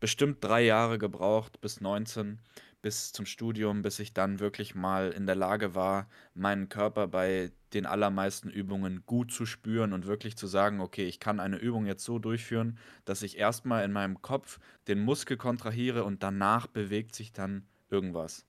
bestimmt 0.00 0.42
drei 0.42 0.62
Jahre 0.62 0.98
gebraucht, 0.98 1.60
bis 1.60 1.80
19, 1.80 2.40
bis 2.82 3.12
zum 3.12 3.26
Studium, 3.26 3.82
bis 3.82 3.98
ich 3.98 4.14
dann 4.14 4.40
wirklich 4.40 4.74
mal 4.74 5.10
in 5.12 5.26
der 5.26 5.36
Lage 5.36 5.74
war, 5.74 6.08
meinen 6.34 6.68
Körper 6.68 7.06
bei 7.08 7.52
den 7.74 7.86
allermeisten 7.86 8.50
Übungen 8.50 9.04
gut 9.06 9.32
zu 9.32 9.46
spüren 9.46 9.92
und 9.92 10.06
wirklich 10.06 10.36
zu 10.36 10.46
sagen, 10.46 10.80
okay, 10.80 11.04
ich 11.04 11.20
kann 11.20 11.38
eine 11.38 11.56
Übung 11.56 11.86
jetzt 11.86 12.04
so 12.04 12.18
durchführen, 12.18 12.78
dass 13.04 13.22
ich 13.22 13.38
erstmal 13.38 13.84
in 13.84 13.92
meinem 13.92 14.22
Kopf 14.22 14.58
den 14.88 15.00
Muskel 15.00 15.36
kontrahiere 15.36 16.04
und 16.04 16.22
danach 16.22 16.66
bewegt 16.66 17.14
sich 17.14 17.32
dann 17.32 17.66
irgendwas. 17.90 18.46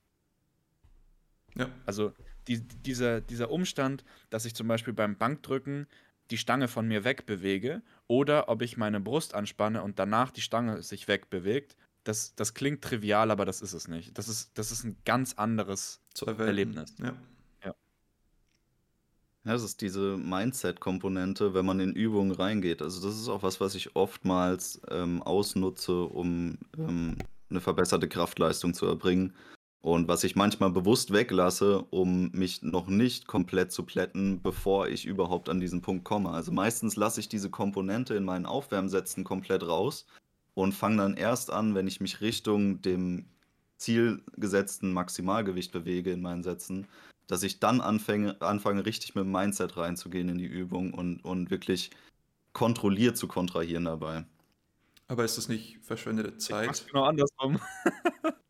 Ja. 1.54 1.68
Also 1.86 2.12
die, 2.48 2.66
dieser, 2.66 3.20
dieser 3.20 3.50
Umstand, 3.50 4.04
dass 4.30 4.44
ich 4.44 4.54
zum 4.54 4.66
Beispiel 4.66 4.94
beim 4.94 5.16
Bankdrücken 5.16 5.86
die 6.32 6.38
Stange 6.38 6.66
von 6.66 6.88
mir 6.88 7.04
wegbewege 7.04 7.82
oder 8.08 8.48
ob 8.48 8.62
ich 8.62 8.76
meine 8.76 9.00
Brust 9.00 9.34
anspanne 9.34 9.82
und 9.82 9.98
danach 9.98 10.30
die 10.30 10.40
Stange 10.40 10.82
sich 10.82 11.06
wegbewegt. 11.06 11.76
Das, 12.04 12.34
das 12.34 12.54
klingt 12.54 12.82
trivial, 12.82 13.30
aber 13.30 13.44
das 13.44 13.60
ist 13.60 13.74
es 13.74 13.86
nicht. 13.86 14.18
Das 14.18 14.26
ist, 14.26 14.50
das 14.58 14.72
ist 14.72 14.82
ein 14.82 14.96
ganz 15.04 15.34
anderes 15.34 16.00
Erlebnis. 16.26 16.94
Ja. 16.98 17.14
ja. 17.64 17.74
Ja, 19.44 19.52
das 19.52 19.62
ist 19.62 19.80
diese 19.80 20.16
Mindset-Komponente, 20.16 21.52
wenn 21.52 21.66
man 21.66 21.80
in 21.80 21.92
Übungen 21.92 22.32
reingeht. 22.32 22.80
Also 22.80 23.06
das 23.06 23.20
ist 23.20 23.28
auch 23.28 23.42
was, 23.42 23.60
was 23.60 23.74
ich 23.74 23.94
oftmals 23.94 24.80
ähm, 24.90 25.22
ausnutze, 25.22 26.04
um 26.04 26.58
ähm, 26.78 27.16
eine 27.50 27.60
verbesserte 27.60 28.08
Kraftleistung 28.08 28.72
zu 28.72 28.86
erbringen. 28.86 29.34
Und 29.82 30.06
was 30.06 30.22
ich 30.22 30.36
manchmal 30.36 30.70
bewusst 30.70 31.12
weglasse, 31.12 31.84
um 31.90 32.30
mich 32.30 32.62
noch 32.62 32.86
nicht 32.86 33.26
komplett 33.26 33.72
zu 33.72 33.82
plätten, 33.82 34.40
bevor 34.40 34.86
ich 34.88 35.04
überhaupt 35.04 35.48
an 35.48 35.58
diesen 35.58 35.82
Punkt 35.82 36.04
komme. 36.04 36.30
Also 36.30 36.52
meistens 36.52 36.94
lasse 36.94 37.18
ich 37.18 37.28
diese 37.28 37.50
Komponente 37.50 38.14
in 38.14 38.24
meinen 38.24 38.46
Aufwärmsätzen 38.46 39.24
komplett 39.24 39.66
raus 39.66 40.06
und 40.54 40.72
fange 40.72 40.98
dann 40.98 41.14
erst 41.14 41.50
an, 41.50 41.74
wenn 41.74 41.88
ich 41.88 42.00
mich 42.00 42.20
Richtung 42.20 42.80
dem 42.80 43.26
zielgesetzten 43.76 44.92
Maximalgewicht 44.92 45.72
bewege 45.72 46.12
in 46.12 46.22
meinen 46.22 46.44
Sätzen, 46.44 46.86
dass 47.26 47.42
ich 47.42 47.58
dann 47.58 47.80
anfange, 47.80 48.40
anfange 48.40 48.86
richtig 48.86 49.16
mit 49.16 49.24
dem 49.24 49.32
Mindset 49.32 49.76
reinzugehen 49.76 50.28
in 50.28 50.38
die 50.38 50.46
Übung 50.46 50.94
und, 50.94 51.24
und 51.24 51.50
wirklich 51.50 51.90
kontrolliert 52.52 53.16
zu 53.16 53.26
kontrahieren 53.26 53.86
dabei. 53.86 54.24
Aber 55.08 55.24
ist 55.24 55.38
das 55.38 55.48
nicht 55.48 55.78
verschwendete 55.82 56.36
Zeit? 56.36 56.70
Ich 56.70 56.86
genau 56.86 57.02
andersrum. 57.02 57.58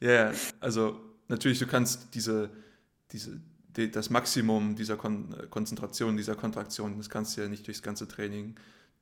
Ja, 0.00 0.08
yeah, 0.08 0.34
also 0.60 1.00
natürlich, 1.28 1.58
du 1.58 1.66
kannst 1.66 2.14
diese, 2.14 2.50
diese, 3.12 3.40
die, 3.76 3.90
das 3.90 4.10
Maximum 4.10 4.76
dieser 4.76 4.96
Kon 4.96 5.34
Konzentration, 5.50 6.16
dieser 6.16 6.34
Kontraktion, 6.34 6.98
das 6.98 7.08
kannst 7.08 7.36
du 7.36 7.42
ja 7.42 7.48
nicht 7.48 7.66
durchs 7.66 7.82
ganze 7.82 8.08
Training 8.08 8.56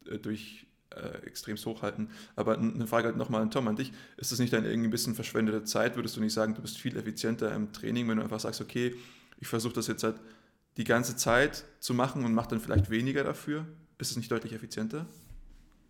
äh, 0.07 0.19
durch 0.19 0.67
äh, 0.91 1.27
extremst 1.27 1.65
hochhalten. 1.67 2.11
Aber 2.37 2.59
eine 2.59 2.87
Frage 2.87 3.09
halt 3.09 3.17
nochmal 3.17 3.43
an 3.43 3.51
Tom, 3.51 3.69
an 3.69 3.77
dich. 3.77 3.93
Ist 4.17 4.33
das 4.33 4.39
nicht 4.39 4.53
dann 4.53 4.65
irgendwie 4.65 4.89
ein 4.89 4.91
bisschen 4.91 5.15
verschwendete 5.15 5.65
Zeit? 5.65 5.97
Würdest 5.97 6.17
du 6.17 6.21
nicht 6.21 6.33
sagen, 6.33 6.55
du 6.55 6.63
bist 6.63 6.79
viel 6.79 6.97
effizienter 6.97 7.55
im 7.55 7.73
Training, 7.73 8.09
wenn 8.09 8.19
du 8.19 8.23
einfach 8.23 8.41
sagst, 8.41 8.61
okay, 8.61 8.95
ich 9.39 9.49
versuche 9.49 9.75
das 9.75 9.87
jetzt 9.87 10.05
halt 10.05 10.17
die 10.77 10.85
ganze 10.85 11.17
Zeit 11.17 11.65
zu 11.81 11.95
machen 11.95 12.25
und 12.25 12.35
mache 12.35 12.51
dann 12.51 12.61
vielleicht 12.61 12.91
weniger 12.91 13.25
dafür? 13.25 13.67
Ist 13.99 14.11
es 14.11 14.17
nicht 14.17 14.31
deutlich 14.31 14.53
effizienter? 14.53 15.07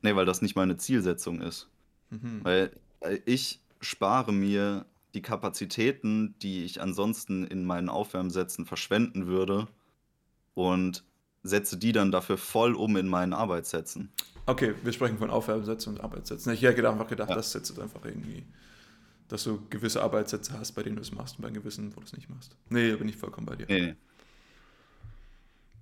Nee, 0.03 0.15
weil 0.17 0.27
das 0.27 0.43
nicht 0.43 0.57
meine 0.57 0.77
Zielsetzung 0.77 1.41
ist. 1.41 1.69
Mhm. 2.11 2.41
Weil 2.43 2.71
äh, 3.01 3.19
ich 3.25 3.61
spare 3.81 4.33
mir 4.33 4.87
die 5.15 5.23
Kapazitäten, 5.23 6.35
die 6.41 6.65
ich 6.65 6.81
ansonsten 6.81 7.47
in 7.47 7.65
meinen 7.65 7.89
Aufwärmsätzen 7.89 8.67
verschwenden 8.67 9.27
würde 9.27 9.69
und 10.55 11.05
setze 11.43 11.77
die 11.77 11.93
dann 11.93 12.13
dafür 12.13 12.39
voll 12.39 12.75
um 12.75 12.97
in 12.97 13.09
meinen 13.09 13.33
Arbeitssätzen. 13.33 14.13
Okay, 14.47 14.75
wir 14.83 14.93
sprechen 14.93 15.19
von 15.19 15.31
Aufwärmsätzen 15.31 15.95
und 15.95 16.01
Arbeitssätzen. 16.01 16.53
Ich 16.53 16.63
hätte 16.63 16.89
einfach 16.89 17.09
gedacht, 17.09 17.31
ja. 17.31 17.37
das 17.37 17.53
setzt 17.53 17.79
einfach 17.79 18.05
irgendwie, 18.05 18.45
dass 19.29 19.45
du 19.45 19.61
gewisse 19.69 20.03
Arbeitssätze 20.03 20.59
hast, 20.59 20.73
bei 20.73 20.83
denen 20.83 20.97
du 20.97 21.03
es 21.03 21.13
machst 21.13 21.37
und 21.39 21.43
bei 21.43 21.51
gewissen, 21.51 21.95
wo 21.95 22.01
du 22.01 22.07
es 22.07 22.13
nicht 22.13 22.29
machst. 22.29 22.57
Nee, 22.69 22.91
da 22.91 22.97
bin 22.97 23.09
ich 23.09 23.17
vollkommen 23.17 23.47
bei 23.47 23.57
dir. 23.57 23.67
Nee. 23.69 23.95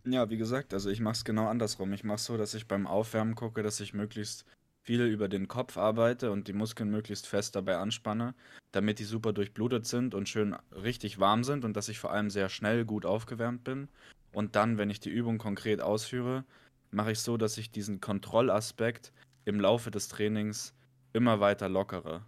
Ja, 0.05 0.31
wie 0.31 0.39
gesagt, 0.39 0.73
also 0.73 0.89
ich 0.89 1.01
mache 1.01 1.15
es 1.15 1.25
genau 1.25 1.49
andersrum. 1.49 1.93
Ich 1.93 2.05
mache 2.05 2.17
es 2.17 2.25
so, 2.25 2.37
dass 2.37 2.55
ich 2.55 2.67
beim 2.67 2.87
Aufwärmen 2.87 3.35
gucke, 3.35 3.63
dass 3.63 3.81
ich 3.81 3.93
möglichst 3.93 4.45
viel 4.83 5.03
über 5.03 5.29
den 5.29 5.49
Kopf 5.49 5.77
arbeite 5.77 6.31
und 6.31 6.49
die 6.49 6.53
Muskeln 6.53 6.91
möglichst 6.91 7.27
fest 7.27 7.55
dabei 7.55 7.77
anspanne, 7.77 8.35
damit 8.73 8.99
die 8.99 9.05
super 9.05 9.33
durchblutet 9.33 9.87
sind 9.87 10.15
und 10.15 10.29
schön 10.29 10.57
richtig 10.71 11.21
warm 11.21 11.45
sind 11.45 11.65
und 11.65 11.77
dass 11.77 11.89
ich 11.89 11.99
vor 11.99 12.13
allem 12.13 12.31
sehr 12.31 12.49
schnell 12.49 12.85
gut 12.85 13.05
aufgewärmt 13.05 13.65
bin. 13.65 13.89
Und 14.33 14.57
dann, 14.57 14.79
wenn 14.79 14.91
ich 14.91 15.01
die 15.01 15.11
Übung 15.11 15.39
konkret 15.39 15.81
ausführe, 15.81 16.45
mache 16.91 17.13
ich 17.13 17.21
so, 17.21 17.37
dass 17.37 17.59
ich 17.59 17.71
diesen 17.71 18.01
Kontrollaspekt 18.01 19.13
im 19.45 19.61
Laufe 19.61 19.91
des 19.91 20.09
Trainings 20.09 20.75
immer 21.13 21.41
weiter 21.41 21.69
lockere. 21.69 22.25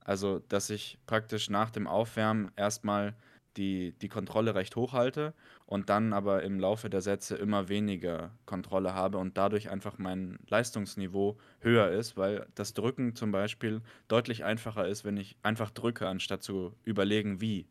Also, 0.00 0.40
dass 0.48 0.70
ich 0.70 0.98
praktisch 1.06 1.50
nach 1.50 1.70
dem 1.70 1.86
Aufwärmen 1.86 2.50
erstmal 2.56 3.14
die, 3.56 3.92
die 4.00 4.08
Kontrolle 4.08 4.54
recht 4.54 4.76
hoch 4.76 4.92
halte 4.92 5.34
und 5.66 5.90
dann 5.90 6.12
aber 6.12 6.44
im 6.44 6.60
Laufe 6.60 6.88
der 6.88 7.00
Sätze 7.00 7.34
immer 7.36 7.68
weniger 7.68 8.30
Kontrolle 8.46 8.94
habe 8.94 9.18
und 9.18 9.36
dadurch 9.36 9.68
einfach 9.68 9.98
mein 9.98 10.38
Leistungsniveau 10.48 11.36
höher 11.60 11.90
ist, 11.90 12.16
weil 12.16 12.46
das 12.54 12.72
Drücken 12.72 13.16
zum 13.16 13.32
Beispiel 13.32 13.82
deutlich 14.06 14.44
einfacher 14.44 14.86
ist, 14.86 15.04
wenn 15.04 15.16
ich 15.16 15.36
einfach 15.42 15.70
drücke, 15.70 16.08
anstatt 16.08 16.42
zu 16.42 16.72
überlegen, 16.84 17.40
wie. 17.40 17.66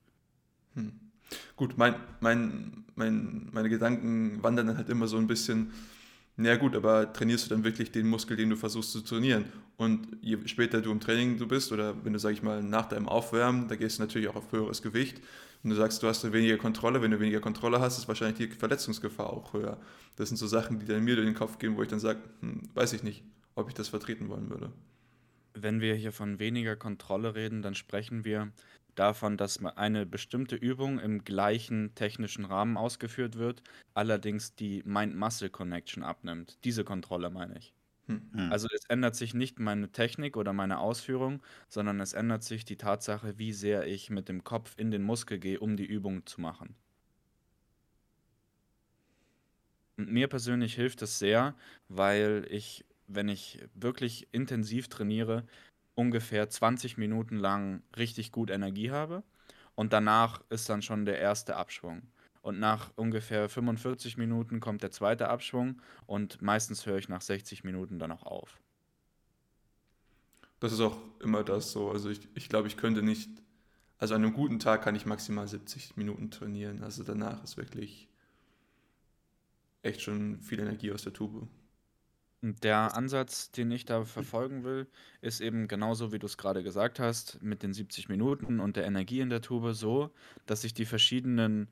Hm. 0.74 1.00
Gut, 1.56 1.78
mein, 1.78 1.96
mein, 2.20 2.86
mein, 2.96 3.50
meine 3.52 3.70
Gedanken 3.70 4.44
wandern 4.44 4.68
dann 4.68 4.78
halt 4.78 4.90
immer 4.90 5.08
so 5.08 5.18
ein 5.18 5.28
bisschen 5.28 5.72
na 6.38 6.56
gut, 6.58 6.76
aber 6.76 7.14
trainierst 7.14 7.46
du 7.46 7.50
dann 7.50 7.64
wirklich 7.64 7.92
den 7.92 8.08
Muskel, 8.08 8.36
den 8.36 8.50
du 8.50 8.58
versuchst 8.58 8.92
zu 8.92 9.02
trainieren? 9.02 9.46
Und 9.78 10.08
je 10.22 10.38
später 10.46 10.82
du 10.82 10.92
im 10.92 11.00
Training 11.00 11.38
du 11.38 11.48
bist 11.48 11.72
oder 11.72 11.96
wenn 12.04 12.14
du, 12.14 12.20
sag 12.20 12.34
ich 12.34 12.44
mal, 12.44 12.62
nach 12.62 12.88
deinem 12.88 13.08
Aufwärmen, 13.08 13.68
da 13.68 13.76
gehst 13.76 14.00
du 14.00 14.04
natürlich 14.04 14.28
auch 14.28 14.36
auf 14.36 14.52
höheres 14.52 14.82
Gewicht 14.82 15.22
und 15.64 15.70
du 15.70 15.76
sagst, 15.76 16.04
du 16.04 16.08
hast 16.08 16.32
weniger 16.32 16.58
Kontrolle. 16.58 17.02
Wenn 17.02 17.12
du 17.12 17.20
weniger 17.20 17.40
Kontrolle 17.40 17.80
hast, 17.80 17.98
ist 17.98 18.08
wahrscheinlich 18.08 18.50
die 18.50 18.56
Verletzungsgefahr 18.56 19.32
auch 19.32 19.54
höher. 19.54 19.78
Das 20.18 20.30
sind 20.30 20.38
so 20.38 20.48
Sachen, 20.48 20.80
die 20.80 20.86
dann 20.86 21.04
mir 21.04 21.16
durch 21.16 21.28
den 21.28 21.36
Kopf 21.36 21.58
gehen, 21.58 21.78
wo 21.78 21.84
ich 21.84 21.90
dann 21.90 22.00
sage, 22.00 22.20
hm, 22.42 22.64
weiß 22.74 22.94
ich 22.94 23.04
nicht, 23.04 23.24
ob 23.56 23.70
ich 23.70 23.74
das 23.74 23.88
vertreten 23.88 24.30
wollen 24.30 24.50
würde. 24.50 24.72
Wenn 25.58 25.80
wir 25.82 25.96
hier 25.96 26.12
von 26.12 26.38
weniger 26.40 26.76
Kontrolle 26.76 27.34
reden, 27.36 27.62
dann 27.62 27.76
sprechen 27.76 28.26
wir 28.26 28.52
davon, 28.96 29.38
dass 29.38 29.64
eine 29.64 30.06
bestimmte 30.06 30.56
Übung 30.56 31.00
im 31.00 31.24
gleichen 31.24 31.96
technischen 31.96 32.46
Rahmen 32.46 32.78
ausgeführt 32.78 33.36
wird, 33.38 33.64
allerdings 33.94 34.56
die 34.56 34.84
Mind-Muscle-Connection 34.86 36.04
abnimmt. 36.04 36.64
Diese 36.66 36.84
Kontrolle 36.84 37.30
meine 37.30 37.58
ich. 37.58 37.74
Hm. 38.08 38.30
hm. 38.34 38.52
Also 38.52 38.68
es 38.74 38.86
ändert 38.90 39.16
sich 39.16 39.34
nicht 39.34 39.60
meine 39.60 39.92
Technik 39.92 40.38
oder 40.38 40.54
meine 40.54 40.80
Ausführung, 40.80 41.42
sondern 41.70 42.00
es 42.02 42.14
ändert 42.14 42.44
sich 42.44 42.66
die 42.66 42.78
Tatsache, 42.78 43.38
wie 43.40 43.54
sehr 43.54 43.88
ich 43.88 44.10
mit 44.10 44.30
dem 44.30 44.44
Kopf 44.44 44.76
in 44.78 44.92
den 44.92 45.04
Muskel 45.04 45.40
gehe, 45.40 45.60
um 45.60 45.78
die 45.78 45.86
Übung 45.86 46.26
zu 46.26 46.42
machen. 46.42 46.76
Und 49.98 50.12
mir 50.12 50.28
persönlich 50.28 50.76
hilft 50.76 51.02
es 51.02 51.20
sehr, 51.20 51.56
weil 51.88 52.46
ich, 52.50 52.86
wenn 53.08 53.30
ich 53.30 53.60
wirklich 53.74 54.28
intensiv 54.32 54.88
trainiere, 54.90 55.46
ungefähr 55.96 56.50
20 56.50 56.98
Minuten 56.98 57.38
lang 57.38 57.82
richtig 57.98 58.32
gut 58.32 58.50
Energie 58.50 58.92
habe 58.92 59.24
und 59.76 59.94
danach 59.94 60.42
ist 60.50 60.70
dann 60.70 60.82
schon 60.82 61.06
der 61.06 61.20
erste 61.20 61.56
Abschwung. 61.56 62.04
und 62.42 62.60
nach 62.60 62.92
ungefähr 62.96 63.50
45 63.50 64.18
Minuten 64.18 64.60
kommt 64.60 64.84
der 64.84 64.92
zweite 64.92 65.30
Abschwung 65.30 65.82
und 66.06 66.42
meistens 66.44 66.86
höre 66.86 66.98
ich 67.00 67.10
nach 67.10 67.22
60 67.22 67.64
Minuten 67.64 67.98
dann 67.98 68.12
auch 68.12 68.24
auf. 68.24 68.60
Das 70.60 70.72
ist 70.72 70.80
auch 70.80 70.98
immer 71.22 71.44
das 71.44 71.72
so. 71.72 71.90
Also 71.92 72.10
ich, 72.10 72.28
ich 72.36 72.50
glaube, 72.50 72.68
ich 72.68 72.78
könnte 72.78 73.02
nicht, 73.02 73.30
also 73.98 74.16
an 74.16 74.24
einem 74.24 74.34
guten 74.34 74.60
Tag 74.60 74.84
kann 74.84 74.96
ich 74.96 75.06
maximal 75.06 75.48
70 75.48 75.98
Minuten 75.98 76.32
trainieren. 76.32 76.84
Also 76.84 77.04
danach 77.04 77.44
ist 77.44 77.58
wirklich 77.58 78.10
echt 79.82 80.02
schon 80.02 80.40
viel 80.42 80.60
Energie 80.60 80.92
aus 80.92 81.04
der 81.04 81.14
Tube. 81.14 81.48
Der 82.54 82.96
Ansatz, 82.96 83.50
den 83.50 83.72
ich 83.72 83.86
da 83.86 84.06
verfolgen 84.06 84.64
will, 84.64 84.88
ist 85.22 85.42
eben 85.42 85.68
genauso, 85.68 86.12
wie 86.12 86.20
du 86.20 86.28
es 86.28 86.38
gerade 86.38 86.62
gesagt 86.62 87.00
hast, 87.00 87.42
mit 87.42 87.64
den 87.64 87.74
70 87.74 88.08
Minuten 88.08 88.60
und 88.60 88.76
der 88.76 88.86
Energie 88.86 89.20
in 89.20 89.32
der 89.32 89.42
Tube 89.42 89.74
so, 89.74 90.12
dass 90.46 90.64
ich 90.64 90.76
die 90.76 90.86
verschiedenen 90.86 91.68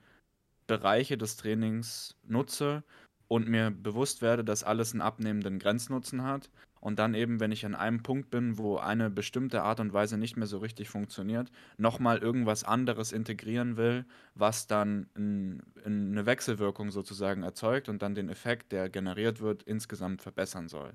Bereiche 0.65 1.17
des 1.17 1.37
Trainings 1.37 2.15
nutze 2.23 2.83
und 3.27 3.47
mir 3.47 3.69
bewusst 3.69 4.23
werde, 4.23 4.43
dass 4.43 4.63
alles 4.63 4.93
einen 4.93 5.01
abnehmenden 5.01 5.59
Grenznutzen 5.59 6.23
hat 6.23 6.49
und 6.83 6.99
dann 6.99 7.13
eben, 7.13 7.39
wenn 7.39 7.51
ich 7.51 7.65
an 7.65 7.75
einem 7.75 8.03
Punkt 8.03 8.29
bin, 8.29 8.57
wo 8.57 8.77
eine 8.77 9.09
bestimmte 9.09 9.63
Art 9.63 9.79
und 9.79 9.93
Weise 9.93 10.17
nicht 10.17 10.35
mehr 10.37 10.47
so 10.47 10.57
richtig 10.57 10.89
funktioniert, 10.89 11.49
nochmal 11.77 12.17
irgendwas 12.19 12.63
anderes 12.63 13.11
integrieren 13.11 13.77
will, 13.77 14.05
was 14.35 14.67
dann 14.67 15.07
n- 15.15 15.63
eine 15.85 16.25
Wechselwirkung 16.25 16.91
sozusagen 16.91 17.43
erzeugt 17.43 17.89
und 17.89 18.01
dann 18.01 18.15
den 18.15 18.29
Effekt, 18.29 18.71
der 18.71 18.89
generiert 18.89 19.39
wird, 19.39 19.63
insgesamt 19.63 20.21
verbessern 20.21 20.67
soll. 20.67 20.93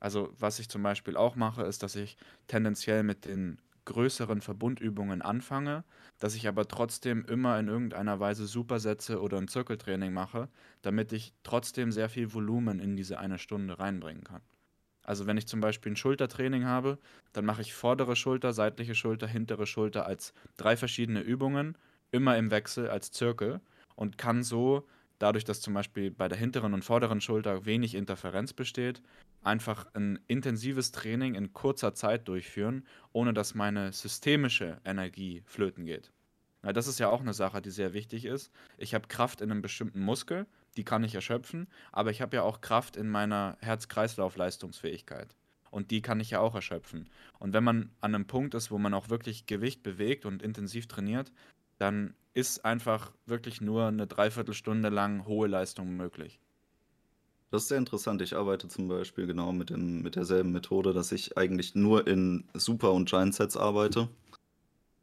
Also 0.00 0.32
was 0.38 0.58
ich 0.58 0.68
zum 0.70 0.82
Beispiel 0.82 1.16
auch 1.16 1.36
mache, 1.36 1.62
ist, 1.62 1.82
dass 1.82 1.96
ich 1.96 2.16
tendenziell 2.46 3.02
mit 3.02 3.24
den 3.26 3.60
größeren 3.84 4.40
Verbundübungen 4.40 5.22
anfange, 5.22 5.84
dass 6.18 6.34
ich 6.34 6.48
aber 6.48 6.66
trotzdem 6.68 7.24
immer 7.26 7.58
in 7.58 7.68
irgendeiner 7.68 8.18
Weise 8.20 8.46
Supersätze 8.46 9.20
oder 9.20 9.38
ein 9.38 9.48
Zirkeltraining 9.48 10.12
mache, 10.12 10.48
damit 10.82 11.12
ich 11.12 11.34
trotzdem 11.44 11.92
sehr 11.92 12.08
viel 12.08 12.32
Volumen 12.34 12.80
in 12.80 12.96
diese 12.96 13.18
eine 13.18 13.38
Stunde 13.38 13.78
reinbringen 13.78 14.24
kann. 14.24 14.42
Also 15.06 15.26
wenn 15.26 15.36
ich 15.36 15.46
zum 15.46 15.60
Beispiel 15.60 15.92
ein 15.92 15.96
Schultertraining 15.96 16.64
habe, 16.64 16.98
dann 17.32 17.44
mache 17.44 17.62
ich 17.62 17.74
vordere 17.74 18.16
Schulter, 18.16 18.52
seitliche 18.52 18.96
Schulter, 18.96 19.28
hintere 19.28 19.66
Schulter 19.66 20.04
als 20.04 20.34
drei 20.56 20.76
verschiedene 20.76 21.20
Übungen, 21.20 21.78
immer 22.10 22.36
im 22.36 22.50
Wechsel 22.50 22.90
als 22.90 23.12
Zirkel 23.12 23.60
und 23.94 24.18
kann 24.18 24.42
so, 24.42 24.86
dadurch, 25.20 25.44
dass 25.44 25.60
zum 25.60 25.74
Beispiel 25.74 26.10
bei 26.10 26.26
der 26.26 26.36
hinteren 26.36 26.74
und 26.74 26.84
vorderen 26.84 27.20
Schulter 27.20 27.64
wenig 27.66 27.94
Interferenz 27.94 28.52
besteht, 28.52 29.00
einfach 29.44 29.86
ein 29.94 30.18
intensives 30.26 30.90
Training 30.90 31.36
in 31.36 31.52
kurzer 31.52 31.94
Zeit 31.94 32.26
durchführen, 32.26 32.84
ohne 33.12 33.32
dass 33.32 33.54
meine 33.54 33.92
systemische 33.92 34.80
Energie 34.84 35.44
flöten 35.46 35.86
geht. 35.86 36.10
Ja, 36.64 36.72
das 36.72 36.88
ist 36.88 36.98
ja 36.98 37.10
auch 37.10 37.20
eine 37.20 37.32
Sache, 37.32 37.62
die 37.62 37.70
sehr 37.70 37.92
wichtig 37.92 38.24
ist. 38.24 38.50
Ich 38.76 38.92
habe 38.92 39.06
Kraft 39.06 39.40
in 39.40 39.52
einem 39.52 39.62
bestimmten 39.62 40.00
Muskel, 40.00 40.46
die 40.76 40.84
kann 40.84 41.04
ich 41.04 41.14
erschöpfen, 41.14 41.66
aber 41.92 42.10
ich 42.10 42.20
habe 42.20 42.36
ja 42.36 42.42
auch 42.42 42.60
Kraft 42.60 42.96
in 42.96 43.08
meiner 43.08 43.56
Herz-Kreislauf-Leistungsfähigkeit. 43.60 45.34
Und 45.70 45.90
die 45.90 46.00
kann 46.00 46.20
ich 46.20 46.30
ja 46.30 46.40
auch 46.40 46.54
erschöpfen. 46.54 47.10
Und 47.38 47.52
wenn 47.52 47.64
man 47.64 47.90
an 48.00 48.14
einem 48.14 48.26
Punkt 48.26 48.54
ist, 48.54 48.70
wo 48.70 48.78
man 48.78 48.94
auch 48.94 49.10
wirklich 49.10 49.46
Gewicht 49.46 49.82
bewegt 49.82 50.24
und 50.24 50.42
intensiv 50.42 50.86
trainiert, 50.86 51.32
dann 51.78 52.14
ist 52.34 52.64
einfach 52.64 53.12
wirklich 53.26 53.60
nur 53.60 53.86
eine 53.86 54.06
Dreiviertelstunde 54.06 54.88
lang 54.88 55.26
hohe 55.26 55.48
Leistung 55.48 55.96
möglich. 55.96 56.38
Das 57.50 57.62
ist 57.62 57.68
sehr 57.68 57.78
interessant. 57.78 58.20
Ich 58.22 58.36
arbeite 58.36 58.68
zum 58.68 58.88
Beispiel 58.88 59.26
genau 59.26 59.52
mit, 59.52 59.70
dem, 59.70 60.02
mit 60.02 60.16
derselben 60.16 60.52
Methode, 60.52 60.92
dass 60.92 61.12
ich 61.12 61.38
eigentlich 61.38 61.74
nur 61.74 62.06
in 62.06 62.44
Super- 62.54 62.92
und 62.92 63.08
Giant-Sets 63.08 63.56
arbeite. 63.56 64.08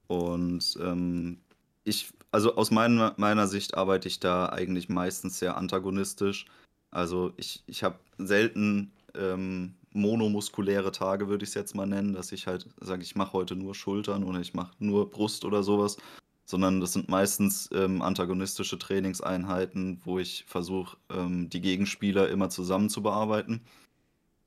Und 0.07 0.77
ähm, 0.81 1.39
ich, 1.85 2.13
also 2.33 2.55
aus 2.55 2.71
meiner, 2.71 3.13
meiner 3.17 3.47
Sicht 3.47 3.77
arbeite 3.77 4.07
ich 4.07 4.19
da 4.19 4.47
eigentlich 4.47 4.89
meistens 4.89 5.37
sehr 5.37 5.55
antagonistisch. 5.55 6.45
Also 6.89 7.31
ich, 7.37 7.63
ich 7.67 7.83
habe 7.83 7.99
selten 8.17 8.91
ähm, 9.13 9.75
monomuskuläre 9.91 10.91
Tage, 10.91 11.27
würde 11.29 11.43
ich 11.43 11.49
es 11.49 11.55
jetzt 11.55 11.75
mal 11.75 11.85
nennen, 11.85 12.13
dass 12.13 12.31
ich 12.31 12.47
halt 12.47 12.67
sage, 12.81 13.03
ich 13.03 13.15
mache 13.15 13.33
heute 13.33 13.55
nur 13.55 13.75
Schultern 13.75 14.23
oder 14.23 14.39
ich 14.39 14.55
mache 14.55 14.73
nur 14.79 15.11
Brust 15.11 15.45
oder 15.45 15.61
sowas, 15.61 15.97
sondern 16.45 16.81
das 16.81 16.93
sind 16.93 17.07
meistens 17.07 17.69
ähm, 17.71 18.01
antagonistische 18.01 18.79
Trainingseinheiten, 18.79 20.01
wo 20.03 20.17
ich 20.17 20.43
versuche, 20.47 20.97
ähm, 21.11 21.51
die 21.51 21.61
Gegenspieler 21.61 22.29
immer 22.29 22.49
zusammen 22.49 22.89
zu 22.89 23.03
bearbeiten 23.03 23.61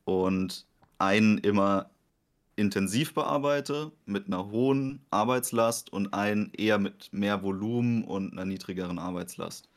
und 0.05 0.67
einen 0.99 1.39
immer 1.39 1.89
intensiv 2.57 3.15
bearbeite, 3.15 3.93
mit 4.07 4.27
einer 4.27 4.51
hohen 4.51 5.05
Arbeitslast 5.11 5.93
und 5.93 6.15
einen 6.15 6.53
eher 6.55 6.79
mit 6.79 7.13
mehr 7.13 7.43
Volumen 7.43 8.03
und 8.05 8.33
einer 8.33 8.47
niedrigeren 8.47 8.99
Arbeitslast. 8.99 9.69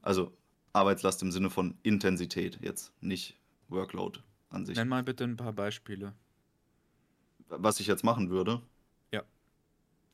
Also 0.00 0.32
Arbeitslast 0.72 1.22
im 1.22 1.32
Sinne 1.32 1.50
von 1.50 1.76
Intensität, 1.82 2.58
jetzt 2.62 2.92
nicht 3.00 3.36
Workload 3.68 4.20
an 4.48 4.64
sich. 4.64 4.76
Nenn 4.76 4.88
mal 4.88 5.02
bitte 5.02 5.24
ein 5.24 5.36
paar 5.36 5.52
Beispiele. 5.52 6.14
Was 7.48 7.80
ich 7.80 7.88
jetzt 7.88 8.04
machen 8.04 8.30
würde? 8.30 8.62
Ja. 9.10 9.24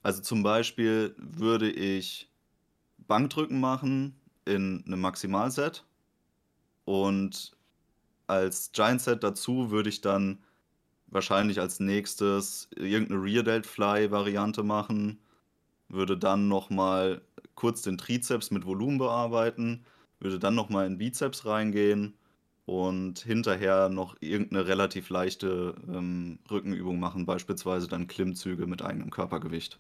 Also 0.03 0.23
zum 0.23 0.43
Beispiel 0.43 1.15
würde 1.19 1.71
ich 1.71 2.31
Bankdrücken 2.99 3.61
machen 3.61 4.19
in 4.47 4.83
einem 4.87 5.01
Maximalset 5.01 5.85
und 6.87 7.55
als 8.27 8.73
Giant 8.73 9.03
Set 9.03 9.23
dazu 9.23 9.71
würde 9.71 9.91
ich 9.91 10.01
dann 10.01 10.39
wahrscheinlich 11.09 11.61
als 11.61 11.81
nächstes 11.81 12.69
irgendeine 12.77 13.23
Rear 13.23 13.43
Delt 13.43 13.67
Fly 13.67 14.11
Variante 14.11 14.63
machen, 14.63 15.19
würde 15.89 16.17
dann 16.17 16.49
nochmal 16.49 17.23
kurz 17.55 17.83
den 17.83 17.99
Trizeps 17.99 18.51
mit 18.51 18.67
Volumen 18.67 18.99
bearbeiten, 18.99 19.85
würde 20.21 20.39
dann 20.39 20.55
nochmal 20.55 20.87
in 20.87 20.99
Bizeps 20.99 21.47
reingehen 21.47 22.15
und 22.65 23.21
hinterher 23.21 23.89
noch 23.89 24.17
irgendeine 24.21 24.67
relativ 24.67 25.09
leichte 25.09 25.75
ähm, 25.89 26.39
Rückenübung 26.51 26.99
machen, 26.99 27.25
beispielsweise 27.25 27.87
dann 27.87 28.09
Klimmzüge 28.09 28.67
mit 28.67 28.83
eigenem 28.83 29.11
Körpergewicht. 29.11 29.79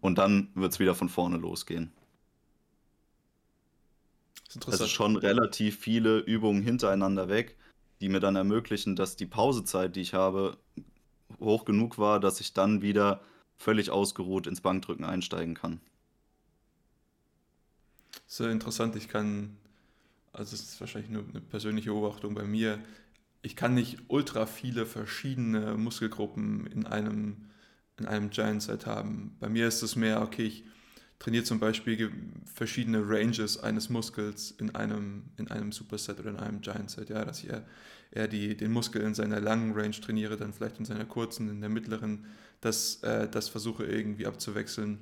Und 0.00 0.16
dann 0.16 0.48
wird 0.54 0.72
es 0.72 0.78
wieder 0.78 0.94
von 0.94 1.10
vorne 1.10 1.36
losgehen. 1.36 1.92
Also 4.66 4.86
schon 4.86 5.16
relativ 5.16 5.78
viele 5.78 6.18
Übungen 6.18 6.62
hintereinander 6.62 7.28
weg, 7.28 7.56
die 8.00 8.08
mir 8.08 8.20
dann 8.20 8.36
ermöglichen, 8.36 8.96
dass 8.96 9.16
die 9.16 9.26
Pausezeit, 9.26 9.96
die 9.96 10.00
ich 10.00 10.14
habe, 10.14 10.56
hoch 11.38 11.64
genug 11.64 11.98
war, 11.98 12.20
dass 12.20 12.40
ich 12.40 12.52
dann 12.52 12.82
wieder 12.82 13.20
völlig 13.56 13.90
ausgeruht 13.90 14.46
ins 14.46 14.60
Bankdrücken 14.60 15.04
einsteigen 15.04 15.54
kann. 15.54 15.80
Sehr 18.26 18.50
interessant. 18.50 18.96
Ich 18.96 19.08
kann, 19.08 19.56
also 20.32 20.54
es 20.54 20.62
ist 20.62 20.80
wahrscheinlich 20.80 21.10
nur 21.10 21.24
eine 21.28 21.40
persönliche 21.40 21.90
Beobachtung 21.90 22.34
bei 22.34 22.44
mir, 22.44 22.78
ich 23.42 23.56
kann 23.56 23.74
nicht 23.74 23.98
ultra 24.08 24.46
viele 24.46 24.84
verschiedene 24.84 25.76
Muskelgruppen 25.76 26.66
in 26.66 26.86
einem, 26.86 27.48
in 27.98 28.06
einem 28.06 28.30
Giant 28.30 28.62
Set 28.62 28.86
haben. 28.86 29.36
Bei 29.40 29.48
mir 29.48 29.66
ist 29.66 29.82
es 29.82 29.96
mehr, 29.96 30.20
okay, 30.20 30.44
ich 30.44 30.64
trainiere 31.20 31.44
zum 31.44 31.60
Beispiel 31.60 32.10
verschiedene 32.52 33.02
Ranges 33.06 33.62
eines 33.62 33.88
Muskels 33.88 34.52
in 34.58 34.74
einem, 34.74 35.22
in 35.36 35.48
einem 35.48 35.70
Superset 35.70 36.18
oder 36.18 36.30
in 36.30 36.36
einem 36.36 36.60
Giant 36.60 36.90
Set, 36.90 37.10
ja, 37.10 37.24
dass 37.24 37.44
ich 37.44 37.50
eher, 37.50 37.64
eher 38.10 38.26
die, 38.26 38.56
den 38.56 38.72
Muskel 38.72 39.02
in 39.02 39.14
seiner 39.14 39.40
langen 39.40 39.72
Range 39.72 39.92
trainiere, 39.92 40.36
dann 40.36 40.52
vielleicht 40.52 40.78
in 40.78 40.84
seiner 40.84 41.04
kurzen, 41.04 41.48
in 41.48 41.60
der 41.60 41.70
mittleren, 41.70 42.24
das, 42.60 43.02
äh, 43.04 43.28
das 43.28 43.48
versuche 43.48 43.84
irgendwie 43.84 44.26
abzuwechseln, 44.26 44.98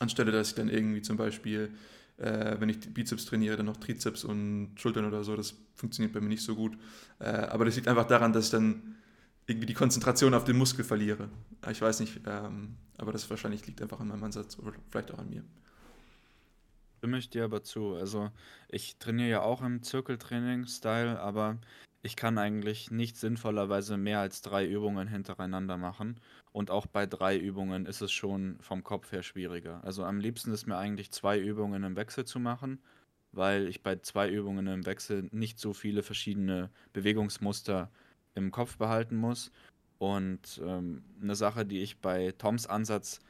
anstelle 0.00 0.32
dass 0.32 0.48
ich 0.48 0.54
dann 0.54 0.68
irgendwie 0.68 1.02
zum 1.02 1.16
Beispiel 1.16 1.70
äh, 2.18 2.56
wenn 2.58 2.68
ich 2.68 2.80
Bizeps 2.80 3.26
trainiere, 3.26 3.56
dann 3.56 3.66
noch 3.66 3.76
Trizeps 3.76 4.24
und 4.24 4.72
Schultern 4.76 5.04
oder 5.04 5.24
so. 5.24 5.36
Das 5.36 5.54
funktioniert 5.74 6.12
bei 6.12 6.20
mir 6.20 6.28
nicht 6.28 6.42
so 6.42 6.54
gut. 6.54 6.76
Äh, 7.20 7.28
aber 7.28 7.64
das 7.64 7.76
liegt 7.76 7.88
einfach 7.88 8.06
daran, 8.06 8.32
dass 8.32 8.46
ich 8.46 8.50
dann 8.50 8.96
irgendwie 9.48 9.66
die 9.66 9.74
Konzentration 9.74 10.34
auf 10.34 10.44
den 10.44 10.58
Muskel 10.58 10.84
verliere. 10.84 11.30
Ich 11.70 11.80
weiß 11.80 12.00
nicht, 12.00 12.20
ähm, 12.26 12.76
aber 12.98 13.12
das 13.12 13.28
wahrscheinlich 13.30 13.66
liegt 13.66 13.80
einfach 13.80 13.98
an 13.98 14.08
meinem 14.08 14.22
Ansatz 14.22 14.58
oder 14.58 14.72
vielleicht 14.90 15.10
auch 15.12 15.18
an 15.18 15.30
mir. 15.30 15.42
Stimme 16.98 17.18
ich 17.18 17.30
dir 17.30 17.44
aber 17.44 17.62
zu. 17.62 17.94
Also 17.94 18.30
ich 18.68 18.98
trainiere 18.98 19.28
ja 19.30 19.42
auch 19.42 19.62
im 19.62 19.82
Zirkeltraining-Style, 19.82 21.18
aber 21.18 21.56
ich 22.02 22.14
kann 22.14 22.36
eigentlich 22.36 22.90
nicht 22.90 23.16
sinnvollerweise 23.16 23.96
mehr 23.96 24.20
als 24.20 24.42
drei 24.42 24.66
Übungen 24.66 25.08
hintereinander 25.08 25.78
machen. 25.78 26.20
Und 26.52 26.70
auch 26.70 26.86
bei 26.86 27.06
drei 27.06 27.38
Übungen 27.38 27.86
ist 27.86 28.02
es 28.02 28.12
schon 28.12 28.58
vom 28.60 28.84
Kopf 28.84 29.12
her 29.12 29.22
schwieriger. 29.22 29.82
Also 29.82 30.04
am 30.04 30.18
liebsten 30.20 30.52
ist 30.52 30.66
mir 30.66 30.76
eigentlich 30.76 31.10
zwei 31.10 31.38
Übungen 31.38 31.84
im 31.84 31.96
Wechsel 31.96 32.26
zu 32.26 32.38
machen, 32.38 32.80
weil 33.32 33.66
ich 33.66 33.82
bei 33.82 33.96
zwei 33.96 34.28
Übungen 34.28 34.66
im 34.66 34.84
Wechsel 34.84 35.28
nicht 35.32 35.58
so 35.58 35.72
viele 35.72 36.02
verschiedene 36.02 36.70
Bewegungsmuster 36.92 37.90
im 38.38 38.50
Kopf 38.50 38.76
behalten 38.78 39.16
muss. 39.16 39.50
Und 39.98 40.60
ähm, 40.64 41.02
eine 41.20 41.34
Sache, 41.34 41.66
die 41.66 41.82
ich 41.82 41.98
bei 41.98 42.32
Toms 42.38 42.66
Ansatz 42.66 43.20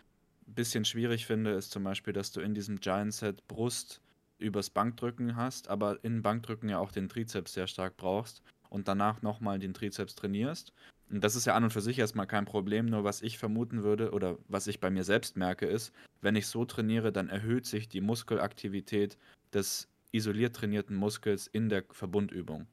ein 0.47 0.55
bisschen 0.55 0.85
schwierig 0.85 1.27
finde, 1.27 1.53
ist 1.53 1.71
zum 1.71 1.83
Beispiel, 1.85 2.13
dass 2.13 2.31
du 2.31 2.41
in 2.41 2.55
diesem 2.55 2.81
Giant 2.81 3.15
Set 3.15 3.47
Brust 3.49 4.01
übers 4.39 4.71
Bankdrücken 4.71 5.37
hast, 5.37 5.69
aber 5.69 6.03
in 6.05 6.23
Bankdrücken 6.23 6.69
ja 6.69 6.79
auch 6.79 6.93
den 6.93 7.09
Trizeps 7.09 7.55
sehr 7.55 7.67
stark 7.67 7.97
brauchst 7.97 8.43
und 8.71 8.87
danach 8.87 9.23
nochmal 9.23 9.59
den 9.59 9.75
Trizeps 9.75 10.15
trainierst. 10.15 10.73
Und 11.11 11.25
das 11.25 11.37
ist 11.37 11.47
ja 11.47 11.55
an 11.55 11.65
und 11.65 11.73
für 11.73 11.81
sich 11.81 11.99
erstmal 11.99 12.27
kein 12.27 12.45
Problem, 12.45 12.87
nur 12.87 13.03
was 13.03 13.23
ich 13.23 13.39
vermuten 13.39 13.83
würde 13.83 14.13
oder 14.13 14.37
was 14.47 14.67
ich 14.67 14.79
bei 14.79 14.91
mir 14.91 15.05
selbst 15.05 15.37
merke, 15.37 15.67
ist, 15.67 15.93
wenn 16.21 16.37
ich 16.37 16.47
so 16.47 16.65
trainiere, 16.65 17.13
dann 17.13 17.31
erhöht 17.31 17.67
sich 17.67 17.89
die 17.89 18.03
Muskelaktivität 18.03 19.17
des 19.53 19.89
isoliert 20.13 20.55
trainierten 20.55 20.97
Muskels 20.97 21.47
in 21.47 21.69
der 21.69 21.85
Verbundübung. 21.91 22.67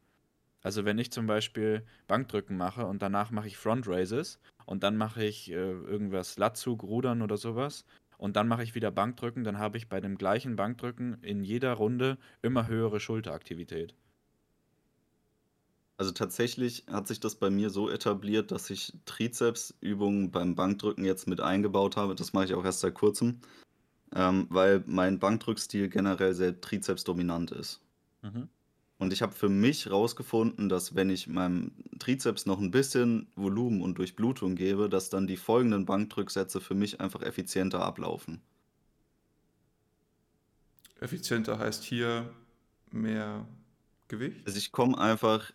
Also 0.65 0.83
wenn 0.83 0.97
ich 0.97 1.11
zum 1.11 1.27
Beispiel 1.27 1.83
Bankdrücken 2.07 2.57
mache 2.57 2.87
und 2.87 3.03
danach 3.03 3.29
mache 3.29 3.45
ich 3.45 3.55
Front 3.55 3.87
Raises 3.87 4.39
und 4.65 4.81
dann 4.81 4.97
mache 4.97 5.23
ich 5.23 5.51
äh, 5.51 5.53
irgendwas 5.53 6.39
Latzug, 6.39 6.81
Rudern 6.81 7.21
oder 7.21 7.37
sowas 7.37 7.85
und 8.17 8.35
dann 8.35 8.47
mache 8.47 8.63
ich 8.63 8.73
wieder 8.73 8.89
Bankdrücken, 8.89 9.43
dann 9.43 9.59
habe 9.59 9.77
ich 9.77 9.89
bei 9.89 10.01
dem 10.01 10.17
gleichen 10.17 10.55
Bankdrücken 10.55 11.21
in 11.21 11.43
jeder 11.43 11.73
Runde 11.73 12.17
immer 12.41 12.67
höhere 12.67 12.99
Schulteraktivität. 12.99 13.93
Also 15.97 16.11
tatsächlich 16.13 16.85
hat 16.89 17.07
sich 17.07 17.19
das 17.19 17.35
bei 17.35 17.51
mir 17.51 17.69
so 17.69 17.87
etabliert, 17.87 18.49
dass 18.49 18.71
ich 18.71 18.91
Trizepsübungen 19.05 20.31
beim 20.31 20.55
Bankdrücken 20.55 21.05
jetzt 21.05 21.27
mit 21.27 21.41
eingebaut 21.41 21.95
habe. 21.95 22.15
Das 22.15 22.33
mache 22.33 22.45
ich 22.45 22.55
auch 22.55 22.65
erst 22.65 22.79
seit 22.79 22.95
kurzem, 22.95 23.39
ähm, 24.15 24.47
weil 24.49 24.83
mein 24.87 25.19
Bankdrückstil 25.19 25.89
generell 25.89 26.33
sehr 26.33 26.59
trizepsdominant 26.59 27.51
ist. 27.51 27.81
Mhm. 28.23 28.49
Und 28.97 29.11
ich 29.11 29.21
habe 29.21 29.33
für 29.33 29.49
mich 29.49 29.91
rausgefunden, 29.91 30.69
dass 30.69 30.95
wenn 30.95 31.09
ich 31.09 31.27
meinem 31.27 31.71
Trizeps 31.99 32.45
noch 32.45 32.59
ein 32.59 32.71
bisschen 32.71 33.27
Volumen 33.35 33.81
und 33.81 33.97
Durchblutung 33.97 34.55
gebe, 34.55 34.87
dass 34.87 35.09
dann 35.09 35.27
die 35.27 35.35
folgenden 35.37 35.85
Bankdrücksätze 35.85 36.61
für 36.61 36.75
mich 36.75 37.01
einfach 37.01 37.21
effizienter 37.21 37.81
ablaufen. 37.81 38.41
Effizienter 41.01 41.59
heißt 41.59 41.83
hier 41.83 42.33
mehr 42.91 43.45
Gewicht? 44.07 44.41
Also 44.45 44.57
ich 44.57 44.71
komme 44.71 44.97
einfach 44.97 45.51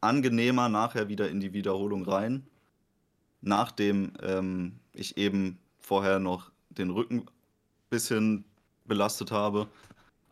angenehmer 0.00 0.68
nachher 0.68 1.08
wieder 1.08 1.30
in 1.30 1.38
die 1.38 1.52
Wiederholung 1.52 2.04
rein, 2.04 2.44
nachdem 3.40 4.12
ähm, 4.20 4.80
ich 4.92 5.16
eben 5.16 5.58
vorher 5.78 6.18
noch 6.18 6.50
den 6.70 6.90
Rücken 6.90 7.20
ein 7.20 7.28
bisschen 7.90 8.44
belastet 8.84 9.30
habe 9.30 9.68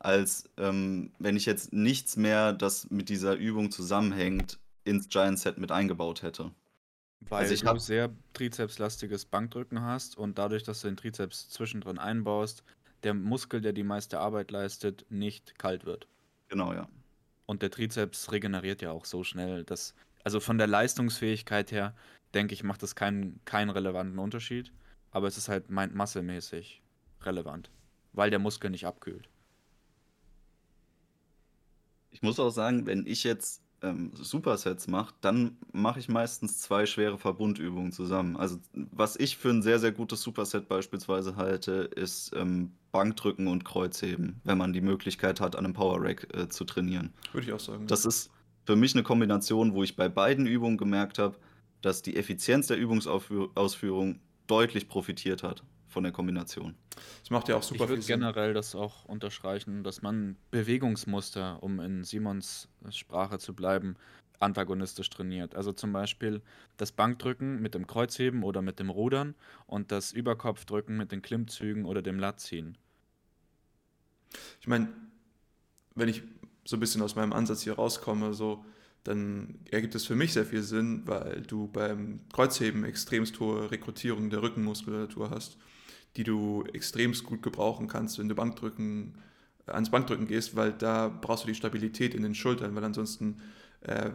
als 0.01 0.49
ähm, 0.57 1.13
wenn 1.19 1.37
ich 1.37 1.47
jetzt 1.47 1.73
nichts 1.73 2.17
mehr, 2.17 2.53
das 2.53 2.91
mit 2.91 3.09
dieser 3.09 3.37
Übung 3.37 3.71
zusammenhängt, 3.71 4.59
ins 4.85 5.09
Giant 5.09 5.39
Set 5.39 5.59
mit 5.59 5.71
eingebaut 5.71 6.23
hätte. 6.23 6.51
Weil 7.21 7.43
also 7.43 7.55
ich 7.55 7.61
du 7.61 7.79
sehr 7.79 8.11
trizepslastiges 8.33 9.27
Bankdrücken 9.27 9.83
hast 9.83 10.17
und 10.17 10.39
dadurch, 10.39 10.63
dass 10.63 10.81
du 10.81 10.89
den 10.89 10.97
Trizeps 10.97 11.51
zwischendrin 11.51 11.99
einbaust, 11.99 12.65
der 13.03 13.13
Muskel, 13.13 13.61
der 13.61 13.75
die 13.75 13.83
meiste 13.83 14.19
Arbeit 14.19 14.51
leistet, 14.51 15.05
nicht 15.11 15.59
kalt 15.59 15.85
wird. 15.85 16.07
Genau, 16.49 16.73
ja. 16.73 16.89
Und 17.45 17.61
der 17.63 17.71
Trizeps 17.71 18.33
regeneriert 18.33 18.81
ja 18.81 18.91
auch 18.91 19.05
so 19.05 19.23
schnell, 19.23 19.65
dass, 19.65 19.95
also 20.25 20.41
von 20.41 20.57
der 20.57 20.67
Leistungsfähigkeit 20.67 21.73
her, 21.73 21.95
denke 22.33 22.55
ich, 22.55 22.63
macht 22.63 22.83
das 22.83 22.95
keinen, 22.95 23.41
keinen 23.45 23.71
relevanten 23.71 24.19
Unterschied. 24.19 24.73
Aber 25.11 25.27
es 25.27 25.37
ist 25.37 25.49
halt 25.49 25.71
massemäßig 25.71 26.83
relevant, 27.23 27.71
weil 28.13 28.31
der 28.31 28.39
Muskel 28.39 28.71
nicht 28.71 28.87
abkühlt. 28.87 29.29
Ich 32.11 32.23
muss 32.23 32.41
auch 32.41 32.51
sagen, 32.51 32.87
wenn 32.87 33.07
ich 33.07 33.25
jetzt 33.25 33.63
ähm, 33.83 34.13
Supersets 34.15 34.89
mache, 34.89 35.15
dann 35.21 35.57
mache 35.73 36.01
ich 36.01 36.09
meistens 36.09 36.59
zwei 36.59 36.87
schwere 36.87 37.19
Verbundübungen 37.19 37.93
zusammen. 37.93 38.37
Also 38.37 38.59
was 38.73 39.17
ich 39.17 39.37
für 39.37 39.51
ein 39.51 39.63
sehr, 39.63 39.79
sehr 39.79 39.93
gutes 39.93 40.23
Superset 40.23 40.69
beispielsweise 40.69 41.37
halte, 41.37 41.73
ist 41.73 42.33
ähm, 42.35 42.73
Bankdrücken 42.93 43.47
und 43.47 43.65
Kreuzheben, 43.65 44.41
wenn 44.45 44.59
man 44.59 44.73
die 44.73 44.81
Möglichkeit 44.81 45.41
hat, 45.41 45.57
an 45.57 45.65
einem 45.65 45.75
Power 45.75 46.03
Rack 46.03 46.27
äh, 46.35 46.49
zu 46.49 46.65
trainieren. 46.65 47.13
Würde 47.33 47.47
ich 47.47 47.53
auch 47.53 47.61
sagen. 47.61 47.87
Das 47.87 48.05
ist 48.05 48.31
für 48.67 48.77
mich 48.77 48.95
eine 48.95 49.03
Kombination, 49.03 49.75
wo 49.75 49.83
ich 49.83 49.97
bei 49.97 50.09
beiden 50.09 50.47
Übungen 50.47 50.77
gemerkt 50.77 51.19
habe, 51.19 51.37
dass 51.81 52.03
die 52.03 52.17
Effizienz 52.17 52.67
der 52.67 52.77
Übungsausführung 52.77 54.21
deutlich 54.47 54.89
profitiert 54.89 55.43
hat 55.43 55.63
von 55.91 56.05
der 56.05 56.13
Kombination. 56.13 56.75
Das 57.21 57.31
macht 57.31 57.49
ja 57.49 57.57
auch 57.57 57.63
super 57.63 57.85
ich 57.85 57.91
viel 57.91 58.03
Sinn. 58.03 58.21
generell 58.21 58.55
das 58.55 58.75
auch 58.75 59.05
unterstreichen, 59.05 59.83
dass 59.83 60.03
man 60.03 60.37
Bewegungsmuster, 60.51 61.63
um 61.63 61.81
in 61.81 62.05
Simons 62.05 62.69
Sprache 62.91 63.39
zu 63.39 63.55
bleiben, 63.55 63.97
antagonistisch 64.39 65.11
trainiert. 65.11 65.55
Also 65.55 65.73
zum 65.73 65.93
Beispiel 65.93 66.41
das 66.77 66.93
Bankdrücken 66.93 67.61
mit 67.61 67.75
dem 67.75 67.87
Kreuzheben 67.87 68.43
oder 68.43 68.63
mit 68.63 68.79
dem 68.79 68.89
Rudern 68.89 69.35
und 69.67 69.93
das 69.93 70.13
Überkopfdrücken 70.13 70.97
mit 70.97 71.13
den 71.13 71.23
Klimmzügen 71.23 71.85
oder 71.85 72.03
dem 72.03 72.19
Latziehen. 72.19 72.79
Ich 74.61 74.69
meine, 74.69 74.89
wenn 75.95 76.09
ich 76.09 76.23
so 76.65 76.77
ein 76.77 76.81
bisschen 76.81 77.03
aus 77.03 77.17
meinem 77.17 77.33
Ansatz 77.33 77.63
hier 77.63 77.75
rauskomme, 77.75 78.33
so, 78.33 78.65
dann 79.05 79.59
ergibt 79.71 79.95
es 79.95 80.07
für 80.07 80.15
mich 80.15 80.33
sehr 80.33 80.47
viel 80.47 80.63
Sinn, 80.63 81.03
weil 81.07 81.43
du 81.43 81.69
beim 81.69 82.21
Kreuzheben 82.33 82.85
extremst 82.85 83.41
hohe 83.41 83.71
Rekrutierung 83.71 84.31
der 84.31 84.43
Rückenmuskulatur 84.43 85.31
hast 85.31 85.59
die 86.17 86.25
du 86.25 86.65
extremst 86.73 87.25
gut 87.25 87.43
gebrauchen 87.43 87.89
kannst, 87.89 88.19
wenn 88.19 88.29
du 88.29 88.35
Bankdrücken, 88.35 89.15
äh, 89.67 89.73
ans 89.73 89.91
Bankdrücken 89.91 90.27
gehst, 90.27 90.57
weil 90.57 90.73
da 90.73 91.09
brauchst 91.09 91.45
du 91.45 91.49
die 91.49 91.55
Stabilität 91.55 92.15
in 92.15 92.23
den 92.23 92.35
Schultern, 92.35 92.75
weil 92.75 92.85
ansonsten 92.85 93.41
äh, 93.83 94.11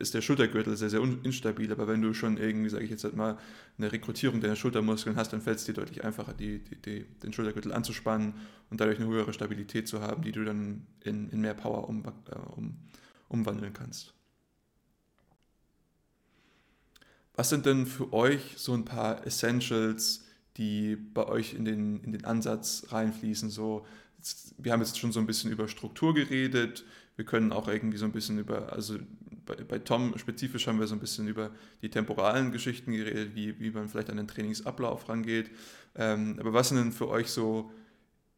ist 0.00 0.14
der 0.14 0.22
Schultergürtel 0.22 0.76
sehr, 0.76 0.88
sehr 0.88 1.02
instabil. 1.22 1.70
Aber 1.70 1.86
wenn 1.86 2.00
du 2.00 2.14
schon 2.14 2.38
irgendwie, 2.38 2.70
sage 2.70 2.84
ich 2.84 2.90
jetzt 2.90 3.04
halt 3.04 3.16
mal, 3.16 3.36
eine 3.76 3.92
Rekrutierung 3.92 4.40
deiner 4.40 4.56
Schultermuskeln 4.56 5.16
hast, 5.16 5.32
dann 5.32 5.42
fällt 5.42 5.58
es 5.58 5.64
dir 5.64 5.74
deutlich 5.74 6.02
einfacher, 6.04 6.32
die, 6.32 6.64
die, 6.64 6.76
die, 6.76 7.04
den 7.22 7.32
Schultergürtel 7.32 7.72
anzuspannen 7.72 8.34
und 8.70 8.80
dadurch 8.80 8.98
eine 8.98 9.08
höhere 9.08 9.32
Stabilität 9.34 9.88
zu 9.88 10.00
haben, 10.00 10.22
die 10.22 10.32
du 10.32 10.44
dann 10.44 10.86
in, 11.04 11.28
in 11.28 11.40
mehr 11.42 11.54
Power 11.54 11.86
um, 11.88 12.02
äh, 12.04 12.34
um, 12.56 12.78
umwandeln 13.28 13.74
kannst. 13.74 14.14
Was 17.34 17.50
sind 17.50 17.66
denn 17.66 17.86
für 17.86 18.12
euch 18.12 18.54
so 18.56 18.72
ein 18.74 18.84
paar 18.84 19.26
Essentials, 19.26 20.26
die 20.56 20.96
bei 20.96 21.26
euch 21.26 21.54
in 21.54 21.64
den, 21.64 22.00
in 22.02 22.12
den 22.12 22.24
Ansatz 22.24 22.86
reinfließen. 22.88 23.50
So, 23.50 23.86
wir 24.58 24.72
haben 24.72 24.80
jetzt 24.80 24.98
schon 24.98 25.12
so 25.12 25.20
ein 25.20 25.26
bisschen 25.26 25.50
über 25.50 25.68
Struktur 25.68 26.14
geredet. 26.14 26.84
Wir 27.16 27.24
können 27.24 27.52
auch 27.52 27.68
irgendwie 27.68 27.98
so 27.98 28.04
ein 28.04 28.12
bisschen 28.12 28.38
über, 28.38 28.72
also 28.72 28.98
bei, 29.46 29.56
bei 29.56 29.78
Tom 29.78 30.16
spezifisch 30.18 30.66
haben 30.66 30.80
wir 30.80 30.86
so 30.86 30.94
ein 30.94 31.00
bisschen 31.00 31.28
über 31.28 31.50
die 31.82 31.90
temporalen 31.90 32.52
Geschichten 32.52 32.92
geredet, 32.92 33.34
wie, 33.34 33.58
wie 33.60 33.70
man 33.70 33.88
vielleicht 33.88 34.10
an 34.10 34.16
den 34.16 34.28
Trainingsablauf 34.28 35.08
rangeht. 35.08 35.50
Ähm, 35.94 36.36
aber 36.38 36.52
was 36.52 36.68
sind 36.68 36.78
denn 36.78 36.92
für 36.92 37.08
euch 37.08 37.28
so 37.28 37.70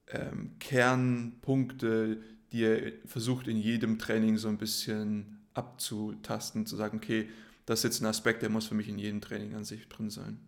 ähm, 0.08 0.52
Kernpunkte, 0.58 2.18
die 2.52 2.60
ihr 2.60 2.92
versucht 3.06 3.48
in 3.48 3.56
jedem 3.56 3.98
Training 3.98 4.36
so 4.36 4.48
ein 4.48 4.58
bisschen 4.58 5.38
abzutasten, 5.54 6.66
zu 6.66 6.76
sagen, 6.76 6.98
okay, 6.98 7.28
das 7.66 7.80
ist 7.80 7.84
jetzt 7.84 8.00
ein 8.02 8.06
Aspekt, 8.06 8.42
der 8.42 8.50
muss 8.50 8.66
für 8.66 8.74
mich 8.74 8.88
in 8.88 8.98
jedem 8.98 9.20
Training 9.20 9.54
an 9.54 9.64
sich 9.64 9.88
drin 9.88 10.10
sein? 10.10 10.38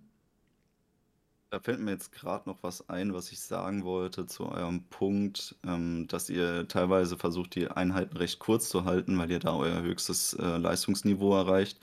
Da 1.55 1.61
fällt 1.61 1.78
mir 1.78 1.92
jetzt 1.92 2.11
gerade 2.11 2.48
noch 2.48 2.64
was 2.64 2.88
ein, 2.88 3.14
was 3.14 3.30
ich 3.30 3.38
sagen 3.38 3.84
wollte 3.84 4.26
zu 4.26 4.48
eurem 4.48 4.82
Punkt, 4.90 5.55
ähm, 5.64 6.09
dass 6.09 6.28
ihr 6.28 6.66
teilweise 6.66 7.16
versucht, 7.16 7.55
die 7.55 7.68
Einheiten 7.68 8.16
recht 8.16 8.40
kurz 8.40 8.68
zu 8.68 8.84
halten, 8.84 9.16
weil 9.18 9.30
ihr 9.30 9.38
da 9.38 9.55
euer 9.55 9.80
höchstes 9.80 10.34
äh, 10.34 10.57
Leistungsniveau 10.57 11.32
erreicht. 11.32 11.78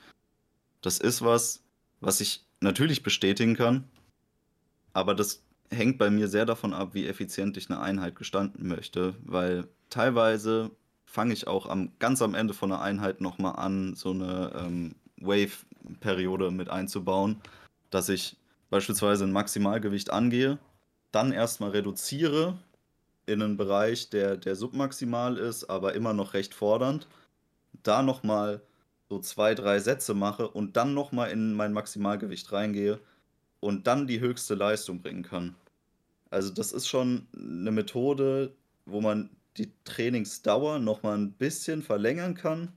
Das 0.81 0.97
ist 0.97 1.21
was, 1.21 1.63
was 2.01 2.19
ich 2.19 2.45
natürlich 2.59 3.01
bestätigen 3.01 3.55
kann, 3.55 3.85
aber 4.91 5.15
das 5.15 5.41
hängt 5.69 5.97
bei 5.97 6.09
mir 6.09 6.27
sehr 6.27 6.45
davon 6.45 6.73
ab, 6.73 6.89
wie 6.93 7.07
effizient 7.07 7.55
ich 7.55 7.69
eine 7.69 7.79
Einheit 7.79 8.17
gestalten 8.17 8.67
möchte, 8.67 9.15
weil 9.23 9.69
teilweise 9.89 10.71
fange 11.05 11.31
ich 11.31 11.47
auch 11.47 11.65
am, 11.65 11.93
ganz 11.97 12.21
am 12.21 12.35
Ende 12.35 12.53
von 12.53 12.73
einer 12.73 12.81
Einheit 12.81 13.21
nochmal 13.21 13.55
an, 13.55 13.95
so 13.95 14.09
eine 14.09 14.51
ähm, 14.53 14.95
Wave-Periode 15.21 16.51
mit 16.51 16.69
einzubauen, 16.69 17.39
dass 17.89 18.09
ich 18.09 18.35
beispielsweise 18.71 19.25
ein 19.25 19.31
Maximalgewicht 19.31 20.09
angehe, 20.09 20.57
dann 21.11 21.31
erstmal 21.31 21.71
reduziere 21.71 22.57
in 23.27 23.41
einen 23.41 23.57
Bereich, 23.57 24.09
der, 24.09 24.37
der 24.37 24.55
submaximal 24.55 25.37
ist, 25.37 25.65
aber 25.65 25.93
immer 25.93 26.13
noch 26.13 26.33
recht 26.33 26.55
fordernd, 26.55 27.07
da 27.83 28.01
nochmal 28.01 28.61
so 29.09 29.19
zwei, 29.19 29.55
drei 29.55 29.79
Sätze 29.79 30.13
mache 30.13 30.47
und 30.47 30.77
dann 30.77 30.93
nochmal 30.93 31.31
in 31.31 31.53
mein 31.53 31.73
Maximalgewicht 31.73 32.51
reingehe 32.53 32.99
und 33.59 33.87
dann 33.87 34.07
die 34.07 34.21
höchste 34.21 34.55
Leistung 34.55 35.01
bringen 35.01 35.23
kann. 35.23 35.55
Also 36.29 36.49
das 36.49 36.71
ist 36.71 36.87
schon 36.87 37.27
eine 37.35 37.71
Methode, 37.71 38.53
wo 38.85 39.01
man 39.01 39.29
die 39.57 39.73
Trainingsdauer 39.83 40.79
nochmal 40.79 41.17
ein 41.17 41.33
bisschen 41.33 41.83
verlängern 41.83 42.35
kann 42.35 42.71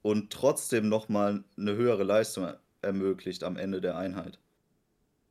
und 0.00 0.32
trotzdem 0.32 0.88
nochmal 0.88 1.44
eine 1.58 1.74
höhere 1.74 2.04
Leistung 2.04 2.48
ermöglicht 2.80 3.44
am 3.44 3.58
Ende 3.58 3.82
der 3.82 3.98
Einheit. 3.98 4.38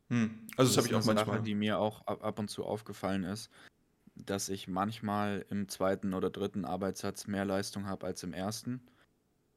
Hm. 0.09 0.47
Also 0.57 0.69
das, 0.69 0.75
das 0.75 0.77
habe 0.77 0.87
ich 0.87 0.95
auch 0.95 1.05
manchmal. 1.05 1.37
Sache, 1.37 1.45
die 1.45 1.55
mir 1.55 1.79
auch 1.79 2.05
ab 2.07 2.39
und 2.39 2.49
zu 2.49 2.63
aufgefallen 2.65 3.23
ist, 3.23 3.49
dass 4.15 4.49
ich 4.49 4.67
manchmal 4.67 5.45
im 5.49 5.67
zweiten 5.69 6.13
oder 6.13 6.29
dritten 6.29 6.65
Arbeitssatz 6.65 7.27
mehr 7.27 7.45
Leistung 7.45 7.87
habe 7.87 8.05
als 8.07 8.23
im 8.23 8.33
ersten. 8.33 8.81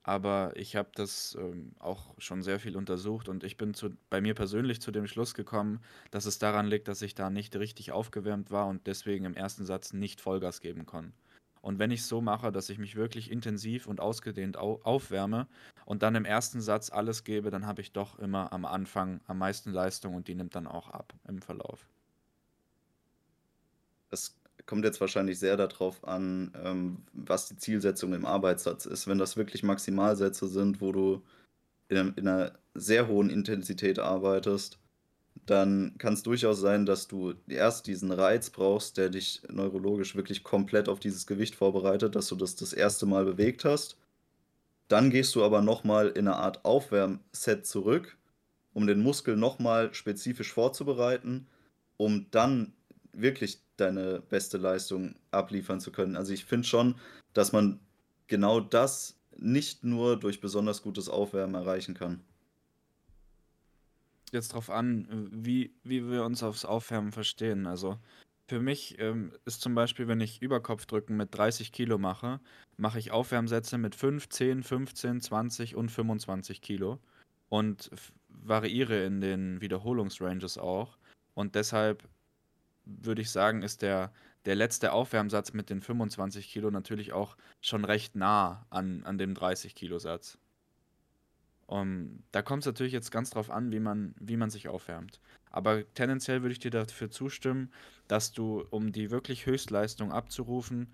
Aber 0.04 0.52
ich 0.56 0.76
habe 0.76 0.90
das 0.94 1.36
ähm, 1.38 1.74
auch 1.78 2.14
schon 2.18 2.42
sehr 2.42 2.60
viel 2.60 2.76
untersucht 2.76 3.28
und 3.28 3.44
ich 3.44 3.56
bin 3.58 3.74
zu, 3.74 3.90
bei 4.10 4.20
mir 4.22 4.34
persönlich 4.34 4.80
zu 4.80 4.90
dem 4.92 5.06
Schluss 5.06 5.34
gekommen, 5.34 5.80
dass 6.10 6.26
es 6.26 6.38
daran 6.38 6.66
liegt, 6.66 6.88
dass 6.88 7.02
ich 7.02 7.14
da 7.14 7.30
nicht 7.30 7.56
richtig 7.56 7.92
aufgewärmt 7.92 8.50
war 8.50 8.66
und 8.68 8.86
deswegen 8.86 9.26
im 9.26 9.34
ersten 9.34 9.66
Satz 9.66 9.92
nicht 9.92 10.20
Vollgas 10.22 10.60
geben 10.60 10.86
kann. 10.86 11.12
Und 11.60 11.78
wenn 11.78 11.90
ich 11.90 12.00
es 12.00 12.08
so 12.08 12.20
mache, 12.20 12.52
dass 12.52 12.70
ich 12.70 12.78
mich 12.78 12.96
wirklich 12.96 13.30
intensiv 13.30 13.86
und 13.86 14.00
ausgedehnt 14.00 14.56
au 14.56 14.80
aufwärme 14.84 15.46
und 15.84 16.02
dann 16.02 16.14
im 16.14 16.24
ersten 16.24 16.60
Satz 16.60 16.90
alles 16.90 17.24
gebe, 17.24 17.50
dann 17.50 17.66
habe 17.66 17.80
ich 17.80 17.92
doch 17.92 18.18
immer 18.18 18.52
am 18.52 18.64
Anfang 18.64 19.20
am 19.26 19.38
meisten 19.38 19.72
Leistung 19.72 20.14
und 20.14 20.28
die 20.28 20.34
nimmt 20.34 20.54
dann 20.54 20.66
auch 20.66 20.88
ab 20.90 21.14
im 21.26 21.40
Verlauf. 21.40 21.86
Das 24.10 24.36
kommt 24.66 24.84
jetzt 24.84 25.00
wahrscheinlich 25.00 25.38
sehr 25.38 25.56
darauf 25.56 26.06
an, 26.06 26.52
ähm, 26.62 27.02
was 27.12 27.48
die 27.48 27.56
Zielsetzung 27.56 28.12
im 28.12 28.26
Arbeitssatz 28.26 28.86
ist. 28.86 29.06
Wenn 29.06 29.18
das 29.18 29.36
wirklich 29.36 29.62
Maximalsätze 29.62 30.46
sind, 30.46 30.80
wo 30.80 30.92
du 30.92 31.22
in, 31.88 32.14
in 32.14 32.28
einer 32.28 32.52
sehr 32.74 33.08
hohen 33.08 33.30
Intensität 33.30 33.98
arbeitest, 33.98 34.78
dann 35.46 35.94
kann 35.98 36.14
es 36.14 36.22
durchaus 36.22 36.60
sein, 36.60 36.86
dass 36.86 37.08
du 37.08 37.34
erst 37.48 37.86
diesen 37.86 38.12
Reiz 38.12 38.50
brauchst, 38.50 38.96
der 38.96 39.10
dich 39.10 39.42
neurologisch 39.50 40.16
wirklich 40.16 40.42
komplett 40.42 40.88
auf 40.88 41.00
dieses 41.00 41.26
Gewicht 41.26 41.54
vorbereitet, 41.54 42.16
dass 42.16 42.28
du 42.28 42.36
das 42.36 42.56
das 42.56 42.72
erste 42.72 43.06
Mal 43.06 43.24
bewegt 43.24 43.64
hast. 43.64 43.96
Dann 44.88 45.10
gehst 45.10 45.34
du 45.34 45.44
aber 45.44 45.62
nochmal 45.62 46.08
in 46.08 46.28
eine 46.28 46.36
Art 46.36 46.64
Aufwärmset 46.64 47.66
zurück, 47.66 48.16
um 48.72 48.86
den 48.86 49.00
Muskel 49.00 49.36
nochmal 49.36 49.92
spezifisch 49.92 50.52
vorzubereiten, 50.52 51.46
um 51.96 52.26
dann 52.30 52.72
wirklich 53.12 53.60
deine 53.76 54.20
beste 54.20 54.58
Leistung 54.58 55.14
abliefern 55.30 55.80
zu 55.80 55.92
können. 55.92 56.16
Also 56.16 56.32
ich 56.32 56.44
finde 56.44 56.66
schon, 56.66 56.94
dass 57.32 57.52
man 57.52 57.80
genau 58.26 58.60
das 58.60 59.16
nicht 59.36 59.84
nur 59.84 60.18
durch 60.18 60.40
besonders 60.40 60.82
gutes 60.82 61.08
Aufwärmen 61.08 61.54
erreichen 61.54 61.94
kann. 61.94 62.20
Jetzt 64.32 64.52
darauf 64.52 64.70
an, 64.70 65.28
wie, 65.32 65.72
wie 65.84 66.08
wir 66.10 66.24
uns 66.24 66.42
aufs 66.42 66.64
Aufwärmen 66.64 67.12
verstehen. 67.12 67.66
Also 67.66 67.98
für 68.48 68.60
mich 68.60 68.98
ähm, 68.98 69.32
ist 69.44 69.60
zum 69.60 69.74
Beispiel, 69.74 70.08
wenn 70.08 70.20
ich 70.20 70.40
Überkopfdrücken 70.40 71.16
mit 71.16 71.34
30 71.36 71.70
Kilo 71.70 71.98
mache, 71.98 72.40
mache 72.78 72.98
ich 72.98 73.10
Aufwärmsätze 73.10 73.76
mit 73.76 73.94
5, 73.94 74.28
10, 74.28 74.62
15, 74.62 75.20
20 75.20 75.76
und 75.76 75.90
25 75.90 76.62
Kilo 76.62 76.98
und 77.50 77.90
variiere 78.28 79.04
in 79.04 79.20
den 79.20 79.60
Wiederholungsranges 79.60 80.56
auch. 80.56 80.96
Und 81.34 81.54
deshalb 81.54 82.08
würde 82.86 83.20
ich 83.20 83.30
sagen, 83.30 83.62
ist 83.62 83.82
der, 83.82 84.12
der 84.46 84.54
letzte 84.54 84.92
Aufwärmsatz 84.92 85.52
mit 85.52 85.68
den 85.68 85.82
25 85.82 86.48
Kilo 86.50 86.70
natürlich 86.70 87.12
auch 87.12 87.36
schon 87.60 87.84
recht 87.84 88.16
nah 88.16 88.66
an, 88.70 89.04
an 89.04 89.18
dem 89.18 89.34
30 89.34 89.74
Kilo 89.74 89.98
Satz. 89.98 90.38
Um, 91.68 92.24
da 92.32 92.42
kommt 92.42 92.62
es 92.62 92.66
natürlich 92.66 92.92
jetzt 92.92 93.12
ganz 93.12 93.30
drauf 93.30 93.50
an, 93.50 93.70
wie 93.70 93.80
man, 93.80 94.14
wie 94.18 94.36
man 94.36 94.50
sich 94.50 94.68
aufwärmt. 94.68 95.20
Aber 95.50 95.84
tendenziell 95.94 96.42
würde 96.42 96.52
ich 96.52 96.58
dir 96.58 96.70
dafür 96.70 97.10
zustimmen, 97.10 97.70
dass 98.08 98.32
du, 98.32 98.64
um 98.70 98.90
die 98.90 99.10
wirklich 99.10 99.46
Höchstleistung 99.46 100.10
abzurufen, 100.10 100.88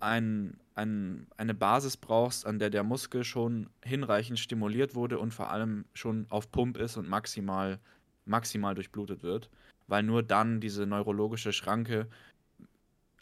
ein, 0.00 0.58
ein, 0.74 1.28
eine 1.36 1.54
Basis 1.54 1.96
brauchst, 1.96 2.46
an 2.46 2.58
der 2.58 2.70
der 2.70 2.82
Muskel 2.82 3.24
schon 3.24 3.70
hinreichend 3.84 4.38
stimuliert 4.38 4.94
wurde 4.94 5.18
und 5.18 5.32
vor 5.32 5.50
allem 5.50 5.84
schon 5.94 6.26
auf 6.28 6.50
Pump 6.50 6.76
ist 6.78 6.96
und 6.96 7.08
maximal, 7.08 7.78
maximal 8.26 8.74
durchblutet 8.74 9.22
wird 9.22 9.48
weil 9.92 10.02
nur 10.02 10.22
dann 10.22 10.60
diese 10.60 10.86
neurologische 10.86 11.52
Schranke 11.52 12.08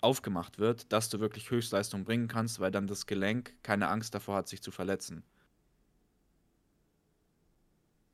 aufgemacht 0.00 0.58
wird, 0.58 0.92
dass 0.92 1.08
du 1.08 1.18
wirklich 1.20 1.50
Höchstleistung 1.50 2.04
bringen 2.04 2.28
kannst, 2.28 2.60
weil 2.60 2.70
dann 2.70 2.86
das 2.86 3.06
Gelenk 3.06 3.54
keine 3.62 3.88
Angst 3.88 4.14
davor 4.14 4.36
hat, 4.36 4.48
sich 4.48 4.62
zu 4.62 4.70
verletzen. 4.70 5.24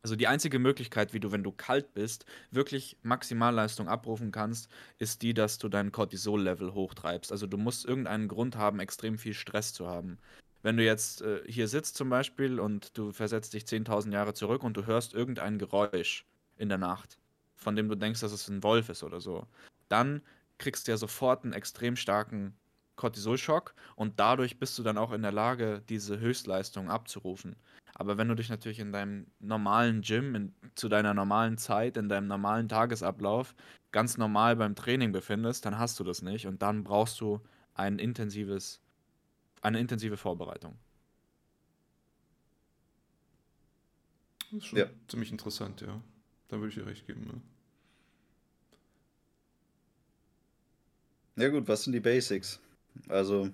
Also 0.07 0.15
die 0.15 0.29
einzige 0.29 0.61
Möglichkeit, 0.61 1.15
wie 1.15 1.19
du, 1.19 1.33
wenn 1.33 1.43
du 1.43 1.51
kalt 1.51 1.93
bist, 1.93 2.27
wirklich 2.53 2.97
Maximalleistung 3.03 3.89
abrufen 3.89 4.31
kannst, 4.31 4.71
ist 5.01 5.21
die, 5.21 5.35
dass 5.35 5.59
du 5.59 5.69
dein 5.69 5.91
Cortisol-Level 5.91 6.75
hochtreibst. 6.75 7.33
Also 7.33 7.49
du 7.49 7.57
musst 7.57 7.85
irgendeinen 7.85 8.29
Grund 8.29 8.55
haben, 8.55 8.79
extrem 8.79 9.19
viel 9.19 9.35
Stress 9.35 9.73
zu 9.73 9.89
haben. 9.89 10.19
Wenn 10.63 10.77
du 10.77 10.85
jetzt 10.85 11.23
äh, 11.23 11.41
hier 11.49 11.67
sitzt 11.67 11.97
zum 11.97 12.09
Beispiel 12.09 12.61
und 12.61 12.97
du 12.97 13.11
versetzt 13.11 13.53
dich 13.53 13.65
10.000 13.65 14.13
Jahre 14.13 14.33
zurück 14.33 14.63
und 14.63 14.77
du 14.77 14.87
hörst 14.87 15.13
irgendein 15.13 15.59
Geräusch 15.59 16.25
in 16.57 16.69
der 16.69 16.79
Nacht, 16.79 17.19
von 17.57 17.75
dem 17.75 17.89
du 17.89 17.97
denkst, 17.97 18.21
dass 18.21 18.31
es 18.31 18.47
ein 18.47 18.63
Wolf 18.63 18.89
ist 18.91 19.03
oder 19.03 19.21
so, 19.21 19.45
dann 19.89 20.23
kriegst 20.59 20.87
du 20.87 20.93
ja 20.93 20.99
sofort 20.99 21.43
einen 21.43 21.53
extrem 21.53 21.97
starken 21.97 22.55
Cortisolschock 22.97 23.75
und 23.95 24.19
dadurch 24.19 24.59
bist 24.59 24.79
du 24.79 24.83
dann 24.83 24.99
auch 24.99 25.13
in 25.13 25.23
der 25.23 25.33
Lage, 25.33 25.83
diese 25.89 26.19
Höchstleistung 26.19 26.91
abzurufen. 26.91 27.57
Aber 27.95 28.19
wenn 28.19 28.29
du 28.29 28.35
dich 28.35 28.51
natürlich 28.51 28.79
in 28.79 28.93
deinem 28.93 29.27
normalen 29.39 30.03
Gym, 30.03 30.35
in, 30.35 30.55
zu 30.75 30.89
deiner 30.89 31.15
normalen 31.15 31.57
Zeit, 31.57 31.97
in 31.97 32.09
deinem 32.09 32.27
normalen 32.27 32.69
Tagesablauf 32.69 33.55
ganz 33.91 34.19
normal 34.19 34.57
beim 34.57 34.75
Training 34.75 35.13
befindest, 35.13 35.65
dann 35.65 35.79
hast 35.79 35.99
du 35.99 36.05
das 36.05 36.21
nicht 36.21 36.47
und 36.47 36.61
dann 36.61 36.85
brauchst 36.85 37.21
du 37.21 37.41
ein 37.75 37.99
intensives, 37.99 38.83
eine 39.63 39.79
intensive 39.79 40.17
Vorbereitung. 40.17 40.77
Das 44.51 44.59
ist 44.59 44.67
schon 44.67 44.79
ja. 44.79 44.87
ziemlich 45.09 45.31
interessant, 45.31 45.81
ja. 45.81 46.01
Da 46.49 46.57
würde 46.57 46.69
ich 46.69 46.75
dir 46.75 46.87
recht 46.87 47.07
geben. 47.07 47.23
Ne? 47.27 47.41
Ja 51.37 51.49
gut, 51.51 51.67
was 51.69 51.85
sind 51.85 51.93
die 51.93 52.01
Basics? 52.01 52.61
Also, 53.09 53.51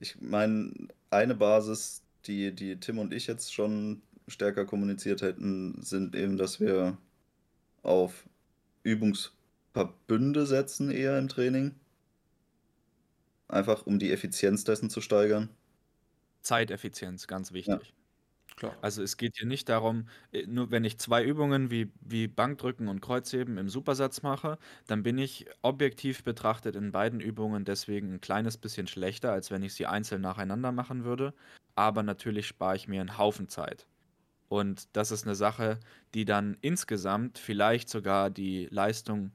ich 0.00 0.20
meine, 0.20 0.72
eine 1.10 1.34
Basis, 1.34 2.02
die, 2.26 2.54
die 2.54 2.78
Tim 2.80 2.98
und 2.98 3.12
ich 3.12 3.26
jetzt 3.26 3.52
schon 3.52 4.02
stärker 4.26 4.66
kommuniziert 4.66 5.22
hätten, 5.22 5.80
sind 5.82 6.14
eben, 6.14 6.36
dass 6.36 6.60
wir 6.60 6.98
auf 7.82 8.28
Übungsverbünde 8.82 10.46
setzen 10.46 10.90
eher 10.90 11.18
im 11.18 11.28
Training. 11.28 11.74
Einfach 13.48 13.86
um 13.86 13.98
die 13.98 14.12
Effizienz 14.12 14.64
dessen 14.64 14.90
zu 14.90 15.00
steigern. 15.00 15.48
Zeiteffizienz, 16.42 17.26
ganz 17.26 17.52
wichtig. 17.52 17.94
Klar. 18.58 18.78
Also 18.80 19.02
es 19.02 19.16
geht 19.16 19.36
hier 19.36 19.46
nicht 19.46 19.68
darum, 19.68 20.08
äh, 20.32 20.46
nur 20.46 20.70
wenn 20.70 20.84
ich 20.84 20.98
zwei 20.98 21.24
Übungen 21.24 21.70
wie, 21.70 21.92
wie 22.00 22.28
Bankdrücken 22.28 22.88
und 22.88 23.00
Kreuzheben 23.00 23.58
im 23.58 23.68
Supersatz 23.68 24.22
mache, 24.22 24.58
dann 24.86 25.02
bin 25.02 25.18
ich 25.18 25.46
objektiv 25.62 26.22
betrachtet 26.24 26.76
in 26.76 26.92
beiden 26.92 27.20
Übungen 27.20 27.64
deswegen 27.64 28.14
ein 28.14 28.20
kleines 28.20 28.56
bisschen 28.58 28.86
schlechter, 28.86 29.32
als 29.32 29.50
wenn 29.50 29.62
ich 29.62 29.74
sie 29.74 29.86
einzeln 29.86 30.22
nacheinander 30.22 30.72
machen 30.72 31.04
würde. 31.04 31.34
Aber 31.74 32.02
natürlich 32.02 32.46
spare 32.46 32.76
ich 32.76 32.88
mir 32.88 33.00
einen 33.00 33.18
Haufen 33.18 33.48
Zeit. 33.48 33.86
Und 34.48 34.96
das 34.96 35.10
ist 35.12 35.24
eine 35.26 35.36
Sache, 35.36 35.80
die 36.14 36.24
dann 36.26 36.56
insgesamt 36.62 37.38
vielleicht 37.38 37.88
sogar 37.90 38.30
die 38.30 38.66
Leistung 38.70 39.32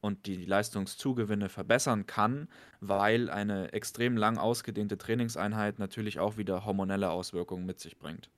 und 0.00 0.26
die 0.26 0.44
Leistungszugewinne 0.46 1.48
verbessern 1.50 2.06
kann, 2.06 2.48
weil 2.80 3.30
eine 3.30 3.72
extrem 3.72 4.16
lang 4.18 4.38
ausgedehnte 4.38 4.98
Trainingseinheit 4.98 5.78
natürlich 5.80 6.20
auch 6.20 6.36
wieder 6.38 6.64
hormonelle 6.66 7.10
Auswirkungen 7.10 7.66
mit 7.66 7.80
sich 7.80 7.98
bringt 7.98 8.30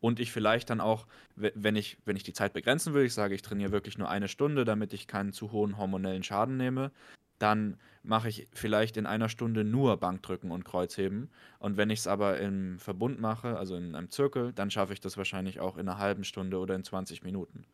und 0.00 0.20
ich 0.20 0.32
vielleicht 0.32 0.70
dann 0.70 0.80
auch, 0.80 1.06
wenn 1.36 1.76
ich, 1.76 1.98
wenn 2.04 2.16
ich 2.16 2.22
die 2.22 2.32
Zeit 2.32 2.52
begrenzen 2.52 2.94
will, 2.94 3.04
ich 3.04 3.14
sage, 3.14 3.34
ich 3.34 3.42
trainiere 3.42 3.72
wirklich 3.72 3.98
nur 3.98 4.08
eine 4.08 4.28
Stunde, 4.28 4.64
damit 4.64 4.92
ich 4.92 5.06
keinen 5.06 5.32
zu 5.32 5.52
hohen 5.52 5.76
hormonellen 5.76 6.22
Schaden 6.22 6.56
nehme, 6.56 6.92
dann 7.38 7.78
mache 8.02 8.28
ich 8.28 8.48
vielleicht 8.52 8.96
in 8.96 9.06
einer 9.06 9.28
Stunde 9.28 9.64
nur 9.64 9.96
Bankdrücken 9.96 10.50
und 10.50 10.64
Kreuzheben. 10.64 11.30
Und 11.58 11.76
wenn 11.76 11.90
ich 11.90 12.00
es 12.00 12.06
aber 12.06 12.38
im 12.38 12.78
Verbund 12.78 13.20
mache, 13.20 13.56
also 13.56 13.76
in 13.76 13.94
einem 13.94 14.10
Zirkel, 14.10 14.52
dann 14.52 14.70
schaffe 14.70 14.92
ich 14.92 15.00
das 15.00 15.16
wahrscheinlich 15.16 15.60
auch 15.60 15.76
in 15.76 15.88
einer 15.88 15.98
halben 15.98 16.24
Stunde 16.24 16.58
oder 16.58 16.74
in 16.74 16.84
20 16.84 17.22
Minuten. 17.22 17.64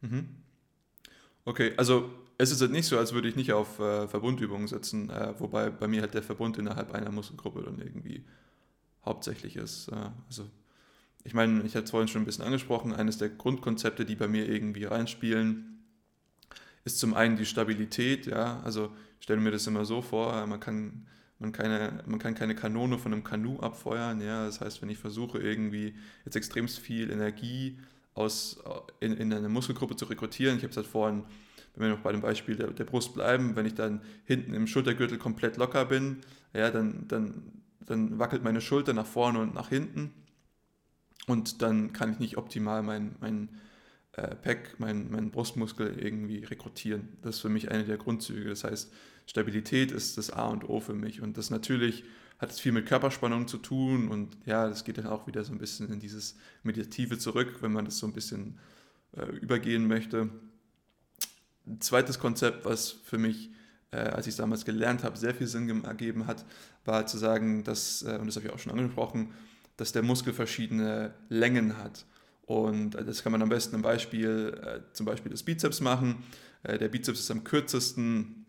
Mhm. 0.00 0.28
Okay, 1.44 1.74
also 1.76 2.10
es 2.38 2.50
ist 2.50 2.60
halt 2.60 2.72
nicht 2.72 2.86
so, 2.86 2.98
als 2.98 3.12
würde 3.12 3.28
ich 3.28 3.36
nicht 3.36 3.52
auf 3.52 3.78
äh, 3.78 4.08
Verbundübungen 4.08 4.66
setzen, 4.66 5.10
äh, 5.10 5.34
wobei 5.38 5.70
bei 5.70 5.86
mir 5.86 6.00
halt 6.00 6.14
der 6.14 6.22
Verbund 6.22 6.58
innerhalb 6.58 6.92
einer 6.92 7.12
Muskelgruppe 7.12 7.62
dann 7.62 7.78
irgendwie 7.78 8.24
hauptsächlich 9.04 9.56
ist. 9.56 9.88
Äh, 9.88 10.10
also 10.26 10.48
ich 11.24 11.34
meine, 11.34 11.62
ich 11.62 11.74
hatte 11.74 11.84
es 11.84 11.90
vorhin 11.90 12.08
schon 12.08 12.22
ein 12.22 12.26
bisschen 12.26 12.44
angesprochen, 12.44 12.92
eines 12.92 13.18
der 13.18 13.30
Grundkonzepte, 13.30 14.04
die 14.04 14.16
bei 14.16 14.28
mir 14.28 14.48
irgendwie 14.48 14.84
reinspielen, 14.84 15.82
ist 16.84 16.98
zum 16.98 17.14
einen 17.14 17.36
die 17.36 17.46
Stabilität, 17.46 18.26
ja, 18.26 18.60
also 18.62 18.92
ich 19.18 19.24
stelle 19.24 19.40
mir 19.40 19.50
das 19.50 19.66
immer 19.66 19.84
so 19.84 20.02
vor, 20.02 20.34
äh, 20.34 20.46
man 20.46 20.60
kann, 20.60 21.06
man, 21.38 21.52
keine, 21.52 22.02
man 22.06 22.18
kann 22.18 22.34
keine 22.34 22.54
Kanone 22.54 22.98
von 22.98 23.12
einem 23.12 23.24
Kanu 23.24 23.60
abfeuern, 23.60 24.20
ja, 24.20 24.44
das 24.44 24.60
heißt, 24.60 24.82
wenn 24.82 24.90
ich 24.90 24.98
versuche 24.98 25.38
irgendwie 25.38 25.94
jetzt 26.24 26.36
extremst 26.36 26.78
viel 26.78 27.10
Energie 27.10 27.78
aus, 28.12 28.58
äh, 29.00 29.06
in, 29.06 29.12
in 29.14 29.32
eine 29.32 29.48
Muskelgruppe 29.48 29.96
zu 29.96 30.04
rekrutieren, 30.06 30.56
ich 30.56 30.62
habe 30.64 30.72
es 30.72 30.76
halt 30.76 30.86
vorhin 30.86 31.24
wenn 31.74 31.88
wir 31.88 31.94
noch 31.96 32.02
bei 32.02 32.12
dem 32.12 32.20
Beispiel 32.20 32.56
der, 32.56 32.68
der 32.68 32.84
Brust 32.84 33.14
bleiben, 33.14 33.56
wenn 33.56 33.66
ich 33.66 33.74
dann 33.74 34.00
hinten 34.24 34.54
im 34.54 34.66
Schultergürtel 34.66 35.18
komplett 35.18 35.56
locker 35.56 35.84
bin, 35.84 36.18
ja, 36.52 36.70
dann, 36.70 37.06
dann, 37.08 37.62
dann 37.80 38.18
wackelt 38.18 38.44
meine 38.44 38.60
Schulter 38.60 38.92
nach 38.92 39.06
vorne 39.06 39.40
und 39.40 39.54
nach 39.54 39.68
hinten 39.68 40.12
und 41.26 41.62
dann 41.62 41.92
kann 41.92 42.12
ich 42.12 42.18
nicht 42.18 42.36
optimal 42.36 42.82
mein, 42.82 43.16
mein 43.20 43.48
äh, 44.12 44.34
Pack, 44.34 44.76
mein, 44.78 45.10
mein 45.10 45.30
Brustmuskel 45.30 45.98
irgendwie 45.98 46.44
rekrutieren. 46.44 47.16
Das 47.22 47.36
ist 47.36 47.40
für 47.40 47.48
mich 47.48 47.70
eine 47.70 47.84
der 47.84 47.96
Grundzüge. 47.96 48.48
Das 48.48 48.64
heißt, 48.64 48.92
Stabilität 49.26 49.90
ist 49.90 50.18
das 50.18 50.30
A 50.30 50.48
und 50.48 50.68
O 50.68 50.80
für 50.80 50.94
mich 50.94 51.22
und 51.22 51.38
das 51.38 51.50
natürlich 51.50 52.04
hat 52.38 52.50
es 52.50 52.60
viel 52.60 52.72
mit 52.72 52.86
Körperspannung 52.86 53.48
zu 53.48 53.58
tun 53.58 54.08
und 54.08 54.36
ja, 54.44 54.68
das 54.68 54.84
geht 54.84 54.98
dann 54.98 55.06
auch 55.06 55.26
wieder 55.26 55.44
so 55.44 55.52
ein 55.52 55.58
bisschen 55.58 55.90
in 55.90 56.00
dieses 56.00 56.36
Meditative 56.62 57.16
zurück, 57.18 57.58
wenn 57.60 57.72
man 57.72 57.84
das 57.84 57.98
so 57.98 58.06
ein 58.06 58.12
bisschen 58.12 58.58
äh, 59.16 59.24
übergehen 59.36 59.86
möchte. 59.86 60.28
Ein 61.66 61.80
zweites 61.80 62.18
Konzept, 62.18 62.64
was 62.64 62.90
für 62.90 63.18
mich, 63.18 63.50
äh, 63.90 63.96
als 63.96 64.26
ich 64.26 64.32
es 64.32 64.36
damals 64.36 64.64
gelernt 64.64 65.02
habe, 65.02 65.16
sehr 65.16 65.34
viel 65.34 65.46
Sinn 65.46 65.84
ergeben 65.84 66.26
hat, 66.26 66.44
war 66.84 67.06
zu 67.06 67.18
sagen, 67.18 67.64
dass, 67.64 68.02
äh, 68.02 68.18
und 68.20 68.26
das 68.26 68.36
habe 68.36 68.46
ich 68.46 68.52
auch 68.52 68.58
schon 68.58 68.72
angesprochen, 68.72 69.32
dass 69.76 69.92
der 69.92 70.02
Muskel 70.02 70.32
verschiedene 70.32 71.14
Längen 71.28 71.78
hat. 71.78 72.04
Und 72.46 72.94
äh, 72.94 73.04
das 73.04 73.22
kann 73.22 73.32
man 73.32 73.42
am 73.42 73.48
besten 73.48 73.76
im 73.76 73.82
Beispiel, 73.82 74.58
äh, 74.62 74.92
zum 74.92 75.06
Beispiel 75.06 75.30
des 75.32 75.42
Bizeps 75.42 75.80
machen. 75.80 76.22
Äh, 76.62 76.78
der 76.78 76.88
Bizeps 76.88 77.20
ist 77.20 77.30
am 77.30 77.44
kürzesten, 77.44 78.46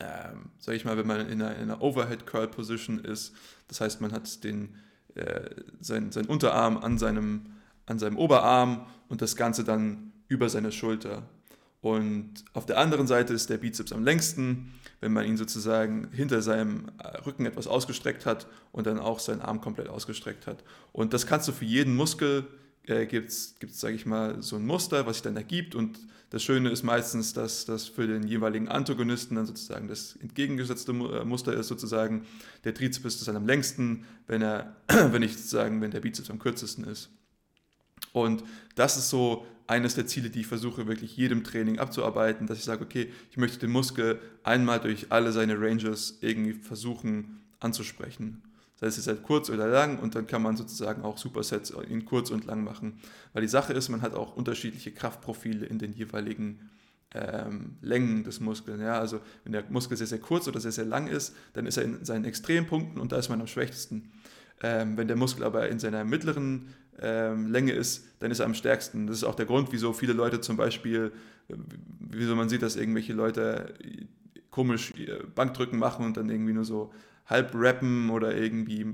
ähm, 0.00 0.50
sage 0.58 0.76
ich 0.76 0.84
mal, 0.84 0.96
wenn 0.96 1.06
man 1.06 1.28
in 1.28 1.42
einer, 1.42 1.56
in 1.56 1.62
einer 1.62 1.82
Overhead 1.82 2.26
Curl 2.26 2.48
Position 2.48 2.98
ist. 2.98 3.34
Das 3.68 3.80
heißt, 3.80 4.00
man 4.00 4.12
hat 4.12 4.42
den, 4.44 4.76
äh, 5.14 5.50
sein, 5.80 6.10
sein 6.12 6.26
Unterarm 6.26 6.78
an 6.78 6.98
seinem, 6.98 7.46
an 7.86 7.98
seinem 7.98 8.16
Oberarm 8.16 8.86
und 9.08 9.22
das 9.22 9.36
Ganze 9.36 9.64
dann 9.64 10.12
über 10.28 10.48
seine 10.48 10.72
Schulter. 10.72 11.28
Und 11.84 12.46
auf 12.54 12.64
der 12.64 12.78
anderen 12.78 13.06
Seite 13.06 13.34
ist 13.34 13.50
der 13.50 13.58
Bizeps 13.58 13.92
am 13.92 14.04
längsten, 14.04 14.72
wenn 15.02 15.12
man 15.12 15.26
ihn 15.26 15.36
sozusagen 15.36 16.08
hinter 16.12 16.40
seinem 16.40 16.86
äh, 16.96 17.18
Rücken 17.26 17.44
etwas 17.44 17.66
ausgestreckt 17.66 18.24
hat 18.24 18.46
und 18.72 18.86
dann 18.86 18.98
auch 18.98 19.18
seinen 19.18 19.42
Arm 19.42 19.60
komplett 19.60 19.90
ausgestreckt 19.90 20.46
hat. 20.46 20.64
Und 20.92 21.12
das 21.12 21.26
kannst 21.26 21.46
du 21.46 21.52
für 21.52 21.66
jeden 21.66 21.94
Muskel, 21.94 22.46
äh, 22.86 23.04
gibt 23.04 23.28
es, 23.28 23.56
sage 23.68 23.96
ich 23.96 24.06
mal, 24.06 24.42
so 24.42 24.56
ein 24.56 24.64
Muster, 24.64 25.04
was 25.04 25.16
sich 25.16 25.24
dann 25.24 25.36
ergibt. 25.36 25.74
Und 25.74 25.98
das 26.30 26.42
Schöne 26.42 26.70
ist 26.70 26.84
meistens, 26.84 27.34
dass 27.34 27.66
das 27.66 27.86
für 27.86 28.06
den 28.06 28.26
jeweiligen 28.26 28.68
Antagonisten 28.68 29.34
dann 29.34 29.44
sozusagen 29.44 29.86
das 29.86 30.16
entgegengesetzte 30.16 30.92
äh, 30.92 31.26
Muster 31.26 31.52
ist, 31.52 31.68
sozusagen. 31.68 32.24
Der 32.64 32.72
Trizeps 32.72 33.16
ist 33.16 33.28
dann 33.28 33.36
am 33.36 33.46
längsten, 33.46 34.06
wenn 34.26 34.40
er, 34.40 34.74
wenn 34.88 35.22
ich 35.22 35.36
sozusagen, 35.36 35.82
wenn 35.82 35.90
der 35.90 36.00
Bizeps 36.00 36.30
am 36.30 36.38
kürzesten 36.38 36.84
ist. 36.84 37.10
Und 38.14 38.42
das 38.74 38.96
ist 38.96 39.10
so 39.10 39.44
eines 39.66 39.94
der 39.94 40.06
Ziele, 40.06 40.30
die 40.30 40.40
ich 40.40 40.46
versuche, 40.46 40.86
wirklich 40.86 41.16
jedem 41.16 41.42
Training 41.44 41.78
abzuarbeiten, 41.78 42.46
dass 42.46 42.58
ich 42.58 42.64
sage, 42.64 42.84
okay, 42.84 43.10
ich 43.30 43.36
möchte 43.36 43.58
den 43.58 43.70
Muskel 43.70 44.20
einmal 44.42 44.80
durch 44.80 45.10
alle 45.10 45.32
seine 45.32 45.60
Ranges 45.60 46.18
irgendwie 46.20 46.52
versuchen 46.52 47.40
anzusprechen. 47.60 48.42
Heißt, 48.84 48.98
es 48.98 49.06
ist 49.06 49.08
halt 49.08 49.22
kurz 49.22 49.50
oder 49.50 49.66
lang 49.66 49.98
und 49.98 50.14
dann 50.14 50.26
kann 50.26 50.42
man 50.42 50.56
sozusagen 50.56 51.02
auch 51.02 51.16
Supersets 51.16 51.70
in 51.88 52.04
kurz 52.04 52.30
und 52.30 52.44
lang 52.44 52.64
machen. 52.64 53.00
Weil 53.32 53.42
die 53.42 53.48
Sache 53.48 53.72
ist, 53.72 53.88
man 53.88 54.02
hat 54.02 54.14
auch 54.14 54.36
unterschiedliche 54.36 54.92
Kraftprofile 54.92 55.64
in 55.66 55.78
den 55.78 55.92
jeweiligen 55.94 56.70
ähm, 57.14 57.76
Längen 57.80 58.24
des 58.24 58.40
Muskels. 58.40 58.80
Ja, 58.80 58.98
also 58.98 59.20
wenn 59.44 59.52
der 59.52 59.64
Muskel 59.70 59.96
sehr, 59.96 60.06
sehr 60.06 60.18
kurz 60.18 60.48
oder 60.48 60.60
sehr, 60.60 60.72
sehr 60.72 60.84
lang 60.84 61.06
ist, 61.06 61.34
dann 61.54 61.66
ist 61.66 61.76
er 61.76 61.84
in 61.84 62.04
seinen 62.04 62.24
Extrempunkten 62.24 63.00
und 63.00 63.12
da 63.12 63.16
ist 63.16 63.28
man 63.28 63.40
am 63.40 63.46
schwächsten. 63.46 64.12
Ähm, 64.62 64.96
wenn 64.96 65.08
der 65.08 65.16
Muskel 65.16 65.44
aber 65.44 65.68
in 65.68 65.78
seiner 65.78 66.04
mittleren 66.04 66.68
ähm, 67.00 67.48
Länge 67.50 67.72
ist, 67.72 68.06
dann 68.20 68.30
ist 68.30 68.40
er 68.40 68.46
am 68.46 68.54
stärksten. 68.54 69.06
Das 69.06 69.16
ist 69.16 69.24
auch 69.24 69.34
der 69.34 69.46
Grund, 69.46 69.72
wieso 69.72 69.92
viele 69.92 70.12
Leute 70.12 70.40
zum 70.40 70.56
Beispiel, 70.56 71.12
äh, 71.48 71.54
wieso 72.00 72.34
man 72.36 72.48
sieht, 72.48 72.62
dass 72.62 72.76
irgendwelche 72.76 73.12
Leute 73.12 73.74
komisch 74.50 74.92
Bankdrücken 75.34 75.78
machen 75.78 76.06
und 76.06 76.16
dann 76.16 76.30
irgendwie 76.30 76.52
nur 76.52 76.64
so 76.64 76.92
halb 77.26 77.52
rappen 77.54 78.10
oder 78.10 78.36
irgendwie 78.36 78.84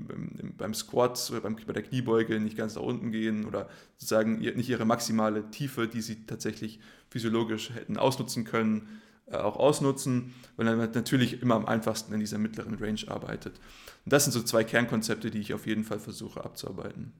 beim 0.57 0.73
Squat 0.73 1.29
oder 1.31 1.41
beim, 1.41 1.55
bei 1.55 1.73
der 1.73 1.83
Kniebeuge 1.83 2.39
nicht 2.39 2.57
ganz 2.57 2.75
nach 2.75 2.81
unten 2.81 3.11
gehen 3.11 3.45
oder 3.45 3.69
sozusagen 3.97 4.39
nicht 4.39 4.69
ihre 4.69 4.85
maximale 4.85 5.49
Tiefe, 5.51 5.87
die 5.87 6.01
sie 6.01 6.25
tatsächlich 6.25 6.79
physiologisch 7.09 7.71
hätten 7.71 7.97
ausnutzen 7.97 8.45
können, 8.45 8.87
äh, 9.27 9.35
auch 9.35 9.57
ausnutzen, 9.57 10.33
weil 10.55 10.65
man 10.77 10.91
natürlich 10.91 11.41
immer 11.41 11.55
am 11.55 11.65
einfachsten 11.65 12.13
in 12.13 12.21
dieser 12.21 12.37
mittleren 12.37 12.75
Range 12.75 13.01
arbeitet. 13.07 13.59
Und 14.05 14.13
das 14.13 14.23
sind 14.23 14.31
so 14.31 14.41
zwei 14.41 14.63
Kernkonzepte, 14.63 15.29
die 15.29 15.39
ich 15.39 15.53
auf 15.53 15.67
jeden 15.67 15.83
Fall 15.83 15.99
versuche 15.99 16.43
abzuarbeiten. 16.43 17.11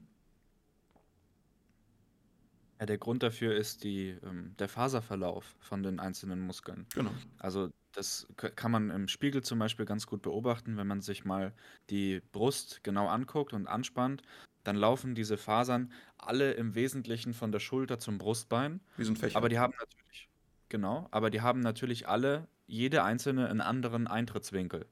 Ja, 2.82 2.86
der 2.86 2.98
Grund 2.98 3.22
dafür 3.22 3.54
ist 3.54 3.84
die, 3.84 4.08
ähm, 4.24 4.56
der 4.58 4.68
Faserverlauf 4.68 5.54
von 5.60 5.84
den 5.84 6.00
einzelnen 6.00 6.40
Muskeln. 6.40 6.84
Genau. 6.92 7.12
Also 7.38 7.70
das 7.92 8.26
kann 8.36 8.72
man 8.72 8.90
im 8.90 9.06
Spiegel 9.06 9.44
zum 9.44 9.60
Beispiel 9.60 9.86
ganz 9.86 10.08
gut 10.08 10.20
beobachten, 10.20 10.76
wenn 10.76 10.88
man 10.88 11.00
sich 11.00 11.24
mal 11.24 11.52
die 11.90 12.20
Brust 12.32 12.82
genau 12.82 13.06
anguckt 13.06 13.52
und 13.52 13.68
anspannt, 13.68 14.22
dann 14.64 14.74
laufen 14.74 15.14
diese 15.14 15.36
Fasern 15.36 15.92
alle 16.18 16.54
im 16.54 16.74
Wesentlichen 16.74 17.34
von 17.34 17.52
der 17.52 17.60
Schulter 17.60 18.00
zum 18.00 18.18
Brustbein. 18.18 18.80
Wie 18.96 19.04
so 19.04 19.12
ein 19.12 19.16
Fächer. 19.16 19.36
Aber 19.36 19.48
die 19.48 19.60
haben 19.60 19.74
natürlich, 19.78 20.28
genau, 20.68 21.06
aber 21.12 21.30
die 21.30 21.40
haben 21.40 21.60
natürlich 21.60 22.08
alle, 22.08 22.48
jede 22.66 23.04
einzelne 23.04 23.48
einen 23.48 23.60
anderen 23.60 24.08
Eintrittswinkel. 24.08 24.86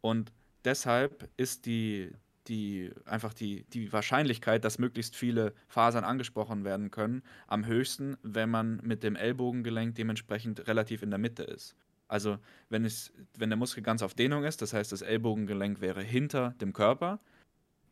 Und 0.00 0.32
deshalb 0.64 1.30
ist 1.36 1.64
die, 1.66 2.10
die 2.48 2.90
einfach 3.04 3.34
die, 3.34 3.64
die 3.70 3.92
Wahrscheinlichkeit, 3.92 4.64
dass 4.64 4.78
möglichst 4.78 5.16
viele 5.16 5.54
Fasern 5.68 6.04
angesprochen 6.04 6.64
werden 6.64 6.90
können, 6.90 7.22
am 7.46 7.66
höchsten, 7.66 8.16
wenn 8.22 8.50
man 8.50 8.80
mit 8.82 9.02
dem 9.02 9.16
Ellbogengelenk 9.16 9.94
dementsprechend 9.94 10.66
relativ 10.66 11.02
in 11.02 11.10
der 11.10 11.18
Mitte 11.18 11.42
ist. 11.42 11.74
Also 12.08 12.38
wenn, 12.68 12.84
es, 12.84 13.12
wenn 13.36 13.50
der 13.50 13.56
Muskel 13.56 13.82
ganz 13.82 14.02
auf 14.02 14.14
Dehnung 14.14 14.44
ist, 14.44 14.62
das 14.62 14.72
heißt 14.72 14.92
das 14.92 15.02
Ellbogengelenk 15.02 15.80
wäre 15.80 16.02
hinter 16.02 16.54
dem 16.60 16.72
Körper, 16.72 17.20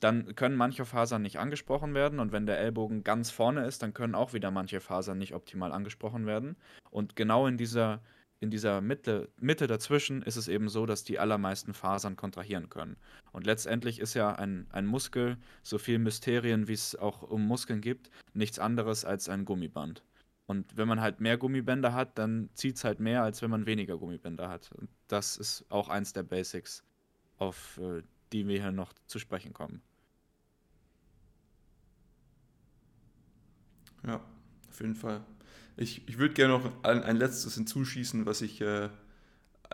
dann 0.01 0.35
können 0.35 0.57
manche 0.57 0.85
Fasern 0.85 1.23
nicht 1.23 1.39
angesprochen 1.39 1.95
werden 1.95 2.19
und 2.19 2.33
wenn 2.33 2.47
der 2.47 2.59
Ellbogen 2.59 3.05
ganz 3.05 3.31
vorne 3.31 3.67
ist, 3.67 3.83
dann 3.83 3.95
können 3.95 4.15
auch 4.15 4.33
wieder 4.33 4.51
manche 4.51 4.81
Fasern 4.81 5.19
nicht 5.19 5.35
optimal 5.35 5.73
angesprochen 5.73 6.27
werden. 6.27 6.57
Und 6.91 7.17
genau 7.17 7.47
in 7.47 7.57
dieser 7.57 8.03
in 8.45 8.51
dieser 8.51 8.81
Mitte, 8.81 9.31
Mitte 9.41 9.67
dazwischen 9.67 10.23
ist 10.23 10.37
es 10.37 10.49
eben 10.49 10.69
so, 10.69 10.85
dass 10.87 11.03
die 11.03 11.19
allermeisten 11.19 11.73
Fasern 11.73 12.15
kontrahieren 12.15 12.69
können. 12.69 12.97
Und 13.33 13.47
letztendlich 13.47 13.99
ist 13.99 14.15
ja 14.15 14.33
ein, 14.35 14.67
ein 14.71 14.87
Muskel, 14.87 15.39
so 15.63 15.79
viel 15.79 15.99
Mysterien, 15.99 16.69
wie 16.69 16.75
es 16.75 16.95
auch 16.95 17.23
um 17.23 17.47
Muskeln 17.47 17.81
gibt, 17.81 18.11
nichts 18.35 18.59
anderes 18.59 19.05
als 19.05 19.29
ein 19.29 19.45
Gummiband. 19.45 20.05
Und 20.47 20.77
wenn 20.77 20.87
man 20.87 21.01
halt 21.01 21.21
mehr 21.21 21.39
Gummibänder 21.39 21.95
hat, 21.95 22.19
dann 22.19 22.51
zieht 22.53 22.77
es 22.77 22.85
halt 22.85 23.01
mehr, 23.01 23.23
als 23.23 23.41
wenn 23.41 23.51
man 23.51 23.65
weniger 23.65 23.97
Gummibänder 23.97 24.51
hat. 24.51 24.71
Und 24.73 24.91
das 25.09 25.39
ist 25.39 25.65
auch 25.71 25.89
eins 25.89 26.13
der 26.13 26.23
Basics, 26.23 26.85
auf 27.39 27.79
äh, 27.79 28.03
die 28.33 28.47
wir 28.47 28.61
hier 28.61 28.73
noch 28.73 28.93
zu 29.07 29.19
sprechen 29.19 29.55
kommen. 29.55 29.81
Ja, 34.07 34.21
auf 34.69 34.81
jeden 34.81 34.95
Fall. 34.95 35.25
Ich, 35.77 36.09
ich 36.09 36.19
würde 36.19 36.35
gerne 36.35 36.55
noch 36.55 36.85
ein, 36.85 37.03
ein 37.03 37.17
letztes 37.17 37.55
hinzuschießen, 37.55 38.27
was 38.27 38.43
ich 38.43 38.61
äh, 38.61 38.89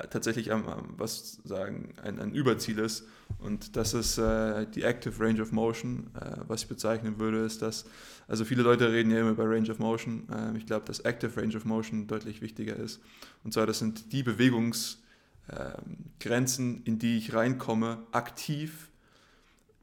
tatsächlich 0.08 0.52
am, 0.52 0.64
was 0.96 1.40
sagen, 1.44 1.94
ein, 2.02 2.18
ein 2.18 2.34
Überziel 2.34 2.78
ist. 2.78 3.06
Und 3.38 3.76
das 3.76 3.94
ist 3.94 4.18
äh, 4.18 4.66
die 4.66 4.82
Active 4.82 5.22
Range 5.22 5.40
of 5.42 5.52
Motion. 5.52 6.10
Äh, 6.14 6.36
was 6.46 6.62
ich 6.62 6.68
bezeichnen 6.68 7.18
würde, 7.18 7.38
ist, 7.38 7.62
dass, 7.62 7.84
also 8.28 8.44
viele 8.44 8.62
Leute 8.62 8.92
reden 8.92 9.10
ja 9.10 9.20
immer 9.20 9.30
über 9.30 9.48
Range 9.48 9.70
of 9.70 9.78
Motion. 9.78 10.28
Ähm, 10.32 10.56
ich 10.56 10.66
glaube, 10.66 10.86
dass 10.86 11.00
Active 11.00 11.40
Range 11.40 11.56
of 11.56 11.64
Motion 11.64 12.06
deutlich 12.06 12.40
wichtiger 12.40 12.76
ist. 12.76 13.00
Und 13.44 13.52
zwar, 13.52 13.66
das 13.66 13.78
sind 13.78 14.12
die 14.12 14.22
Bewegungsgrenzen, 14.22 16.76
ähm, 16.76 16.82
in 16.84 16.98
die 16.98 17.18
ich 17.18 17.34
reinkomme, 17.34 17.98
aktiv, 18.12 18.88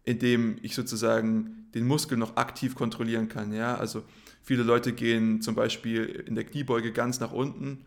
indem 0.04 0.58
ich 0.62 0.74
sozusagen 0.74 1.68
den 1.74 1.86
Muskel 1.86 2.18
noch 2.18 2.38
aktiv 2.38 2.76
kontrollieren 2.76 3.28
kann. 3.28 3.54
Ja, 3.54 3.76
also 3.76 4.04
Viele 4.48 4.64
Leute 4.64 4.94
gehen 4.94 5.42
zum 5.42 5.56
Beispiel 5.56 6.06
in 6.06 6.36
der 6.36 6.46
Kniebeuge 6.46 6.94
ganz 6.94 7.20
nach 7.20 7.34
unten. 7.34 7.86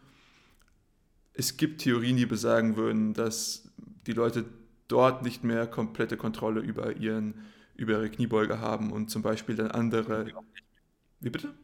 Es 1.32 1.56
gibt 1.56 1.80
Theorien, 1.80 2.18
die 2.18 2.26
besagen 2.26 2.76
würden, 2.76 3.14
dass 3.14 3.72
die 4.06 4.12
Leute 4.12 4.44
dort 4.86 5.22
nicht 5.22 5.42
mehr 5.42 5.66
komplette 5.66 6.18
Kontrolle 6.18 6.60
über, 6.60 6.96
ihren, 6.96 7.46
über 7.76 7.92
ihre 7.92 8.10
Kniebeuge 8.10 8.60
haben 8.60 8.92
und 8.92 9.08
zum 9.08 9.22
Beispiel 9.22 9.56
dann 9.56 9.70
andere. 9.70 10.26
Wie 11.20 11.30
bitte? 11.30 11.54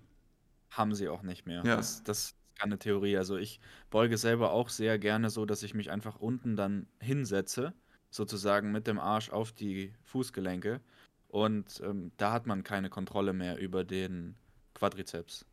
Haben 0.71 0.95
sie 0.95 1.09
auch 1.11 1.23
nicht 1.23 1.45
mehr. 1.45 1.63
Ja. 1.63 1.77
Das, 1.77 2.03
das 2.03 2.19
ist 2.29 2.37
keine 2.59 2.79
Theorie. 2.79 3.19
Also 3.19 3.37
ich 3.37 3.61
beuge 3.91 4.17
selber 4.17 4.51
auch 4.51 4.71
sehr 4.71 4.99
gerne 4.99 5.29
so, 5.29 5.45
dass 5.45 5.63
ich 5.63 5.75
mich 5.75 5.91
einfach 5.91 6.17
unten 6.17 6.57
dann 6.57 6.87
hinsetze, 7.01 7.75
sozusagen 8.09 8.73
mit 8.73 8.87
dem 8.87 8.99
Arsch 8.99 9.29
auf 9.29 9.53
die 9.53 9.93
Fußgelenke. 10.05 10.81
Und 11.29 11.83
ähm, 11.85 12.13
da 12.17 12.33
hat 12.33 12.47
man 12.47 12.63
keine 12.63 12.89
Kontrolle 12.89 13.35
mehr 13.35 13.59
über 13.59 13.85
den, 13.85 14.37
Quadrizeps. 14.77 15.45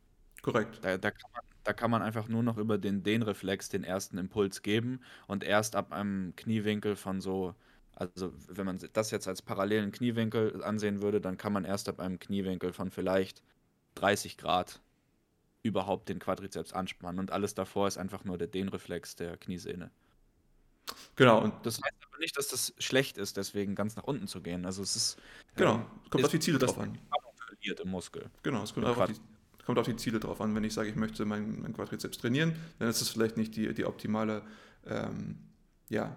Korrekt. 0.42 0.80
Da, 0.84 0.98
da, 0.98 1.10
kann 1.10 1.32
man, 1.34 1.42
da 1.64 1.74
kann 1.74 1.90
man 1.90 2.02
einfach 2.02 2.28
nur 2.28 2.44
noch 2.44 2.58
über 2.58 2.78
den 2.78 3.02
Dehnreflex 3.02 3.70
den 3.70 3.84
ersten 3.84 4.18
Impuls 4.18 4.62
geben 4.62 5.00
und 5.28 5.44
erst 5.44 5.76
ab 5.76 5.92
einem 5.92 6.36
Kniewinkel 6.36 6.96
von 6.96 7.22
so, 7.22 7.56
also 7.96 8.34
wenn 8.48 8.66
man 8.66 8.78
das 8.92 9.12
jetzt 9.12 9.28
als 9.28 9.42
parallelen 9.42 9.92
Kniewinkel 9.92 10.64
ansehen 10.64 11.02
würde, 11.02 11.22
dann 11.22 11.38
kann 11.38 11.54
man 11.54 11.64
erst 11.64 11.90
ab 11.90 12.00
einem 12.00 12.20
Kniewinkel 12.20 12.74
von 12.74 12.92
vielleicht 12.92 13.42
30 13.96 14.38
Grad 14.38 14.82
überhaupt 15.64 16.10
den 16.10 16.20
Quadrizeps 16.20 16.74
anspannen 16.74 17.20
und 17.20 17.32
alles 17.32 17.56
davor 17.56 17.88
ist 17.88 17.98
einfach 17.98 18.26
nur 18.26 18.38
der 18.38 18.48
Dehnreflex 18.48 19.16
der 19.16 19.38
Kniesehne. 19.38 19.92
Genau. 21.16 21.42
Und 21.42 21.54
das 21.66 21.76
heißt 21.76 21.96
aber 22.10 22.20
nicht, 22.20 22.38
dass 22.38 22.50
das 22.50 22.74
schlecht 22.80 23.18
ist, 23.18 23.38
deswegen 23.38 23.74
ganz 23.74 23.96
nach 23.96 24.04
unten 24.04 24.28
zu 24.28 24.42
gehen. 24.42 24.66
Also 24.66 24.84
es 24.84 24.98
ist 24.98 25.18
genau 25.56 25.76
ähm, 25.76 25.86
kommt 26.10 26.20
ist, 26.20 26.26
auf 26.26 26.32
die 26.32 26.40
Ziele 26.40 26.60
drauf 26.60 26.78
an 26.78 27.00
trainiert 27.64 27.80
im 27.80 27.90
Muskel. 27.90 28.30
Genau, 28.44 28.64
es 28.64 28.74
kommt, 28.74 28.86
auf 28.86 29.06
die, 29.08 29.16
kommt 29.66 29.80
auf 29.80 29.86
die 29.86 29.96
Ziele 29.96 30.20
drauf 30.20 30.42
an. 30.42 30.54
Wenn 30.56 30.64
ich 30.64 30.74
sage, 30.74 30.90
ich 30.90 30.96
möchte 30.96 31.26
mein, 31.26 31.62
mein 31.62 31.74
Quadrizeps 31.74 32.18
trainieren, 32.18 32.56
dann 32.80 32.90
ist 32.90 33.02
das 33.02 33.10
vielleicht 33.10 33.38
nicht 33.38 33.56
die, 33.56 33.74
die 33.74 33.86
optimale 33.86 34.44
ähm, 34.86 35.38
ja, 35.90 36.16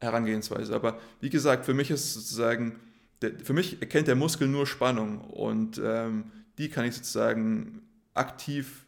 Herangehensweise. 0.00 0.74
Aber 0.74 0.98
wie 1.20 1.30
gesagt, 1.30 1.64
für 1.64 1.74
mich 1.74 1.90
ist 1.90 2.14
sozusagen, 2.14 2.80
der, 3.22 3.38
für 3.40 3.52
mich 3.52 3.80
erkennt 3.80 4.08
der 4.08 4.16
Muskel 4.16 4.48
nur 4.48 4.66
Spannung 4.66 5.20
und 5.20 5.80
ähm, 5.82 6.24
die 6.58 6.68
kann 6.68 6.84
ich 6.84 6.94
sozusagen 6.94 7.82
aktiv 8.14 8.84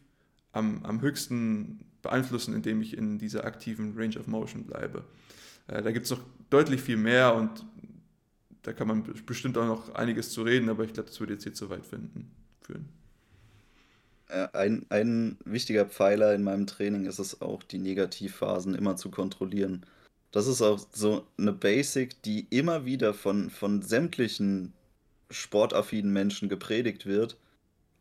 am, 0.51 0.83
am 0.83 1.01
höchsten 1.01 1.85
beeinflussen, 2.01 2.53
indem 2.53 2.81
ich 2.81 2.95
in 2.95 3.17
dieser 3.17 3.45
aktiven 3.45 3.97
Range 3.97 4.19
of 4.19 4.27
Motion 4.27 4.65
bleibe. 4.65 5.05
Äh, 5.67 5.81
da 5.81 5.91
gibt 5.91 6.05
es 6.05 6.11
noch 6.11 6.21
deutlich 6.49 6.81
viel 6.81 6.97
mehr 6.97 7.33
und 7.33 7.65
da 8.65 8.73
kann 8.73 8.87
man 8.87 9.03
bestimmt 9.27 9.57
auch 9.59 9.67
noch 9.67 9.93
einiges 9.93 10.31
zu 10.31 10.41
reden, 10.41 10.69
aber 10.69 10.83
ich 10.83 10.93
glaube, 10.93 11.09
das 11.09 11.19
würde 11.19 11.33
jetzt 11.33 11.43
hier 11.43 11.53
zu 11.53 11.69
weit 11.69 11.85
finden, 11.85 12.31
führen. 12.61 12.89
Äh, 14.27 14.47
ein, 14.53 14.87
ein 14.89 15.37
wichtiger 15.45 15.85
Pfeiler 15.85 16.33
in 16.33 16.43
meinem 16.43 16.65
Training 16.65 17.05
ist 17.05 17.19
es 17.19 17.41
auch, 17.41 17.61
die 17.61 17.77
Negativphasen 17.77 18.73
immer 18.73 18.95
zu 18.95 19.11
kontrollieren. 19.11 19.85
Das 20.31 20.47
ist 20.47 20.63
auch 20.63 20.79
so 20.91 21.27
eine 21.37 21.53
Basic, 21.53 22.21
die 22.23 22.47
immer 22.49 22.85
wieder 22.85 23.13
von, 23.13 23.51
von 23.51 23.83
sämtlichen 23.83 24.73
sportaffinen 25.29 26.11
Menschen 26.11 26.49
gepredigt 26.49 27.05
wird, 27.05 27.37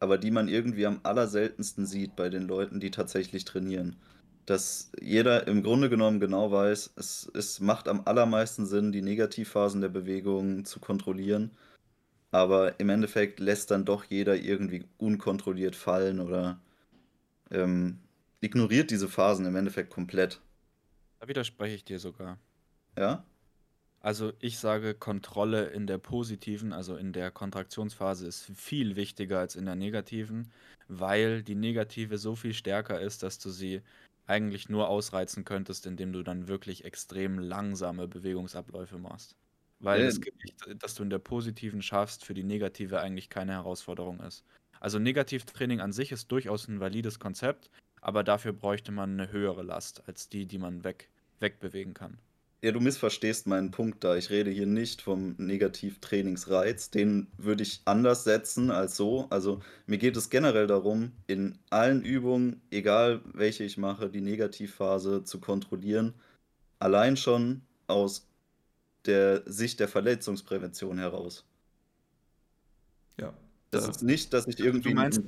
aber 0.01 0.17
die 0.17 0.31
man 0.31 0.49
irgendwie 0.49 0.87
am 0.87 1.01
allerseltensten 1.03 1.85
sieht 1.85 2.17
bei 2.17 2.31
den 2.31 2.49
Leuten, 2.49 2.81
die 2.81 2.91
tatsächlich 2.91 3.45
trainieren. 3.45 3.97
Dass 4.47 4.93
jeder 5.01 5.47
im 5.47 5.63
Grunde 5.63 5.89
genommen 5.89 6.21
genau 6.21 6.51
weiß, 6.51 6.95
es, 6.97 7.31
es 7.35 7.61
macht 7.61 7.89
am 7.89 8.03
allermeisten 8.05 8.67
Sinn, 8.67 8.93
die 8.93 9.03
Negativphasen 9.03 9.81
der 9.81 9.89
Bewegung 9.89 10.65
zu 10.65 10.81
kontrollieren 10.81 11.51
aber 12.35 12.81
im 12.81 12.89
Endeffekt 12.89 13.39
lässt 13.39 13.71
dann 13.71 13.85
doch 13.85 14.05
jeder 14.07 14.35
irgendwie 14.35 14.85
unkontrolliert 14.99 15.77
fallen 15.77 16.19
oder 16.19 16.61
ähm, 17.53 18.01
ignoriert 18.41 18.91
diese 18.91 19.09
Phasen 19.09 19.47
im 19.47 19.55
Endeffekt 19.55 19.91
komplett. 19.91 20.41
Da 21.21 21.29
widerspreche 21.29 21.77
ich 21.77 21.85
dir 21.85 22.01
sogar. 22.01 22.41
Ja? 22.99 23.25
Also 24.01 24.33
ich 24.41 24.59
sage, 24.59 24.95
Kontrolle 24.95 25.67
in 25.67 25.87
der 25.87 25.99
positiven, 25.99 26.73
also 26.73 26.97
in 26.97 27.13
der 27.13 27.31
Kontraktionsphase 27.31 28.27
ist 28.27 28.51
viel 28.57 28.97
wichtiger 28.97 29.39
als 29.39 29.55
in 29.55 29.67
der 29.67 29.77
negativen, 29.77 30.51
weil 30.89 31.45
die 31.45 31.55
negative 31.55 32.19
so 32.19 32.35
viel 32.35 32.53
stärker 32.53 33.01
ist, 33.01 33.23
dass 33.23 33.39
du 33.39 33.51
sie 33.51 33.81
eigentlich 34.27 34.69
nur 34.69 34.89
ausreizen 34.89 35.45
könntest, 35.45 35.87
indem 35.87 36.13
du 36.13 36.23
dann 36.23 36.49
wirklich 36.49 36.85
extrem 36.85 37.39
langsame 37.39 38.09
Bewegungsabläufe 38.09 38.99
machst. 38.99 39.37
Weil 39.81 40.07
das 40.07 40.21
Gewicht, 40.21 40.55
das 40.79 40.95
du 40.95 41.03
in 41.03 41.11
der 41.11 41.19
positiven 41.19 41.83
schaffst, 41.83 42.25
für 42.25 42.35
die 42.35 42.45
negative 42.45 43.01
eigentlich 43.01 43.29
keine 43.29 43.53
Herausforderung 43.53 44.21
ist. 44.21 44.45
Also 44.81 44.99
Negativtraining 44.99 45.81
an 45.81 45.93
sich 45.93 46.13
ist 46.13 46.31
durchaus 46.33 46.69
ein 46.69 46.81
valides 46.81 47.19
Konzept, 47.19 47.71
aber 48.01 48.25
dafür 48.25 48.53
bräuchte 48.53 48.93
man 48.93 49.13
eine 49.13 49.33
höhere 49.33 49.63
Last 49.63 50.07
als 50.09 50.29
die, 50.29 50.47
die 50.47 50.59
man 50.59 50.85
weg, 50.85 51.11
wegbewegen 51.41 51.95
kann. 51.95 52.19
Ja, 52.65 52.73
du 52.73 52.81
missverstehst 52.81 53.47
meinen 53.47 53.73
Punkt 53.73 54.05
da. 54.05 54.17
Ich 54.17 54.31
rede 54.31 54.51
hier 54.51 54.65
nicht 54.65 55.03
vom 55.03 55.35
Negativtrainingsreiz. 55.37 56.89
Den 56.89 57.27
würde 57.37 57.63
ich 57.63 57.83
anders 57.85 58.25
setzen 58.25 58.71
als 58.71 58.97
so. 58.97 59.27
Also 59.29 59.61
mir 59.87 59.99
geht 59.99 60.17
es 60.17 60.31
generell 60.31 60.67
darum, 60.67 61.13
in 61.27 61.59
allen 61.69 62.03
Übungen, 62.03 62.63
egal 62.71 63.21
welche 63.35 63.65
ich 63.65 63.77
mache, 63.77 64.09
die 64.09 64.23
Negativphase 64.23 65.25
zu 65.25 65.41
kontrollieren. 65.41 66.15
Allein 66.79 67.19
schon 67.19 67.61
aus 67.87 68.31
der 69.05 69.43
Sicht 69.45 69.79
der 69.79 69.89
Verletzungsprävention 69.89 70.97
heraus. 70.97 71.45
Das 73.75 73.89
ist 73.89 74.03
nicht, 74.03 74.33
dass 74.33 74.47
ich 74.47 74.59
irgendwie 74.59 74.91
du 74.91 74.95
meinst, 74.95 75.23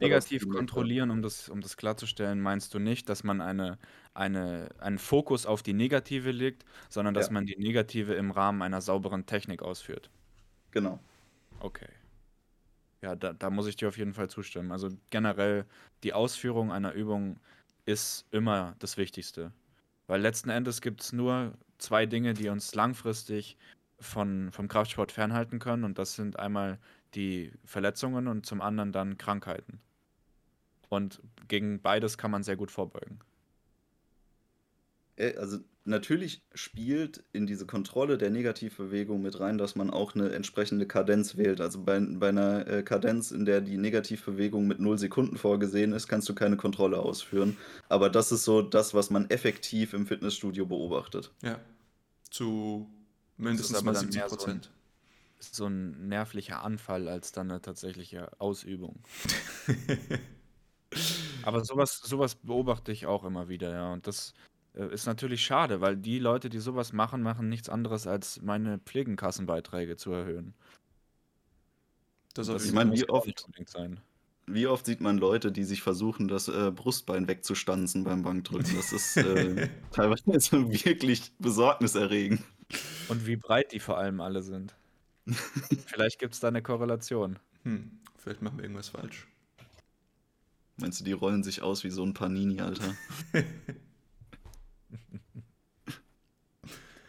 negativ 0.00 0.48
kontrollieren, 0.48 1.10
um 1.10 1.22
das, 1.22 1.48
um 1.48 1.60
das 1.60 1.76
klarzustellen, 1.76 2.40
meinst 2.40 2.74
du 2.74 2.78
nicht, 2.78 3.08
dass 3.08 3.24
man 3.24 3.40
eine, 3.40 3.78
eine, 4.12 4.68
einen 4.78 4.98
Fokus 4.98 5.46
auf 5.46 5.62
die 5.62 5.72
Negative 5.72 6.30
legt, 6.30 6.64
sondern 6.88 7.14
dass 7.14 7.26
ja. 7.26 7.32
man 7.32 7.46
die 7.46 7.56
Negative 7.56 8.14
im 8.14 8.30
Rahmen 8.30 8.62
einer 8.62 8.80
sauberen 8.80 9.26
Technik 9.26 9.62
ausführt. 9.62 10.10
Genau. 10.70 10.98
Okay. 11.60 11.88
Ja, 13.02 13.14
da, 13.14 13.32
da 13.32 13.50
muss 13.50 13.66
ich 13.66 13.76
dir 13.76 13.88
auf 13.88 13.98
jeden 13.98 14.14
Fall 14.14 14.30
zustimmen. 14.30 14.72
Also 14.72 14.88
generell, 15.10 15.66
die 16.02 16.14
Ausführung 16.14 16.72
einer 16.72 16.92
Übung 16.92 17.38
ist 17.84 18.26
immer 18.30 18.74
das 18.78 18.96
Wichtigste. 18.96 19.52
Weil 20.06 20.20
letzten 20.20 20.50
Endes 20.50 20.80
gibt 20.80 21.02
es 21.02 21.12
nur 21.12 21.52
zwei 21.78 22.06
Dinge, 22.06 22.34
die 22.34 22.48
uns 22.48 22.74
langfristig 22.74 23.56
von, 23.98 24.50
vom 24.52 24.68
Kraftsport 24.68 25.12
fernhalten 25.12 25.58
können. 25.58 25.84
Und 25.84 25.98
das 25.98 26.14
sind 26.14 26.38
einmal 26.38 26.78
die 27.14 27.52
Verletzungen 27.64 28.28
und 28.28 28.46
zum 28.46 28.60
anderen 28.60 28.92
dann 28.92 29.18
Krankheiten. 29.18 29.80
Und 30.88 31.20
gegen 31.48 31.80
beides 31.80 32.18
kann 32.18 32.30
man 32.30 32.42
sehr 32.42 32.56
gut 32.56 32.70
vorbeugen. 32.70 33.20
Äh, 35.16 35.36
also 35.36 35.58
natürlich 35.84 36.42
spielt 36.54 37.24
in 37.32 37.46
diese 37.46 37.66
Kontrolle 37.66 38.18
der 38.18 38.30
Negativbewegung 38.30 39.22
mit 39.22 39.38
rein, 39.40 39.58
dass 39.58 39.76
man 39.76 39.90
auch 39.90 40.14
eine 40.14 40.30
entsprechende 40.32 40.86
Kadenz 40.86 41.36
wählt. 41.36 41.60
Also 41.60 41.82
bei, 41.82 41.98
bei 42.00 42.28
einer 42.28 42.66
äh, 42.66 42.82
Kadenz, 42.82 43.30
in 43.30 43.44
der 43.44 43.60
die 43.60 43.76
Negativbewegung 43.76 44.66
mit 44.66 44.80
0 44.80 44.98
Sekunden 44.98 45.36
vorgesehen 45.36 45.92
ist, 45.92 46.08
kannst 46.08 46.28
du 46.28 46.34
keine 46.34 46.56
Kontrolle 46.56 46.98
ausführen. 46.98 47.56
Aber 47.88 48.10
das 48.10 48.32
ist 48.32 48.44
so 48.44 48.62
das, 48.62 48.94
was 48.94 49.10
man 49.10 49.28
effektiv 49.30 49.92
im 49.94 50.06
Fitnessstudio 50.06 50.66
beobachtet. 50.66 51.32
Ja. 51.42 51.58
Zu 52.30 52.88
mindestens 53.36 53.82
mal 53.82 53.94
70 53.94 54.22
Prozent. 54.22 54.64
So 54.64 54.83
ein 55.60 56.08
nervlicher 56.08 56.62
Anfall 56.62 57.08
als 57.08 57.32
dann 57.32 57.50
eine 57.50 57.60
tatsächliche 57.60 58.30
Ausübung. 58.40 59.02
Aber 61.42 61.64
sowas, 61.64 61.98
sowas 61.98 62.36
beobachte 62.36 62.92
ich 62.92 63.06
auch 63.06 63.24
immer 63.24 63.48
wieder, 63.48 63.72
ja. 63.72 63.92
Und 63.92 64.06
das 64.06 64.34
äh, 64.74 64.92
ist 64.92 65.06
natürlich 65.06 65.42
schade, 65.44 65.80
weil 65.80 65.96
die 65.96 66.18
Leute, 66.18 66.48
die 66.48 66.58
sowas 66.58 66.92
machen, 66.92 67.22
machen 67.22 67.48
nichts 67.48 67.68
anderes, 67.68 68.06
als 68.06 68.40
meine 68.42 68.78
Pflegenkassenbeiträge 68.78 69.96
zu 69.96 70.12
erhöhen. 70.12 70.54
Das, 72.34 72.48
das 72.48 72.64
ich 72.64 72.72
meine, 72.72 72.92
wie 72.92 73.08
oft, 73.08 73.46
wie 74.46 74.66
oft 74.66 74.86
sieht 74.86 75.00
man 75.00 75.18
Leute, 75.18 75.52
die 75.52 75.64
sich 75.64 75.82
versuchen, 75.82 76.28
das 76.28 76.48
äh, 76.48 76.72
Brustbein 76.72 77.28
wegzustanzen 77.28 78.04
beim 78.04 78.22
Bankdrücken? 78.22 78.74
Das 78.76 78.92
ist 78.92 79.16
äh, 79.16 79.68
teilweise 79.92 80.26
wirklich 80.70 81.32
besorgniserregend. 81.38 82.40
Und 83.08 83.26
wie 83.26 83.36
breit 83.36 83.72
die 83.72 83.80
vor 83.80 83.98
allem 83.98 84.20
alle 84.20 84.42
sind. 84.42 84.74
vielleicht 85.86 86.18
gibt 86.18 86.34
es 86.34 86.40
da 86.40 86.48
eine 86.48 86.62
Korrelation. 86.62 87.38
Hm, 87.62 87.98
vielleicht 88.18 88.42
machen 88.42 88.58
wir 88.58 88.64
irgendwas 88.64 88.88
falsch. 88.88 89.26
Meinst 90.76 91.00
du, 91.00 91.04
die 91.04 91.12
rollen 91.12 91.42
sich 91.42 91.62
aus 91.62 91.84
wie 91.84 91.90
so 91.90 92.04
ein 92.04 92.14
Panini, 92.14 92.60
Alter? 92.60 92.94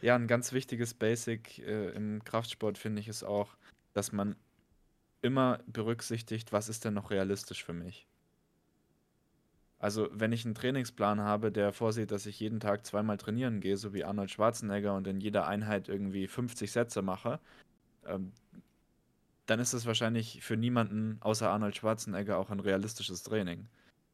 Ja, 0.05 0.13
ein 0.13 0.27
ganz 0.27 0.53
wichtiges 0.53 0.93
Basic 0.93 1.57
äh, 1.65 1.89
im 1.95 2.23
Kraftsport 2.23 2.77
finde 2.77 3.01
ich 3.01 3.07
ist 3.07 3.23
auch, 3.23 3.57
dass 3.93 4.11
man 4.11 4.35
immer 5.23 5.61
berücksichtigt, 5.65 6.53
was 6.53 6.69
ist 6.69 6.85
denn 6.85 6.93
noch 6.93 7.09
realistisch 7.09 7.65
für 7.65 7.73
mich. 7.73 8.05
Also, 9.79 10.07
wenn 10.11 10.31
ich 10.31 10.45
einen 10.45 10.53
Trainingsplan 10.53 11.21
habe, 11.21 11.51
der 11.51 11.73
vorsieht, 11.73 12.11
dass 12.11 12.27
ich 12.27 12.39
jeden 12.39 12.59
Tag 12.59 12.85
zweimal 12.85 13.17
trainieren 13.17 13.61
gehe, 13.61 13.77
so 13.77 13.95
wie 13.95 14.03
Arnold 14.03 14.29
Schwarzenegger 14.29 14.93
und 14.93 15.07
in 15.07 15.19
jeder 15.21 15.47
Einheit 15.47 15.89
irgendwie 15.89 16.27
50 16.27 16.71
Sätze 16.71 17.01
mache, 17.01 17.39
ähm, 18.07 18.31
dann 19.45 19.59
ist 19.59 19.73
das 19.73 19.85
wahrscheinlich 19.85 20.41
für 20.43 20.57
niemanden 20.57 21.17
außer 21.21 21.49
Arnold 21.49 21.75
Schwarzenegger 21.75 22.37
auch 22.37 22.49
ein 22.49 22.59
realistisches 22.59 23.23
Training. 23.23 23.67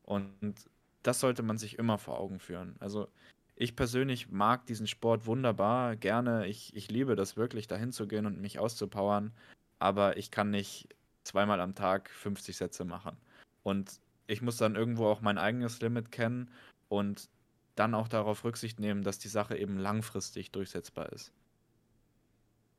Und 0.04 0.56
das 1.04 1.20
sollte 1.20 1.44
man 1.44 1.58
sich 1.58 1.80
immer 1.80 1.98
vor 1.98 2.20
Augen 2.20 2.40
führen. 2.40 2.76
Also, 2.80 3.08
ich 3.56 3.76
persönlich 3.76 4.30
mag 4.30 4.66
diesen 4.66 4.88
Sport 4.88 5.26
wunderbar, 5.26 5.96
gerne. 5.96 6.48
Ich, 6.48 6.76
ich 6.76 6.90
liebe 6.90 7.16
das 7.16 7.38
wirklich, 7.38 7.68
dahin 7.68 7.92
zu 7.92 8.08
gehen 8.08 8.26
und 8.26 8.42
mich 8.42 8.60
auszupowern. 8.60 9.32
Aber 9.80 10.18
ich 10.18 10.32
kann 10.32 10.50
nicht 10.50 10.90
zweimal 11.24 11.62
am 11.62 11.76
Tag 11.76 12.10
50 12.10 12.58
Sätze 12.58 12.86
machen. 12.86 13.18
Und 13.64 14.00
ich 14.28 14.42
muss 14.42 14.58
dann 14.58 14.76
irgendwo 14.76 15.08
auch 15.08 15.22
mein 15.22 15.38
eigenes 15.38 15.80
Limit 15.82 16.12
kennen 16.12 16.50
und 16.90 17.30
dann 17.76 17.94
auch 17.96 18.08
darauf 18.08 18.44
Rücksicht 18.44 18.80
nehmen, 18.80 19.04
dass 19.04 19.20
die 19.20 19.28
Sache 19.28 19.58
eben 19.58 19.78
langfristig 19.78 20.52
durchsetzbar 20.52 21.12
ist. 21.12 21.32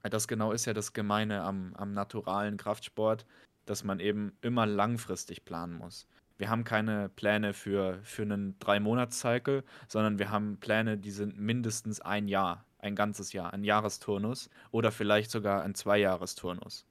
Das 0.02 0.28
genau 0.28 0.52
ist 0.52 0.66
ja 0.66 0.72
das 0.72 0.92
Gemeine 0.92 1.42
am, 1.42 1.74
am 1.74 1.92
naturalen 1.92 2.56
Kraftsport, 2.56 3.26
dass 3.66 3.84
man 3.84 4.00
eben 4.00 4.36
immer 4.40 4.66
langfristig 4.66 5.44
planen 5.44 5.74
muss 5.74 6.06
wir 6.42 6.50
haben 6.50 6.64
keine 6.64 7.08
Pläne 7.08 7.52
für, 7.52 8.00
für 8.02 8.22
einen 8.22 8.58
Drei-Monats-Cycle, 8.58 9.62
sondern 9.86 10.18
wir 10.18 10.30
haben 10.30 10.58
Pläne, 10.58 10.98
die 10.98 11.12
sind 11.12 11.38
mindestens 11.38 12.00
ein 12.00 12.26
Jahr, 12.26 12.66
ein 12.78 12.96
ganzes 12.96 13.32
Jahr, 13.32 13.52
ein 13.52 13.62
Jahresturnus 13.62 14.50
oder 14.72 14.90
vielleicht 14.90 15.30
sogar 15.30 15.62
ein 15.62 15.76
Zweijahresturnus. 15.76 16.84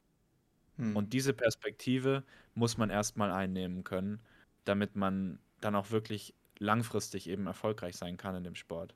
Hm. 0.77 0.95
Und 0.95 1.11
diese 1.11 1.33
Perspektive 1.33 2.23
muss 2.53 2.77
man 2.77 2.89
erstmal 2.89 3.29
einnehmen 3.29 3.83
können, 3.83 4.21
damit 4.63 4.95
man 4.95 5.37
dann 5.59 5.75
auch 5.75 5.91
wirklich 5.91 6.33
langfristig 6.57 7.27
eben 7.27 7.45
erfolgreich 7.45 7.97
sein 7.97 8.15
kann 8.15 8.35
in 8.35 8.45
dem 8.45 8.55
Sport. 8.55 8.95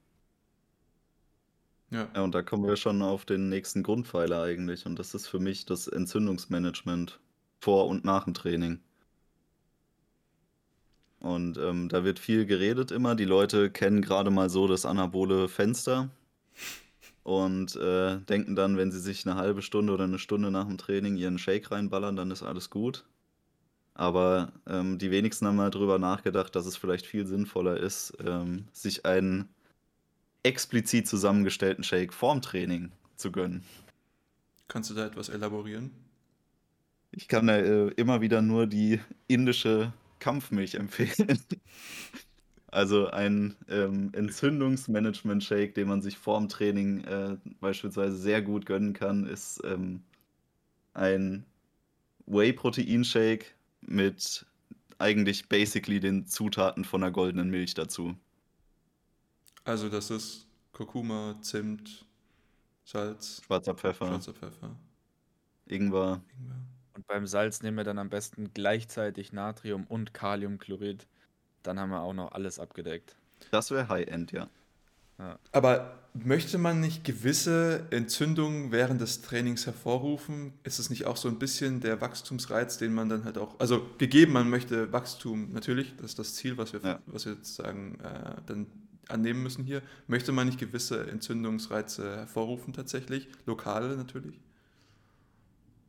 Ja. 1.96 2.24
und 2.24 2.36
da 2.36 2.41
kommen 2.41 2.68
wir 2.68 2.76
schon 2.76 3.02
auf 3.02 3.26
den 3.26 3.50
nächsten 3.50 3.84
Grundpfeiler 3.84 4.41
eigentlich. 4.43 4.86
Und 4.86 5.00
das 5.00 5.14
ist 5.14 5.28
für 5.28 5.39
mich 5.39 5.66
das 5.66 5.88
Entzündungsmanagement 5.88 7.20
vor 7.60 7.88
und 7.88 8.04
nach 8.04 8.26
dem 8.26 8.34
Training. 8.34 8.80
Und 11.20 11.58
ähm, 11.58 11.89
da 11.89 12.04
wird 12.04 12.20
viel 12.20 12.46
geredet 12.46 12.91
immer. 12.91 13.16
Die 13.16 13.26
Leute 13.26 13.72
kennen 13.72 14.02
gerade 14.02 14.30
mal 14.30 14.50
so 14.50 14.68
das 14.68 14.86
anabole 14.86 15.48
Fenster 15.48 16.10
und 17.24 17.76
äh, 17.78 18.20
denken 18.20 18.56
dann, 18.56 18.78
wenn 18.78 18.91
sie 18.91 19.00
sich 19.00 19.26
eine 19.26 19.36
halbe 19.36 19.64
Stunde 19.64 19.93
oder 19.93 20.04
eine 20.04 20.20
Stunde 20.20 20.52
nach 20.52 20.68
dem 20.68 20.78
Training 20.78 21.16
ihren 21.16 21.39
Shake 21.39 21.72
reinballern, 21.72 22.16
dann 22.16 22.30
ist 22.30 22.43
alles 22.43 22.70
gut. 22.70 23.06
Aber 23.96 24.52
ähm, 24.68 25.00
die 25.00 25.10
wenigsten 25.10 25.48
haben 25.48 25.56
mal 25.56 25.72
drüber 25.72 25.98
nachgedacht, 25.98 26.56
dass 26.56 26.66
es 26.66 26.78
vielleicht 26.78 27.08
viel 27.08 27.26
sinnvoller 27.26 27.78
ist, 27.78 28.14
ähm, 28.24 28.68
sich 28.74 29.06
einen 29.06 29.50
explizit 30.46 31.08
zusammengestellten 31.08 31.84
Shake 31.84 32.14
vorm 32.14 32.41
Training 32.41 32.91
zu 33.16 33.32
gönnen. 33.32 33.64
Kannst 34.68 34.89
du 34.89 34.93
da 34.93 35.06
etwas 35.06 35.30
elaborieren? 35.30 35.91
Ich 37.12 37.28
kann 37.28 37.48
da 37.48 37.58
äh, 37.58 37.88
immer 37.96 38.22
wieder 38.22 38.41
nur 38.41 38.68
die 38.68 39.00
indische 39.28 39.93
Kampfmilch 40.20 40.76
empfehlen. 40.76 41.39
Also 42.72 43.08
ein 43.08 43.56
ähm, 43.70 44.10
Entzündungsmanagement-Shake, 44.12 45.76
den 45.76 45.88
man 45.88 46.02
sich 46.02 46.18
vorm 46.18 46.50
Training 46.50 47.06
äh, 47.06 47.38
beispielsweise 47.62 48.18
sehr 48.18 48.41
gut 48.41 48.66
gönnen 48.66 48.91
kann, 48.91 49.26
ist 49.26 49.62
ähm, 49.64 50.04
ein 50.93 51.46
Whey-Protein-Shake 52.26 53.56
mit 53.80 54.46
eigentlich 54.98 55.48
basically 55.48 56.02
den 56.02 56.28
Zutaten 56.28 56.84
von 56.84 57.02
einer 57.02 57.14
goldenen 57.14 57.50
Milch 57.50 57.76
dazu. 57.76 58.18
Also 59.66 59.89
das 59.89 60.11
ist 60.11 60.47
Kurkuma, 60.72 61.36
Zimt, 61.41 62.05
Salz, 62.84 63.41
Schwarzer 63.45 63.74
Pfeffer, 63.74 64.07
schwarzer 64.07 64.34
Pfeffer, 64.34 64.76
Ingwer. 65.66 66.22
Ingwer. 66.39 66.55
Und 66.93 67.07
beim 67.07 67.28
Salz 67.28 67.61
nehmen 67.61 67.78
wir 67.78 67.84
dann 67.84 67.97
am 67.99 68.09
besten 68.09 68.51
gleichzeitig 68.53 69.34
Natrium 69.34 69.86
und 69.88 70.13
Kaliumchlorid. 70.13 71.07
Dann 71.63 71.80
haben 71.80 71.89
wir 71.89 72.01
auch 72.01 72.13
noch 72.13 72.32
alles 72.32 72.59
abgedeckt. 72.59 73.18
Das 73.51 73.72
wäre 73.72 73.89
High-End, 73.89 74.32
ja. 74.32 74.49
Aber 75.51 75.97
möchte 76.13 76.57
man 76.57 76.82
nicht 76.82 77.03
gewisse 77.03 77.88
Entzündungen 77.89 78.72
während 78.72 78.99
des 79.01 79.22
Trainings 79.22 79.66
hervorrufen? 79.66 80.53
Ist 80.63 80.78
es 80.78 80.89
nicht 80.89 81.05
auch 81.05 81.18
so 81.18 81.28
ein 81.30 81.39
bisschen 81.39 81.80
der 81.80 82.01
Wachstumsreiz, 82.01 82.78
den 82.78 82.93
man 82.93 83.09
dann 83.09 83.24
halt 83.24 83.38
auch, 83.38 83.59
also 83.59 83.89
gegeben, 83.97 84.34
man 84.34 84.49
möchte 84.49 84.91
Wachstum, 84.91 85.51
natürlich, 85.53 85.95
das 85.97 86.11
ist 86.11 86.20
das 86.20 86.36
Ziel, 86.36 86.57
was 86.57 86.74
wir, 86.74 86.82
Ja. 86.82 86.99
was 87.07 87.26
wir 87.26 87.34
jetzt 87.34 87.55
sagen, 87.55 87.97
äh, 88.01 88.36
dann 88.45 88.68
annehmen 89.10 89.43
müssen 89.43 89.64
hier. 89.64 89.82
Möchte 90.08 90.32
man 90.32 90.47
nicht 90.47 90.60
gewisse 90.60 91.10
Entzündungsreize 91.10 92.18
hervorrufen 92.18 92.74
tatsächlich? 92.74 93.28
Lokale 93.45 93.95
natürlich? 93.95 94.39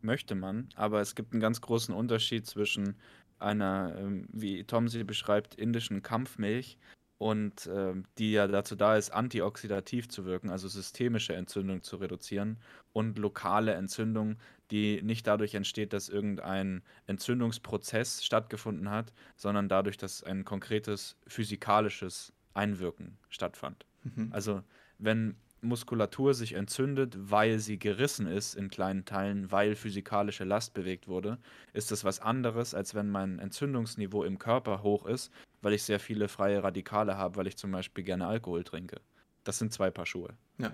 Möchte 0.02 0.34
man, 0.34 0.68
aber 0.76 1.00
es 1.00 1.14
gibt 1.14 1.32
einen 1.32 1.40
ganz 1.40 1.60
großen 1.60 1.94
Unterschied 1.94 2.46
zwischen 2.46 2.96
einer, 3.38 3.94
ähm, 3.98 4.28
wie 4.32 4.64
Tom 4.64 4.88
sie 4.88 5.04
beschreibt, 5.04 5.54
indischen 5.54 6.02
Kampfmilch 6.02 6.78
und 7.18 7.68
ähm, 7.72 8.04
die 8.18 8.32
ja 8.32 8.46
dazu 8.46 8.76
da 8.76 8.96
ist, 8.96 9.10
antioxidativ 9.10 10.08
zu 10.08 10.24
wirken, 10.26 10.50
also 10.50 10.68
systemische 10.68 11.34
Entzündung 11.34 11.82
zu 11.82 11.96
reduzieren 11.96 12.58
und 12.92 13.18
lokale 13.18 13.72
Entzündung, 13.74 14.36
die 14.70 15.00
nicht 15.02 15.26
dadurch 15.26 15.54
entsteht, 15.54 15.92
dass 15.92 16.08
irgendein 16.08 16.82
Entzündungsprozess 17.06 18.24
stattgefunden 18.24 18.90
hat, 18.90 19.12
sondern 19.36 19.68
dadurch, 19.68 19.96
dass 19.96 20.22
ein 20.22 20.44
konkretes 20.44 21.16
physikalisches 21.26 22.32
Einwirken 22.56 23.18
stattfand. 23.28 23.86
Mhm. 24.04 24.28
Also 24.32 24.62
wenn 24.98 25.36
Muskulatur 25.60 26.34
sich 26.34 26.52
entzündet, 26.52 27.16
weil 27.18 27.58
sie 27.58 27.78
gerissen 27.78 28.26
ist 28.26 28.54
in 28.54 28.70
kleinen 28.70 29.04
Teilen, 29.04 29.50
weil 29.50 29.74
physikalische 29.74 30.44
Last 30.44 30.74
bewegt 30.74 31.08
wurde, 31.08 31.38
ist 31.72 31.90
das 31.90 32.04
was 32.04 32.20
anderes, 32.20 32.74
als 32.74 32.94
wenn 32.94 33.10
mein 33.10 33.38
Entzündungsniveau 33.38 34.24
im 34.24 34.38
Körper 34.38 34.82
hoch 34.82 35.06
ist, 35.06 35.32
weil 35.62 35.72
ich 35.72 35.82
sehr 35.82 36.00
viele 36.00 36.28
freie 36.28 36.62
Radikale 36.62 37.16
habe, 37.16 37.36
weil 37.36 37.46
ich 37.46 37.56
zum 37.56 37.72
Beispiel 37.72 38.04
gerne 38.04 38.26
Alkohol 38.26 38.64
trinke. 38.64 39.00
Das 39.44 39.58
sind 39.58 39.72
zwei 39.72 39.90
Paar 39.90 40.06
Schuhe. 40.06 40.34
Ja. 40.58 40.72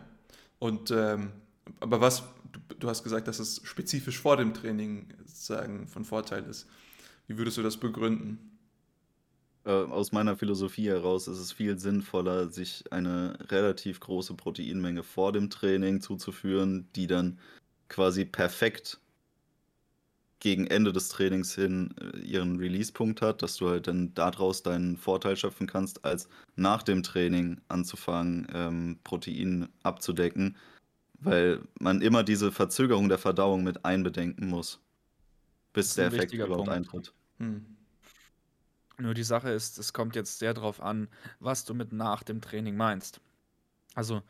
Und 0.59 0.91
ähm, 0.91 1.33
aber 1.81 2.01
was, 2.01 2.25
du, 2.53 2.75
du 2.79 2.89
hast 2.89 3.03
gesagt, 3.03 3.29
dass 3.29 3.39
es 3.39 3.61
spezifisch 3.65 4.19
vor 4.19 4.37
dem 4.37 4.53
Training 4.53 5.09
sozusagen 5.25 5.87
von 5.87 6.05
Vorteil 6.05 6.45
ist. 6.45 6.69
Wie 7.27 7.39
würdest 7.39 7.57
du 7.57 7.63
das 7.63 7.77
begründen? 7.77 8.52
Äh, 9.65 9.71
aus 9.71 10.13
meiner 10.13 10.37
Philosophie 10.37 10.89
heraus 10.89 11.29
ist 11.29 11.39
es 11.39 11.53
viel 11.53 11.79
sinnvoller, 11.79 12.49
sich 12.49 12.85
eine 12.91 13.39
relativ 13.51 14.01
große 14.01 14.35
Proteinmenge 14.35 15.03
vor 15.03 15.33
dem 15.33 15.51
Training 15.51 16.01
zuzuführen, 16.01 16.89
die 16.97 17.07
dann 17.07 17.39
quasi 17.89 18.25
perfekt 18.25 18.99
gegen 20.41 20.67
Ende 20.67 20.93
des 20.93 21.09
Trainings 21.09 21.55
hin 21.55 21.95
äh, 22.01 22.19
ihren 22.19 22.57
Release-Punkt 22.57 23.23
hat, 23.23 23.43
dass 23.43 23.57
du 23.57 23.69
halt 23.69 23.87
dann 23.87 24.13
daraus 24.15 24.65
deinen 24.65 24.97
Vorteil 24.97 25.37
schöpfen 25.37 25.69
kannst, 25.69 26.05
als 26.05 26.29
nach 26.57 26.83
dem 26.83 27.05
Training 27.05 27.61
anzufangen, 27.69 28.49
ähm, 28.53 28.99
Protein 29.05 29.69
abzudecken, 29.85 30.57
weil 31.21 31.61
man 31.79 32.03
immer 32.03 32.25
diese 32.25 32.51
Verzögerung 32.51 33.09
der 33.09 33.19
Verdauung 33.19 33.63
mit 33.63 33.85
einbedenken 33.85 34.49
muss, 34.49 34.81
bis 35.73 35.95
der 35.95 36.07
Effekt 36.07 36.33
überhaupt 36.33 36.57
Punkt. 36.57 36.71
eintritt. 36.73 37.13
Hm. 37.39 37.65
Nur 39.03 39.15
die 39.15 39.25
Sache 39.25 39.51
ist, 39.51 39.79
es 39.79 39.93
kommt 39.93 40.15
jetzt 40.15 40.39
sehr 40.39 40.55
darauf 40.55 40.81
an, 40.81 41.09
was 41.41 41.65
du 41.65 41.75
mit 41.75 41.93
nach 41.93 42.23
dem 42.23 42.41
Training 42.41 42.77
meinst. 42.77 43.21
Also 43.95 44.23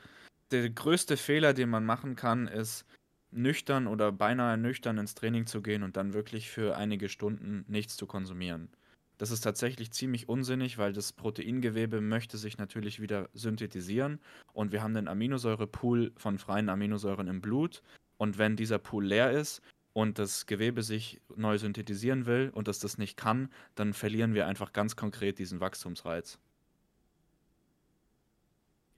der 0.51 0.69
größte 0.71 1.19
Fehler, 1.19 1.53
den 1.53 1.69
man 1.69 1.85
machen 1.85 2.17
kann, 2.17 2.49
ist 2.49 2.87
nüchtern 3.31 3.87
oder 3.87 4.13
beinahe 4.13 4.57
nüchtern 4.57 4.97
ins 4.97 5.15
Training 5.15 5.47
zu 5.47 5.61
gehen 5.61 5.83
und 5.83 5.99
dann 5.99 6.15
wirklich 6.15 6.51
für 6.51 6.77
einige 6.77 7.11
Stunden 7.11 7.67
nichts 7.69 7.97
zu 7.97 8.07
konsumieren. 8.07 8.71
Das 9.19 9.31
ist 9.31 9.43
tatsächlich 9.43 9.93
ziemlich 9.93 10.29
unsinnig, 10.29 10.79
weil 10.79 10.95
das 10.95 11.13
Proteingewebe 11.13 12.01
möchte 12.01 12.39
sich 12.39 12.57
natürlich 12.57 13.01
wieder 13.01 13.29
synthetisieren 13.35 14.21
und 14.55 14.73
wir 14.73 14.83
haben 14.83 14.95
den 14.95 15.07
Aminosäurepool 15.07 16.13
von 16.17 16.39
freien 16.39 16.71
Aminosäuren 16.71 17.29
im 17.29 17.43
Blut 17.43 17.83
und 18.17 18.39
wenn 18.39 18.57
dieser 18.57 18.79
Pool 18.79 19.05
leer 19.05 19.33
ist 19.33 19.61
und 19.93 20.19
das 20.19 20.47
Gewebe 20.47 20.83
sich 20.83 21.21
neu 21.37 21.59
synthetisieren 21.59 22.27
will 22.27 22.51
und 22.55 22.69
das 22.69 22.79
das 22.79 22.99
nicht 22.99 23.17
kann, 23.17 23.51
dann 23.75 23.93
verlieren 23.93 24.35
wir 24.35 24.47
einfach 24.47 24.73
ganz 24.73 24.97
konkret 24.97 25.39
diesen 25.39 25.61
Wachstumsreiz. 25.61 26.39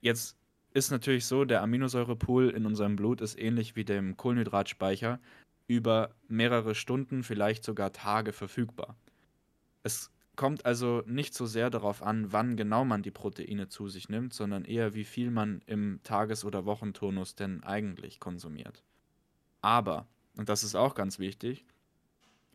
Jetzt 0.01 0.37
ist 0.73 0.91
natürlich 0.91 1.25
so, 1.25 1.45
der 1.45 1.61
Aminosäurepool 1.61 2.49
in 2.49 2.65
unserem 2.65 2.95
Blut 2.95 3.21
ist 3.21 3.39
ähnlich 3.39 3.75
wie 3.75 3.85
dem 3.85 4.17
Kohlenhydratspeicher 4.17 5.19
über 5.67 6.13
mehrere 6.27 6.75
Stunden, 6.75 7.23
vielleicht 7.23 7.63
sogar 7.63 7.91
Tage 7.91 8.33
verfügbar. 8.33 8.95
Es 9.83 10.11
kommt 10.35 10.65
also 10.65 11.01
nicht 11.05 11.33
so 11.33 11.45
sehr 11.45 11.69
darauf 11.69 12.03
an, 12.03 12.31
wann 12.31 12.57
genau 12.57 12.85
man 12.85 13.01
die 13.01 13.11
Proteine 13.11 13.67
zu 13.67 13.87
sich 13.87 14.09
nimmt, 14.09 14.33
sondern 14.33 14.65
eher, 14.65 14.93
wie 14.93 15.05
viel 15.05 15.31
man 15.31 15.61
im 15.65 16.01
Tages- 16.03 16.45
oder 16.45 16.65
Wochenturnus 16.65 17.35
denn 17.35 17.63
eigentlich 17.63 18.19
konsumiert. 18.19 18.83
Aber, 19.61 20.07
und 20.37 20.49
das 20.49 20.63
ist 20.63 20.75
auch 20.75 20.95
ganz 20.95 21.19
wichtig, 21.19 21.65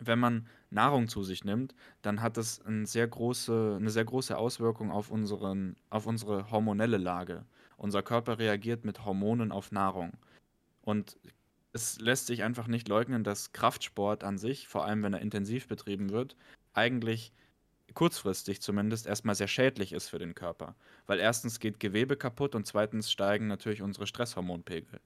wenn 0.01 0.18
man 0.18 0.47
Nahrung 0.70 1.09
zu 1.09 1.22
sich 1.22 1.45
nimmt, 1.45 1.74
dann 2.03 2.22
hat 2.22 2.37
das 2.37 2.64
ein 2.64 2.87
sehr 2.87 3.07
große, 3.07 3.76
eine 3.78 3.91
sehr 3.91 4.05
große 4.05 4.37
Auswirkung 4.37 4.91
auf, 4.91 5.11
unseren, 5.11 5.76
auf 5.91 6.07
unsere 6.07 6.51
hormonelle 6.51 6.97
Lage. 6.97 7.45
Unser 7.76 8.03
Körper 8.03 8.39
reagiert 8.39 8.85
mit 8.85 9.05
Hormonen 9.05 9.53
auf 9.53 9.72
Nahrung. 9.72 10.12
Und 10.83 11.18
es 11.72 12.01
lässt 12.01 12.26
sich 12.26 12.43
einfach 12.43 12.66
nicht 12.66 12.89
leugnen, 12.89 13.24
dass 13.24 13.53
Kraftsport 13.53 14.24
an 14.24 14.39
sich, 14.39 14.68
vor 14.68 14.85
allem 14.85 15.03
wenn 15.03 15.12
er 15.14 15.20
intensiv 15.20 15.68
betrieben 15.68 16.11
wird, 16.11 16.37
eigentlich 16.72 17.33
kurzfristig 17.95 18.61
zumindest 18.61 19.07
erstmal 19.07 19.35
sehr 19.35 19.49
schädlich 19.49 19.93
ist 19.93 20.09
für 20.09 20.18
den 20.18 20.35
Körper. 20.35 20.74
Weil 21.07 21.18
erstens 21.18 21.59
geht 21.59 21.81
Gewebe 21.81 22.16
kaputt 22.16 22.55
und 22.55 22.66
zweitens 22.66 23.11
steigen 23.11 23.47
natürlich 23.47 23.83
unsere 23.83 24.07
Stresshormonpegel. 24.07 25.01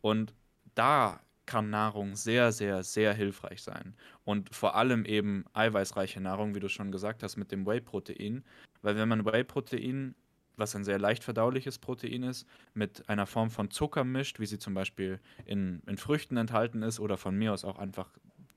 Und 0.00 0.34
da 0.74 1.20
kann 1.48 1.70
Nahrung 1.70 2.14
sehr, 2.14 2.52
sehr, 2.52 2.82
sehr 2.82 3.14
hilfreich 3.14 3.62
sein. 3.62 3.94
Und 4.24 4.54
vor 4.54 4.76
allem 4.76 5.06
eben 5.06 5.46
eiweißreiche 5.54 6.20
Nahrung, 6.20 6.54
wie 6.54 6.60
du 6.60 6.68
schon 6.68 6.92
gesagt 6.92 7.22
hast, 7.22 7.38
mit 7.38 7.50
dem 7.50 7.66
Whey-Protein. 7.66 8.44
Weil 8.82 8.96
wenn 8.96 9.08
man 9.08 9.24
Whey-Protein, 9.24 10.14
was 10.56 10.76
ein 10.76 10.84
sehr 10.84 10.98
leicht 10.98 11.24
verdauliches 11.24 11.78
Protein 11.78 12.22
ist, 12.22 12.46
mit 12.74 13.08
einer 13.08 13.26
Form 13.26 13.50
von 13.50 13.70
Zucker 13.70 14.04
mischt, 14.04 14.40
wie 14.40 14.46
sie 14.46 14.58
zum 14.58 14.74
Beispiel 14.74 15.20
in, 15.46 15.80
in 15.86 15.96
Früchten 15.96 16.36
enthalten 16.36 16.82
ist 16.82 17.00
oder 17.00 17.16
von 17.16 17.34
mir 17.34 17.54
aus 17.54 17.64
auch 17.64 17.78
einfach 17.78 18.10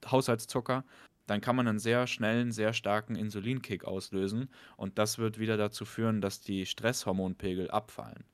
Haushaltszucker, 0.06 0.84
dann 1.28 1.40
kann 1.40 1.56
man 1.56 1.70
einen 1.70 1.80
sehr 1.80 2.08
schnellen, 2.08 2.52
sehr 2.52 2.74
starken 2.74 3.16
Insulinkick 3.16 3.86
auslösen. 3.86 4.50
Und 4.76 4.98
das 4.98 5.18
wird 5.18 5.40
wieder 5.40 5.56
dazu 5.56 5.86
führen, 5.86 6.20
dass 6.20 6.42
die 6.42 6.66
Stresshormonpegel 6.66 7.72
abfallen. 7.72 8.26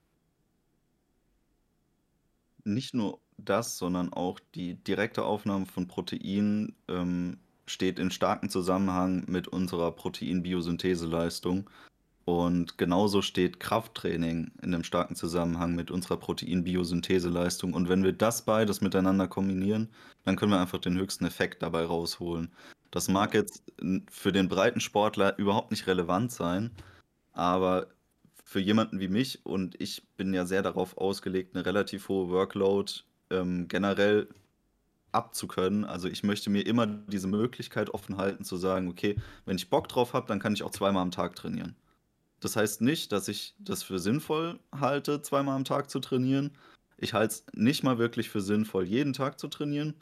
Nicht 2.68 2.94
nur 2.94 3.20
das, 3.38 3.78
sondern 3.78 4.12
auch 4.12 4.40
die 4.56 4.76
direkte 4.76 5.24
Aufnahme 5.24 5.66
von 5.66 5.88
Protein 5.88 6.76
ähm, 6.88 7.38
steht 7.66 8.00
in 8.00 8.12
starkem 8.12 8.50
Zusammenhang 8.50 9.24
mit 9.28 9.48
unserer 9.48 9.92
Proteinbiosyntheseleistung. 9.92 11.70
Und 12.26 12.78
genauso 12.78 13.22
steht 13.22 13.62
Krafttraining 13.62 14.52
in 14.62 14.74
einem 14.74 14.84
starken 14.84 15.16
Zusammenhang 15.16 15.76
mit 15.76 15.92
unserer 15.92 16.18
Proteinbiosyntheseleistung. 16.18 17.74
Und 17.74 17.88
wenn 17.88 18.04
wir 18.04 18.12
das 18.12 18.44
beides 18.44 18.82
miteinander 18.82 19.30
kombinieren, 19.30 19.90
dann 20.26 20.36
können 20.36 20.52
wir 20.52 20.60
einfach 20.60 20.80
den 20.80 20.98
höchsten 20.98 21.26
Effekt 21.26 21.64
dabei 21.64 21.86
rausholen. 21.86 22.52
Das 22.92 23.08
mag 23.08 23.34
jetzt 23.34 23.64
für 24.12 24.34
den 24.34 24.50
breiten 24.50 24.82
Sportler 24.82 25.38
überhaupt 25.38 25.72
nicht 25.72 25.88
relevant 25.88 26.34
sein, 26.34 26.72
aber 27.32 27.88
für 28.48 28.62
jemanden 28.62 29.02
wie 29.02 29.10
mich, 29.10 29.46
und 29.46 29.76
ich 29.82 30.08
bin 30.16 30.34
ja 30.34 30.46
sehr 30.46 30.62
darauf 30.62 30.98
ausgelegt, 30.98 31.54
eine 31.54 31.66
relativ 31.66 32.08
hohe 32.08 32.30
Workload 32.30 32.94
ähm, 33.30 33.68
generell 33.68 34.30
abzukönnen. 35.12 35.84
Also 35.84 36.08
ich 36.08 36.24
möchte 36.24 36.50
mir 36.50 36.66
immer 36.66 36.88
diese 36.88 37.28
Möglichkeit 37.28 37.90
offen 37.90 38.16
halten 38.16 38.46
zu 38.46 38.56
sagen, 38.56 38.88
okay, 38.88 39.18
wenn 39.44 39.58
ich 39.58 39.70
Bock 39.70 39.90
drauf 39.90 40.14
habe, 40.14 40.28
dann 40.28 40.40
kann 40.40 40.54
ich 40.54 40.64
auch 40.64 40.72
zweimal 40.72 41.02
am 41.02 41.12
Tag 41.12 41.36
trainieren. 41.36 41.76
Das 42.40 42.56
heißt 42.56 42.80
nicht, 42.80 43.12
dass 43.12 43.28
ich 43.28 43.54
das 43.60 43.84
für 43.84 44.00
sinnvoll 44.00 44.60
halte, 44.72 45.22
zweimal 45.22 45.58
am 45.58 45.66
Tag 45.66 45.90
zu 45.90 46.00
trainieren. 46.00 46.52
Ich 46.96 47.14
halte 47.14 47.34
es 47.34 47.46
nicht 47.54 47.84
mal 47.84 47.98
wirklich 47.98 48.30
für 48.30 48.40
sinnvoll, 48.40 48.86
jeden 48.86 49.12
Tag 49.12 49.42
zu 49.42 49.50
trainieren. 49.50 49.94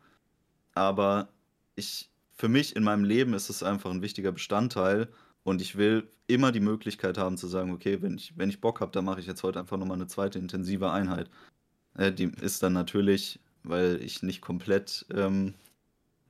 Aber 0.75 1.29
ich, 1.73 2.11
für 2.31 2.47
mich 2.47 2.75
in 2.75 2.83
meinem 2.83 3.05
Leben 3.05 3.33
ist 3.33 3.49
es 3.49 3.63
einfach 3.63 3.89
ein 3.89 4.03
wichtiger 4.03 4.31
Bestandteil. 4.31 5.07
Und 5.45 5.61
ich 5.61 5.77
will 5.77 6.09
immer 6.25 6.51
die 6.51 6.59
Möglichkeit 6.59 7.19
haben 7.19 7.37
zu 7.37 7.47
sagen, 7.47 7.71
okay, 7.71 8.01
wenn 8.01 8.15
ich, 8.15 8.35
wenn 8.35 8.49
ich 8.49 8.61
Bock 8.61 8.81
habe, 8.81 8.91
dann 8.91 9.05
mache 9.05 9.19
ich 9.19 9.27
jetzt 9.27 9.43
heute 9.43 9.59
einfach 9.59 9.77
nochmal 9.77 9.95
eine 9.95 10.07
zweite 10.07 10.39
intensive 10.39 10.91
Einheit. 10.91 11.29
Äh, 11.95 12.11
die 12.11 12.31
ist 12.41 12.63
dann 12.63 12.73
natürlich, 12.73 13.39
weil 13.63 14.01
ich 14.01 14.23
nicht 14.23 14.41
komplett 14.41 15.05
ähm, 15.13 15.53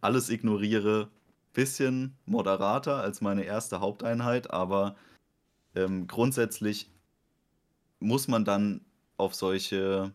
alles 0.02 0.30
ignoriere, 0.30 1.10
bisschen 1.54 2.18
moderater 2.26 2.98
als 2.98 3.22
meine 3.22 3.46
erste 3.46 3.80
Haupteinheit, 3.80 4.52
aber 4.52 4.98
ähm, 5.76 6.08
grundsätzlich 6.08 6.92
muss 8.02 8.28
man 8.28 8.44
dann 8.44 8.82
auf 9.16 9.34
solche, 9.34 10.14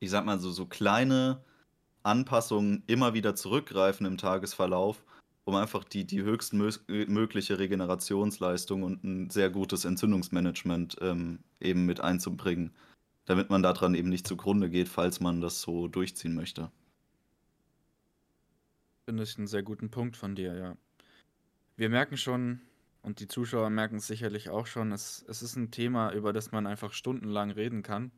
ich 0.00 0.08
sag 0.08 0.24
mal 0.24 0.40
so, 0.40 0.50
so 0.50 0.64
kleine 0.64 1.44
Anpassungen 2.02 2.82
immer 2.86 3.12
wieder 3.12 3.34
zurückgreifen 3.34 4.06
im 4.06 4.16
Tagesverlauf, 4.16 5.04
um 5.44 5.54
einfach 5.56 5.84
die, 5.84 6.06
die 6.06 6.22
höchstmögliche 6.22 7.58
Regenerationsleistung 7.58 8.82
und 8.82 9.04
ein 9.04 9.30
sehr 9.30 9.50
gutes 9.50 9.84
Entzündungsmanagement 9.84 10.96
ähm, 11.00 11.40
eben 11.60 11.84
mit 11.84 12.00
einzubringen, 12.00 12.72
damit 13.26 13.50
man 13.50 13.62
daran 13.62 13.94
eben 13.94 14.08
nicht 14.08 14.26
zugrunde 14.26 14.70
geht, 14.70 14.88
falls 14.88 15.20
man 15.20 15.40
das 15.40 15.60
so 15.60 15.86
durchziehen 15.88 16.34
möchte. 16.34 16.70
Finde 19.04 19.22
ich 19.22 19.36
einen 19.36 19.46
sehr 19.46 19.62
guten 19.62 19.90
Punkt 19.90 20.16
von 20.16 20.34
dir, 20.34 20.54
ja. 20.54 20.76
Wir 21.76 21.90
merken 21.90 22.16
schon, 22.16 22.60
und 23.02 23.20
die 23.20 23.26
Zuschauer 23.26 23.68
merken 23.68 23.96
es 23.96 24.06
sicherlich 24.06 24.48
auch 24.48 24.66
schon, 24.66 24.92
es, 24.92 25.24
es 25.28 25.42
ist 25.42 25.56
ein 25.56 25.70
Thema, 25.70 26.12
über 26.12 26.32
das 26.32 26.52
man 26.52 26.66
einfach 26.66 26.94
stundenlang 26.94 27.50
reden 27.50 27.82
kann. 27.82 28.12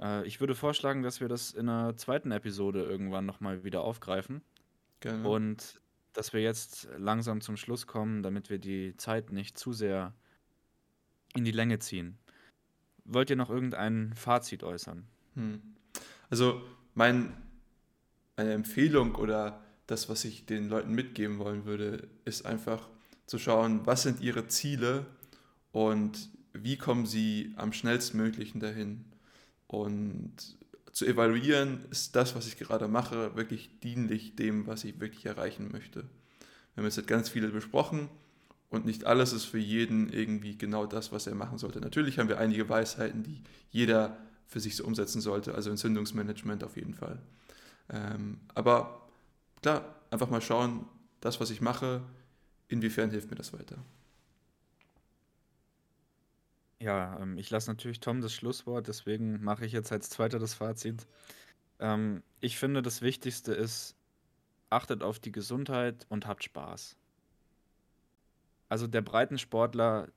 Äh, 0.00 0.26
ich 0.26 0.40
würde 0.40 0.54
vorschlagen, 0.54 1.02
dass 1.02 1.20
wir 1.20 1.28
das 1.28 1.50
in 1.50 1.68
einer 1.68 1.96
zweiten 1.98 2.30
Episode 2.30 2.82
irgendwann 2.82 3.26
nochmal 3.26 3.62
wieder 3.62 3.82
aufgreifen. 3.82 4.40
Gerne. 5.00 5.28
Und 5.28 5.80
dass 6.14 6.32
wir 6.32 6.40
jetzt 6.40 6.88
langsam 6.96 7.40
zum 7.40 7.56
Schluss 7.56 7.86
kommen, 7.86 8.22
damit 8.22 8.48
wir 8.48 8.58
die 8.58 8.96
Zeit 8.96 9.32
nicht 9.32 9.58
zu 9.58 9.72
sehr 9.72 10.14
in 11.34 11.44
die 11.44 11.50
Länge 11.50 11.78
ziehen. 11.78 12.18
Wollt 13.04 13.28
ihr 13.30 13.36
noch 13.36 13.50
irgendein 13.50 14.14
Fazit 14.14 14.62
äußern? 14.62 15.04
Hm. 15.34 15.60
Also 16.30 16.62
mein, 16.94 17.36
meine 18.36 18.52
Empfehlung 18.52 19.14
oder 19.16 19.62
das, 19.86 20.08
was 20.08 20.24
ich 20.24 20.46
den 20.46 20.68
Leuten 20.68 20.94
mitgeben 20.94 21.38
wollen 21.38 21.66
würde, 21.66 22.08
ist 22.24 22.46
einfach, 22.46 22.88
zu 23.26 23.38
schauen, 23.38 23.86
was 23.86 24.02
sind 24.02 24.20
ihre 24.20 24.48
Ziele 24.48 25.06
und 25.72 26.28
wie 26.52 26.76
kommen 26.76 27.06
sie 27.06 27.52
am 27.56 27.72
schnellstmöglichen 27.72 28.60
dahin. 28.60 29.04
Und 29.66 30.58
zu 30.94 31.04
evaluieren, 31.04 31.84
ist 31.90 32.16
das, 32.16 32.34
was 32.34 32.46
ich 32.46 32.56
gerade 32.56 32.88
mache, 32.88 33.36
wirklich 33.36 33.80
dienlich 33.80 34.36
dem, 34.36 34.66
was 34.66 34.84
ich 34.84 35.00
wirklich 35.00 35.26
erreichen 35.26 35.70
möchte. 35.70 36.04
Wir 36.74 36.82
haben 36.82 36.84
jetzt 36.84 37.06
ganz 37.06 37.28
viele 37.28 37.48
besprochen 37.48 38.08
und 38.70 38.86
nicht 38.86 39.04
alles 39.04 39.32
ist 39.32 39.44
für 39.44 39.58
jeden 39.58 40.10
irgendwie 40.10 40.56
genau 40.56 40.86
das, 40.86 41.12
was 41.12 41.26
er 41.26 41.34
machen 41.34 41.58
sollte. 41.58 41.80
Natürlich 41.80 42.18
haben 42.18 42.28
wir 42.28 42.38
einige 42.38 42.68
Weisheiten, 42.68 43.22
die 43.22 43.42
jeder 43.70 44.16
für 44.46 44.60
sich 44.60 44.76
so 44.76 44.84
umsetzen 44.84 45.20
sollte, 45.20 45.54
also 45.54 45.70
Entzündungsmanagement 45.70 46.64
auf 46.64 46.76
jeden 46.76 46.94
Fall. 46.94 47.20
Ähm, 47.90 48.40
aber 48.54 49.06
klar, 49.60 49.96
einfach 50.10 50.30
mal 50.30 50.40
schauen, 50.40 50.86
das, 51.20 51.40
was 51.40 51.50
ich 51.50 51.60
mache, 51.60 52.02
Inwiefern 52.68 53.10
hilft 53.10 53.30
mir 53.30 53.36
das 53.36 53.52
weiter? 53.52 53.76
Ja, 56.80 57.18
ähm, 57.20 57.38
ich 57.38 57.50
lasse 57.50 57.70
natürlich 57.70 58.00
Tom 58.00 58.20
das 58.20 58.34
Schlusswort, 58.34 58.88
deswegen 58.88 59.42
mache 59.42 59.64
ich 59.64 59.72
jetzt 59.72 59.92
als 59.92 60.10
Zweiter 60.10 60.38
das 60.38 60.54
Fazit. 60.54 61.06
Ähm, 61.78 62.22
ich 62.40 62.58
finde, 62.58 62.82
das 62.82 63.02
Wichtigste 63.02 63.54
ist, 63.54 63.96
achtet 64.70 65.02
auf 65.02 65.18
die 65.18 65.32
Gesundheit 65.32 66.06
und 66.08 66.26
habt 66.26 66.44
Spaß. 66.44 66.96
Also 68.68 68.86
der 68.86 69.02
Breitensportler, 69.02 70.08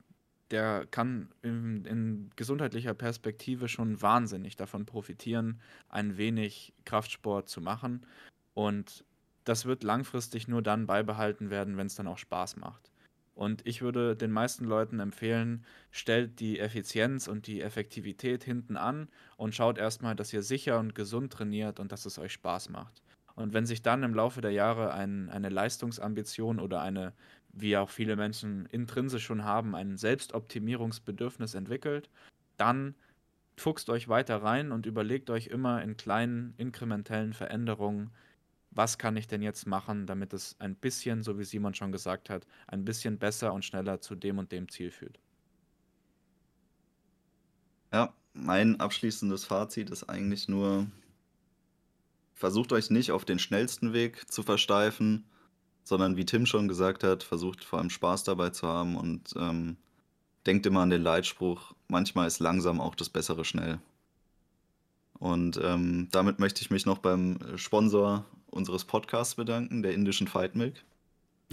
der 0.51 0.87
kann 0.87 1.29
in, 1.41 1.85
in 1.85 2.31
gesundheitlicher 2.35 2.93
Perspektive 2.93 3.67
schon 3.67 4.01
wahnsinnig 4.01 4.55
davon 4.55 4.85
profitieren, 4.85 5.61
ein 5.89 6.17
wenig 6.17 6.73
Kraftsport 6.85 7.49
zu 7.49 7.61
machen. 7.61 8.05
Und 8.53 9.05
das 9.43 9.65
wird 9.65 9.83
langfristig 9.83 10.47
nur 10.47 10.61
dann 10.61 10.87
beibehalten 10.87 11.49
werden, 11.49 11.77
wenn 11.77 11.87
es 11.87 11.95
dann 11.95 12.07
auch 12.07 12.17
Spaß 12.17 12.57
macht. 12.57 12.91
Und 13.37 13.61
ich 13.67 13.83
würde 13.83 14.15
den 14.15 14.31
meisten 14.31 14.65
Leuten 14.65 14.99
empfehlen, 14.99 15.63
stellt 15.91 16.39
die 16.39 16.59
Effizienz 16.59 17.27
und 17.27 17.45
die 17.45 17.61
Effektivität 17.61 18.43
hinten 18.43 18.77
an 18.77 19.09
und 19.37 19.53
schaut 19.53 19.77
erstmal, 19.77 20.15
dass 20.15 20.33
ihr 20.33 20.41
sicher 20.41 20.79
und 20.79 20.95
gesund 20.95 21.31
trainiert 21.33 21.79
und 21.79 21.91
dass 21.91 22.07
es 22.07 22.17
euch 22.17 22.33
Spaß 22.33 22.69
macht. 22.69 23.03
Und 23.35 23.53
wenn 23.53 23.67
sich 23.67 23.83
dann 23.83 24.01
im 24.01 24.15
Laufe 24.15 24.41
der 24.41 24.53
Jahre 24.53 24.91
ein, 24.91 25.29
eine 25.29 25.49
Leistungsambition 25.49 26.59
oder 26.59 26.81
eine, 26.81 27.13
wie 27.53 27.77
auch 27.77 27.91
viele 27.91 28.15
Menschen 28.15 28.65
intrinsisch 28.71 29.25
schon 29.25 29.43
haben, 29.43 29.75
ein 29.75 29.97
Selbstoptimierungsbedürfnis 29.97 31.53
entwickelt, 31.53 32.09
dann 32.57 32.95
fuchst 33.55 33.91
euch 33.91 34.07
weiter 34.07 34.41
rein 34.41 34.71
und 34.71 34.87
überlegt 34.87 35.29
euch 35.29 35.45
immer 35.45 35.83
in 35.83 35.95
kleinen 35.95 36.55
inkrementellen 36.57 37.33
Veränderungen, 37.33 38.09
was 38.77 38.99
kann 38.99 39.17
ich 39.17 39.27
denn 39.27 39.41
jetzt 39.41 39.65
machen, 39.65 40.05
damit 40.05 40.33
es 40.33 40.55
ein 40.59 40.75
bisschen, 40.75 41.23
so 41.23 41.39
wie 41.39 41.43
Simon 41.43 41.73
schon 41.73 41.91
gesagt 41.91 42.29
hat, 42.29 42.45
ein 42.67 42.85
bisschen 42.85 43.17
besser 43.17 43.51
und 43.51 43.65
schneller 43.65 43.99
zu 44.01 44.15
dem 44.15 44.37
und 44.37 44.51
dem 44.51 44.69
Ziel 44.69 44.91
führt. 44.91 45.19
Ja, 47.91 48.13
mein 48.33 48.79
abschließendes 48.79 49.45
Fazit 49.45 49.89
ist 49.89 50.03
eigentlich 50.03 50.47
nur, 50.47 50.85
versucht 52.33 52.71
euch 52.71 52.91
nicht 52.91 53.11
auf 53.11 53.25
den 53.25 53.39
schnellsten 53.39 53.93
Weg 53.93 54.31
zu 54.31 54.43
versteifen, 54.43 55.25
sondern 55.83 56.15
wie 56.15 56.25
Tim 56.25 56.45
schon 56.45 56.67
gesagt 56.67 57.03
hat, 57.03 57.23
versucht 57.23 57.63
vor 57.65 57.79
allem 57.79 57.89
Spaß 57.89 58.25
dabei 58.25 58.51
zu 58.51 58.67
haben 58.67 58.95
und 58.95 59.33
ähm, 59.37 59.77
denkt 60.45 60.67
immer 60.67 60.81
an 60.81 60.91
den 60.91 61.01
Leitspruch, 61.01 61.73
manchmal 61.87 62.27
ist 62.27 62.39
langsam 62.39 62.79
auch 62.79 62.93
das 62.93 63.09
bessere 63.09 63.43
schnell. 63.43 63.79
Und 65.17 65.59
ähm, 65.63 66.09
damit 66.11 66.37
möchte 66.37 66.61
ich 66.61 66.69
mich 66.69 66.85
noch 66.85 66.99
beim 66.99 67.39
Sponsor 67.57 68.23
unseres 68.49 68.85
Podcasts 68.85 69.35
bedanken, 69.35 69.83
der 69.83 69.93
indischen 69.93 70.27
Fight 70.27 70.55
Milk. 70.55 70.83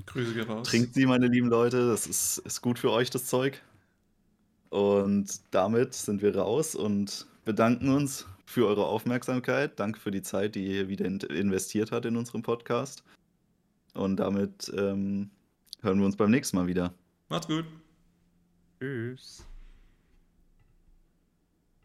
Grüße 0.06 0.34
gehen 0.34 0.48
raus. 0.48 0.68
Trinkt 0.68 0.94
sie, 0.94 1.06
meine 1.06 1.28
lieben 1.28 1.48
Leute, 1.48 1.88
das 1.88 2.06
ist, 2.06 2.38
ist 2.38 2.62
gut 2.62 2.78
für 2.78 2.90
euch, 2.90 3.10
das 3.10 3.26
Zeug. 3.26 3.62
Und 4.70 5.40
damit 5.52 5.94
sind 5.94 6.20
wir 6.20 6.36
raus 6.36 6.74
und 6.74 7.26
bedanken 7.44 7.90
uns 7.90 8.26
für 8.44 8.66
eure 8.66 8.86
Aufmerksamkeit. 8.86 9.78
Danke 9.78 10.00
für 10.00 10.10
die 10.10 10.22
Zeit, 10.22 10.56
die 10.56 10.66
ihr 10.66 10.88
wieder 10.88 11.04
investiert 11.04 11.92
habt 11.92 12.06
in 12.06 12.16
unserem 12.16 12.42
Podcast. 12.42 13.04
Und 13.94 14.16
damit 14.16 14.72
ähm, 14.76 15.30
hören 15.82 15.98
wir 15.98 16.06
uns 16.06 16.16
beim 16.16 16.30
nächsten 16.30 16.56
Mal 16.56 16.66
wieder. 16.66 16.92
Macht's 17.28 17.46
gut. 17.46 17.64
Tschüss. 18.80 19.46